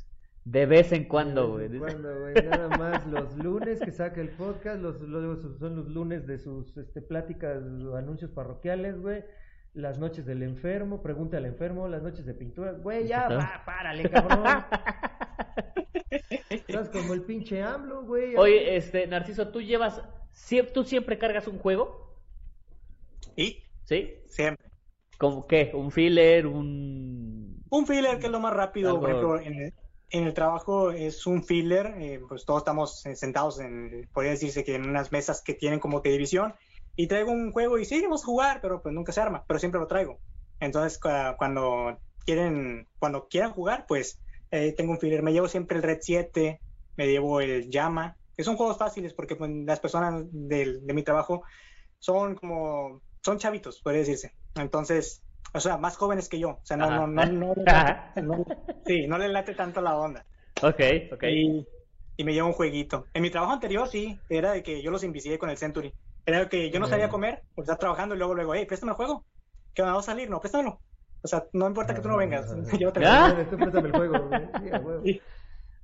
[0.45, 1.67] De vez en cuando, De güey.
[1.67, 2.33] vez en cuando, güey.
[2.45, 6.75] Nada más los lunes que saca el podcast, los, los- son los lunes de sus
[6.77, 7.57] este, pláticas,
[7.97, 9.23] anuncios parroquiales, güey.
[9.73, 12.71] Las noches del enfermo, pregunta al enfermo, las noches de pintura.
[12.71, 14.63] Güey, ya, va, párale, cabrón.
[16.49, 18.35] Estás como el pinche AMLO, güey.
[18.37, 20.01] Oye, este, Narciso, ¿tú llevas,
[20.73, 22.06] tú siempre cargas un juego?
[23.37, 24.15] Y ¿Sí?
[24.27, 24.67] siempre.
[25.17, 25.71] ¿Como qué?
[25.73, 26.45] ¿Un filler?
[26.47, 27.63] ¿Un...?
[27.69, 29.73] Un filler que es lo más rápido, Algo- por ejemplo, en el,
[30.09, 34.75] en el trabajo es un filler, eh, pues todos estamos sentados en, podría decirse que
[34.75, 36.53] en unas mesas que tienen como televisión,
[36.95, 39.59] y traigo un juego y sí, vamos a jugar, pero pues nunca se arma, pero
[39.59, 40.19] siempre lo traigo.
[40.59, 44.19] Entonces, cua- cuando quieren, cuando quieran jugar, pues
[44.49, 45.21] eh, tengo un filler.
[45.23, 46.61] Me llevo siempre el Red 7,
[46.95, 51.03] me llevo el Llama, que son juegos fáciles porque pues, las personas del- de mi
[51.03, 51.43] trabajo
[51.99, 54.31] son como, son chavitos, podría decirse.
[54.55, 55.21] Entonces,
[55.53, 56.49] o sea, más jóvenes que yo.
[56.51, 56.95] O sea, no, Ajá.
[57.05, 58.45] no, no, no, le late- no-
[58.85, 60.25] sí, no le late tanto la onda.
[60.61, 60.79] Ok,
[61.11, 61.23] ok.
[61.23, 61.67] Y,
[62.15, 63.05] y me llevo un jueguito.
[63.13, 65.93] En mi trabajo anterior, sí, era de que yo los invicié con el Century.
[66.25, 67.11] Era de que yo no sabía Mm.
[67.11, 69.25] comer, porque estaba trabajando y luego, luego, hey, préstame el juego.
[69.73, 70.79] Que me va a salir, no, préstamelo.
[71.21, 72.45] O sea, no importa que tú no vengas,
[72.79, 73.05] llévatelo.
[73.09, 73.45] Ah.
[73.49, 74.29] Tú préstame el juego.
[75.03, 75.21] Sí.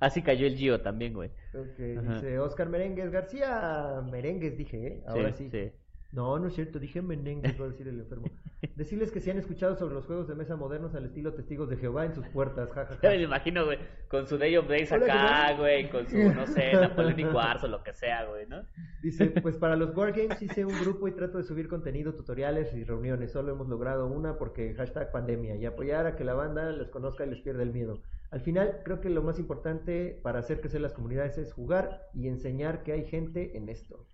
[0.00, 1.28] Así cayó el Gio también, güey.
[1.54, 2.14] Ok, Ajá.
[2.14, 4.02] dice Oscar Merengues García.
[4.10, 5.02] Merengues dije, ¿eh?
[5.06, 5.48] Ahora sí.
[5.50, 5.70] sí.
[6.14, 8.26] No, no es cierto, dije Merengues, va a decir el enfermo.
[8.76, 11.76] Decirles que si han escuchado sobre los juegos de mesa modernos al estilo Testigos de
[11.76, 13.00] Jehová en sus puertas, jajaja.
[13.02, 16.16] Ya me lo imagino, güey, con su Day of Days acá, ¿qué güey, con su,
[16.16, 18.62] no sé, Napoleonic Wars o lo que sea, güey, ¿no?
[19.02, 22.84] Dice, pues para los Wargames hice un grupo y trato de subir contenido, tutoriales y
[22.84, 23.32] reuniones.
[23.32, 27.26] Solo hemos logrado una porque hashtag pandemia y apoyar a que la banda les conozca
[27.26, 28.02] y les pierda el miedo.
[28.30, 32.28] Al final, creo que lo más importante para hacer crecer las comunidades es jugar y
[32.28, 34.06] enseñar que hay gente en esto.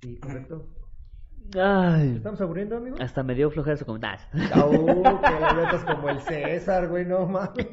[0.00, 0.81] Sí, correcto.
[1.58, 2.96] Ay, ¿Estamos aburriendo, amigo?
[3.00, 4.24] hasta me dio flojera su comentario.
[4.54, 7.66] Au, que la como el César, güey, no mames.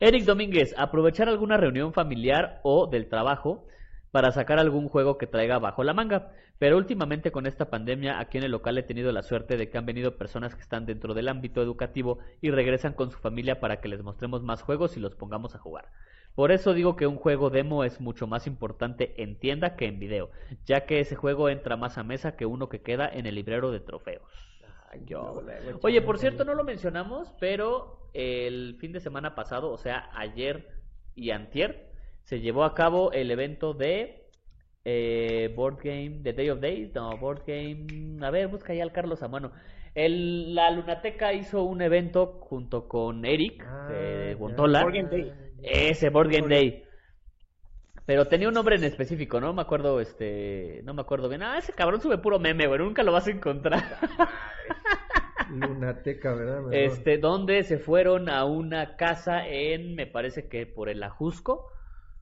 [0.00, 3.66] Eric Domínguez, aprovechar alguna reunión familiar o del trabajo
[4.10, 6.30] para sacar algún juego que traiga bajo la manga.
[6.58, 9.76] Pero últimamente con esta pandemia aquí en el local he tenido la suerte de que
[9.76, 13.80] han venido personas que están dentro del ámbito educativo y regresan con su familia para
[13.80, 15.86] que les mostremos más juegos y los pongamos a jugar.
[16.34, 20.00] Por eso digo que un juego demo es mucho más importante en tienda que en
[20.00, 20.30] video,
[20.64, 23.70] ya que ese juego entra más a mesa que uno que queda en el librero
[23.70, 24.22] de trofeos.
[25.06, 25.42] Yo.
[25.82, 30.68] Oye, por cierto, no lo mencionamos, pero el fin de semana pasado, o sea, ayer
[31.16, 31.90] y antier,
[32.22, 34.28] se llevó a cabo el evento de
[34.84, 38.92] eh, Board Game, The Day of Days, no, Board Game, a ver, busca ya al
[38.92, 39.52] Carlos Amano.
[39.94, 44.36] El, la Lunateca hizo un evento junto con Eric Ah, de ya.
[44.36, 45.32] Gontola, Board Game Day.
[45.64, 46.84] Ese Board Game Day.
[48.06, 51.42] Pero tenía un nombre en específico, no me acuerdo, este, no me acuerdo bien.
[51.42, 53.82] Ah, ese cabrón sube puro meme, güey, nunca lo vas a encontrar.
[55.50, 56.58] Lunateca, ¿verdad?
[56.58, 56.74] Mejor.
[56.74, 61.70] Este, donde se fueron a una casa en, me parece que por el Ajusco.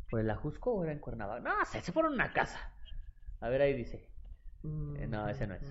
[0.09, 1.40] ¿Por el Ajusco o era en Cuernavaca?
[1.40, 2.72] No sé, se fueron a una casa.
[3.40, 4.09] A ver, ahí dice.
[4.62, 5.62] Mm, eh, no, ese no es.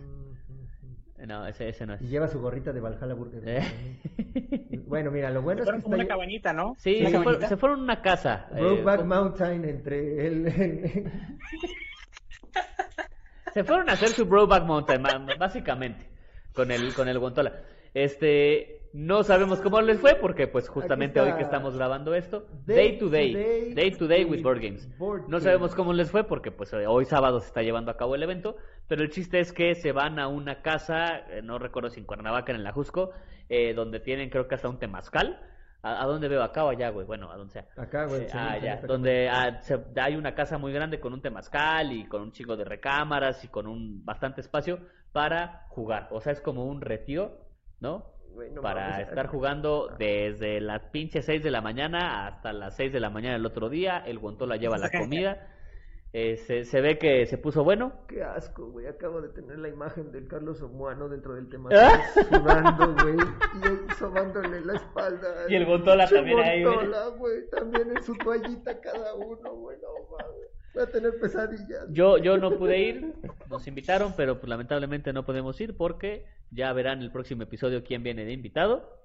[1.27, 2.01] No, ese, ese no es.
[2.01, 3.43] Y lleva su gorrita de Valhalla Burger.
[3.45, 3.61] Eh.
[4.91, 6.75] Bueno, mira, lo bueno es que Fueron como está una cabañita, ¿no?
[6.77, 8.47] Sí, se, fueron, se a una casa.
[8.51, 11.09] eh, Brokeback Mountain entre el...
[13.53, 15.01] Se fueron a hacer su Brokeback Mountain,
[15.39, 16.09] básicamente,
[16.53, 17.61] con el, con el Guantola.
[17.93, 22.97] Este, no sabemos cómo les fue, porque pues justamente hoy que estamos grabando esto, Day
[22.97, 24.97] to Day, Day to Day with Board Games.
[24.97, 28.15] Board No sabemos cómo les fue, porque pues hoy sábado se está llevando a cabo
[28.15, 31.89] el evento, pero el chiste es que se van a una casa, eh, no recuerdo
[31.89, 33.11] si en Cuernavaca, en el Ajusco,
[33.49, 35.39] eh, donde tienen creo que hasta un temazcal.
[35.83, 36.43] ¿A, dónde veo?
[36.43, 37.07] ¿Acá o allá, güey?
[37.07, 37.65] Bueno, a donde sea.
[37.75, 38.21] Acá, güey.
[38.25, 41.23] Eh, sí, ah, ya, está donde ah, se- hay una casa muy grande con un
[41.23, 44.77] temazcal y con un chico de recámaras y con un bastante espacio
[45.11, 46.07] para jugar.
[46.11, 47.47] O sea, es como un retiro,
[47.79, 48.10] ¿no?
[48.53, 52.93] No para mames, estar jugando desde las pinches 6 de la mañana hasta las 6
[52.93, 53.99] de la mañana el otro día.
[54.05, 55.47] El Guantola lleva la comida.
[56.13, 57.93] Eh, se, se ve que se puso bueno.
[58.09, 58.85] Qué asco, güey.
[58.85, 61.69] Acabo de tener la imagen del Carlos Omuano dentro del tema.
[61.73, 62.01] ¿Ah?
[62.13, 63.15] Sudando, güey.
[63.15, 65.45] Y él sobándole la espalda.
[65.47, 67.49] Y el Gontola también ahí, güey.
[67.49, 69.77] También en su toallita cada uno, güey.
[69.77, 70.60] No mames.
[70.73, 71.87] Voy a tener pesadillas.
[71.89, 73.13] Yo, yo no pude ir,
[73.49, 78.03] nos invitaron, pero pues lamentablemente no podemos ir porque ya verán el próximo episodio quién
[78.03, 79.01] viene de invitado.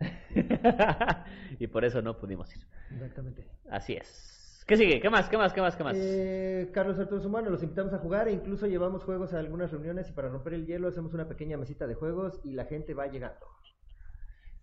[1.58, 2.62] y por eso no pudimos ir.
[2.90, 3.46] Exactamente.
[3.70, 4.64] Así es.
[4.66, 5.00] ¿Qué sigue?
[5.00, 5.28] ¿Qué más?
[5.28, 5.52] ¿Qué más?
[5.52, 5.76] ¿Qué más?
[5.76, 5.96] ¿Qué más?
[5.96, 10.08] Eh, Carlos Arturo Sumano, los invitamos a jugar e incluso llevamos juegos a algunas reuniones
[10.08, 13.08] y para romper el hielo hacemos una pequeña mesita de juegos y la gente va
[13.08, 13.46] llegando.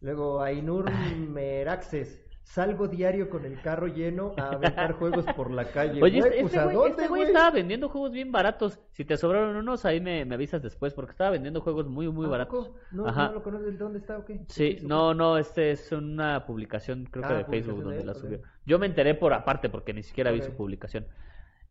[0.01, 6.01] Luego Ainur Meraxes, salgo diario con el carro lleno a aventar juegos por la calle.
[6.01, 7.31] Oye, Güey, este, pues, este ¿a güey, dónde, este güey güey?
[7.31, 8.79] estaba vendiendo juegos bien baratos.
[8.91, 12.25] Si te sobraron unos, ahí me, me avisas después porque estaba vendiendo juegos muy, muy
[12.25, 12.71] ¿A baratos.
[12.91, 13.27] ¿No, Ajá.
[13.27, 13.77] ¿No lo conoces?
[13.77, 14.41] ¿Dónde está o qué?
[14.47, 18.07] Sí, no, no, este es una publicación, creo que Ah, de Facebook, de donde él,
[18.07, 18.39] la subió.
[18.65, 21.05] Yo me enteré por aparte porque ni siquiera vi su publicación.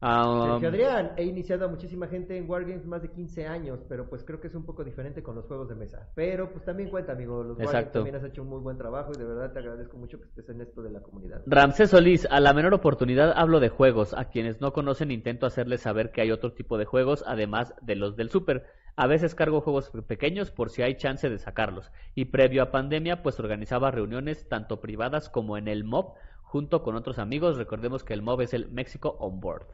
[0.00, 4.08] Ah, Sergio Adrián, he iniciado a muchísima gente en Wargames más de 15 años, pero
[4.08, 6.08] pues creo que es un poco diferente con los juegos de mesa.
[6.14, 9.18] Pero pues también cuenta, amigo, los Wargames también has hecho un muy buen trabajo y
[9.18, 11.42] de verdad te agradezco mucho que estés en esto de la comunidad.
[11.46, 14.14] Ramsés Solís, a la menor oportunidad hablo de juegos.
[14.14, 17.96] A quienes no conocen intento hacerles saber que hay otro tipo de juegos además de
[17.96, 18.66] los del Super.
[18.94, 21.90] A veces cargo juegos pequeños por si hay chance de sacarlos.
[22.14, 26.94] Y previo a pandemia, pues organizaba reuniones tanto privadas como en el MOB junto con
[26.94, 27.56] otros amigos.
[27.56, 29.66] Recordemos que el MOB es el México On Board.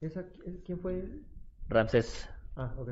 [0.00, 0.24] ¿Esa,
[0.64, 1.22] ¿Quién fue él?
[1.68, 2.28] Ramsés.
[2.56, 2.90] Ah, ok.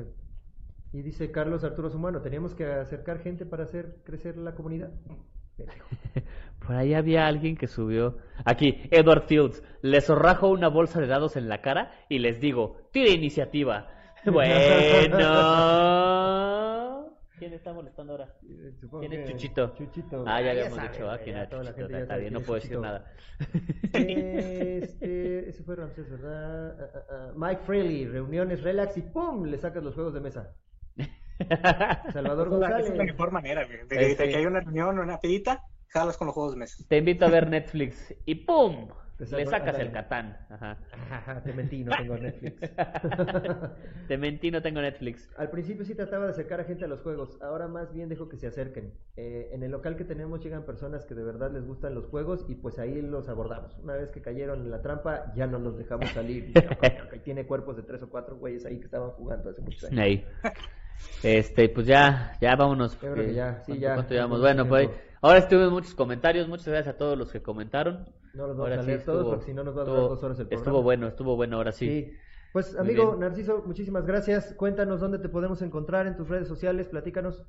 [0.93, 4.91] Y dice Carlos Arturo Sumano, teníamos que acercar gente para hacer crecer la comunidad.
[6.65, 8.17] Por ahí había alguien que subió.
[8.45, 9.63] Aquí, Edward Fields.
[9.81, 13.87] Les zorrajo una bolsa de dados en la cara y les digo, tire iniciativa.
[14.25, 15.17] Bueno.
[17.39, 18.35] ¿Quién está molestando ahora?
[18.47, 19.73] Eh, supongo ¿Quién es que Chuchito?
[19.75, 20.23] Chuchito.
[20.27, 21.87] Ah, ya Ah, habíamos sabe, dicho, ah, güey, quién ya era toda la Chuchito.
[21.87, 22.81] gente ya Está sabe bien, no es puedo decir Chuchito.
[22.81, 23.05] nada.
[23.93, 26.77] Este, ese fue Ramsés, ¿verdad?
[26.79, 27.31] Ah, ah, ah.
[27.35, 29.45] Mike Freely, reuniones, relax y ¡pum!
[29.45, 30.53] Le sacas los juegos de mesa.
[32.13, 32.93] Salvador Esa es la González.
[32.97, 33.87] mejor manera, güey.
[33.87, 36.83] De, Eh, de que hay una reunión, una pedita, jalas con los juegos de mesa.
[36.87, 38.89] Te invito a ver Netflix y ¡pum!
[39.19, 40.37] Le sacas el Catán.
[40.49, 40.77] Ajá.
[41.43, 42.61] Te mentí, no tengo Netflix.
[44.07, 45.29] Te mentí, no tengo Netflix.
[45.37, 48.29] Al principio sí trataba de acercar a gente a los juegos, ahora más bien dejo
[48.29, 48.93] que se acerquen.
[49.17, 52.45] Eh, en el local que tenemos llegan personas que de verdad les gustan los juegos
[52.47, 53.77] y pues ahí los abordamos.
[53.79, 56.53] Una vez que cayeron en la trampa, ya no los dejamos salir.
[57.23, 59.99] Tiene cuerpos de tres o cuatro güeyes ahí que estaban jugando hace muchos años.
[59.99, 60.25] Ahí.
[61.23, 62.93] Este, pues ya, ya vámonos.
[63.01, 63.93] Yo creo que ya, sí, ¿cuánto- ya.
[63.95, 64.39] cuánto llevamos?
[64.39, 64.89] Mucho Bueno, pues.
[65.21, 66.47] Ahora estuvimos muchos comentarios.
[66.47, 68.05] Muchas gracias a todos los que comentaron.
[68.33, 69.85] No los vamos Ahora a sí leer todos estuvo- porque si no nos va a
[69.85, 70.61] durar dos horas el programa.
[70.69, 71.87] Estuvo bueno, estuvo bueno ahora sí.
[71.87, 72.13] Sí.
[72.53, 73.19] Pues Muy amigo bien.
[73.19, 74.53] Narciso, muchísimas gracias.
[74.55, 77.43] Cuéntanos dónde te podemos encontrar en tus redes sociales, platícanos.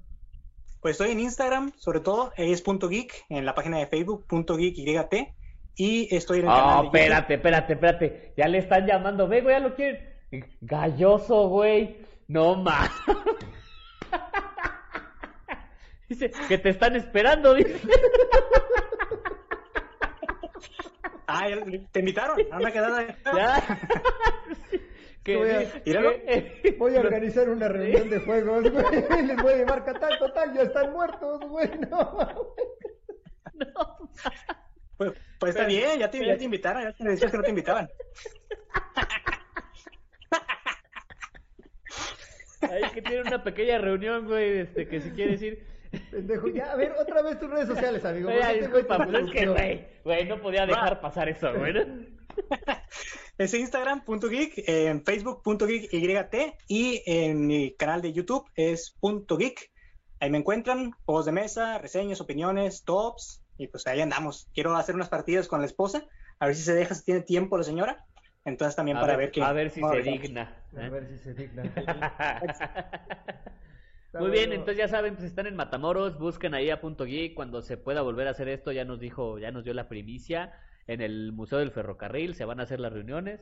[0.82, 4.56] Pues estoy en Instagram, sobre todo, es punto .geek, en la página de Facebook, punto
[4.56, 5.34] .geek YT,
[5.76, 6.96] y estoy en el Oh, canal de YouTube.
[6.96, 8.34] espérate, espérate, espérate.
[8.36, 9.28] Ya le están llamando.
[9.28, 9.98] Ve, güey, ya lo quieren.
[10.62, 11.98] Galloso, güey.
[12.28, 12.90] No más.
[16.10, 17.80] Dice que te están esperando, dice.
[21.32, 21.46] Ah,
[21.92, 23.06] te invitaron a una quedada.
[23.24, 23.62] Ya.
[25.22, 29.26] Que, Voy a- que- Voy a organizar una reunión de juegos, güey.
[29.26, 31.70] Les voy a llevar Catán, total, ya están muertos, güey.
[31.90, 32.54] No.
[34.96, 37.50] Pues, pues está bien, ya te, ya te invitaron, ya te decías que no te
[37.50, 37.88] invitaban.
[42.62, 45.64] Ahí que tiene una pequeña reunión, güey, este, que si quieres ir.
[46.10, 48.28] Pendejo, ya, a ver, otra vez tus redes sociales, amigo.
[48.28, 51.52] Oye, porque disculpa, güey te pues es que, güey, güey, no podía dejar pasar eso,
[51.54, 51.74] güey.
[53.38, 58.44] Es Instagram, punto .geek, en Facebook, punto .geek YT, y en mi canal de YouTube
[58.54, 59.72] es punto .geek.
[60.20, 64.50] Ahí me encuentran juegos de mesa, reseñas, opiniones, tops, y pues ahí andamos.
[64.52, 66.04] Quiero hacer unas partidas con la esposa,
[66.38, 68.04] a ver si se deja, si tiene tiempo la señora.
[68.44, 69.42] Entonces también A para ver, ver, qué.
[69.42, 70.62] a ver si se digna.
[70.76, 70.90] A ¿eh?
[70.90, 71.62] ver si se digna.
[74.20, 74.60] Muy bien, bueno.
[74.60, 78.02] entonces ya saben, pues están en Matamoros, busquen ahí a Punto Geek, cuando se pueda
[78.02, 80.52] volver a hacer esto, ya nos dijo, ya nos dio la primicia,
[80.86, 83.40] en el Museo del Ferrocarril se van a hacer las reuniones,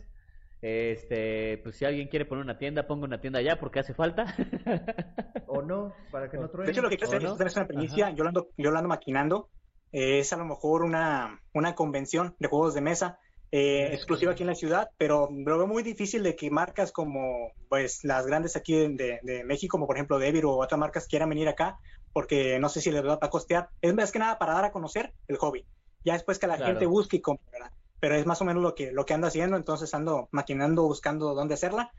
[0.61, 4.35] este, pues si alguien quiere poner una tienda, ponga una tienda allá porque hace falta.
[5.47, 6.67] O no, para que no truene.
[6.67, 7.33] De hecho, lo que quiero hacer ¿O no?
[7.33, 9.49] es tener una primicia, yo lo, ando, yo lo ando maquinando,
[9.93, 13.19] eh, es a lo mejor una, una convención de juegos de mesa
[13.51, 17.53] eh, exclusiva aquí en la ciudad, pero lo veo muy difícil de que marcas como
[17.69, 21.49] pues las grandes aquí de, México, como por ejemplo Devir o otras marcas quieran venir
[21.49, 21.79] acá,
[22.13, 23.71] porque no sé si les va a costear.
[23.81, 25.67] Es más que nada para dar a conocer el hobby.
[26.05, 26.73] Ya después que la Claro.
[26.73, 27.73] gente busque y compre, ¿verdad?
[28.01, 31.35] Pero es más o menos lo que, lo que ando haciendo, entonces ando maquinando, buscando
[31.35, 31.93] dónde hacerla.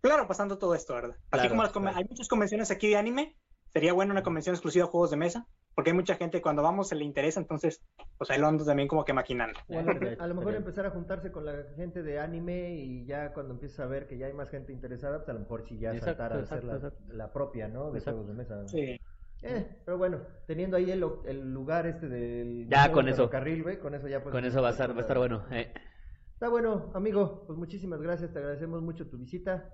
[0.00, 1.16] Claro, pasando todo esto, ¿verdad?
[1.30, 1.98] Así Claro, como las conven- claro.
[1.98, 3.36] hay muchas convenciones aquí de anime,
[3.72, 6.88] sería bueno una convención exclusiva de juegos de mesa, porque hay mucha gente cuando vamos
[6.88, 7.82] se le interesa, entonces
[8.18, 9.58] pues ahí lo ando también como que maquinando.
[9.68, 13.54] O a, lo, mejor empezar a juntarse con la gente de anime y ya cuando
[13.54, 15.90] empiezas a ver que ya hay más gente interesada, pues a lo mejor sí ya
[15.94, 17.14] Exacto, saltar a hacer exacto, la, exacto.
[17.14, 17.90] la propia, ¿no?
[17.90, 18.20] De Exacto.
[18.20, 18.68] juegos de mesa.
[18.68, 19.00] Sí.
[19.44, 23.16] Eh, pero bueno, teniendo ahí el, el lugar este del Ya, con eso.
[23.28, 25.44] Ferrocarril, güey, con eso ya pues Con eso va a estar, va a estar bueno.
[25.50, 25.72] eh.
[26.34, 29.68] Está bueno, amigo, pues muchísimas gracias, te agradecemos mucho tu visita.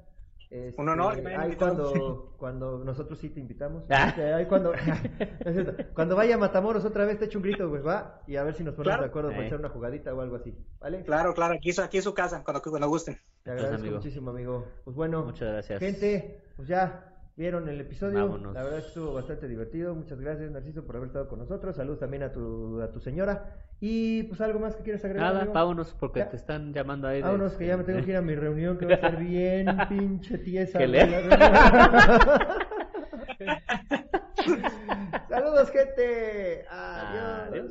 [0.51, 3.85] Este, Un honor que me hayan ahí cuando, cuando nosotros sí te invitamos.
[3.91, 4.09] Ah.
[4.09, 4.73] Este, ahí cuando,
[5.95, 8.55] cuando vaya a Matamoros otra vez te echo un grito, güey, va, y a ver
[8.55, 9.03] si nos ponemos Claro.
[9.03, 9.47] de acuerdo para Eh.
[9.47, 11.03] echar una jugadita o algo así, ¿vale?
[11.05, 13.19] Claro, claro, aquí, aquí es su casa, cuando, cuando gusten.
[13.43, 13.97] Te agradezco amigo.
[13.97, 14.67] muchísimo, amigo.
[14.85, 15.79] Pues bueno, Muchas gracias.
[15.81, 17.08] gente, pues ya
[17.39, 18.19] vieron el episodio.
[18.27, 18.53] Vámonos.
[18.53, 19.95] La verdad es que estuvo bastante divertido.
[19.95, 21.77] Muchas gracias, Narciso, por haber estado con nosotros.
[21.77, 23.55] Saludos también a tu, a tu señora.
[23.81, 25.29] Y pues algo más que quieres agregar.
[25.29, 25.55] Nada, amigo?
[25.55, 26.29] vámonos porque Ya.
[26.31, 27.23] te están llamando ahí.
[27.23, 29.69] Vámonos, que ya me tengo que ir a mi reunión, que va a ser bien
[29.89, 30.81] pinche tiesa.
[30.81, 31.07] Le-.
[35.29, 36.67] Saludos, gente.
[36.69, 37.49] Adiós.
[37.49, 37.71] Adiós.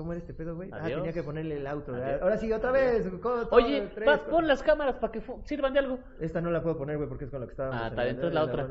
[0.00, 0.70] ¿Cómo era este pedo, güey?
[0.72, 1.00] Ah, Adiós.
[1.00, 1.66] tenía que ponerle el.
[1.66, 2.22] Adiós.
[2.22, 3.06] Ahora sí, otra vez.
[3.20, 5.98] co- todo, Oye, tres, pon las cámaras para que sirvan de algo.
[6.18, 7.78] Esta no la puedo poner, güey, porque es con lo que estábamos.
[7.82, 8.62] Ah, está bien, entonces la otra.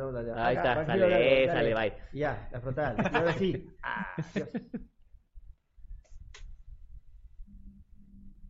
[0.44, 1.94] Ahí Acá, está, sale, dale, sale, bye.
[2.14, 2.96] Ya, la frontal.
[3.14, 3.70] Ahora sí.
[3.84, 4.50] Adiós.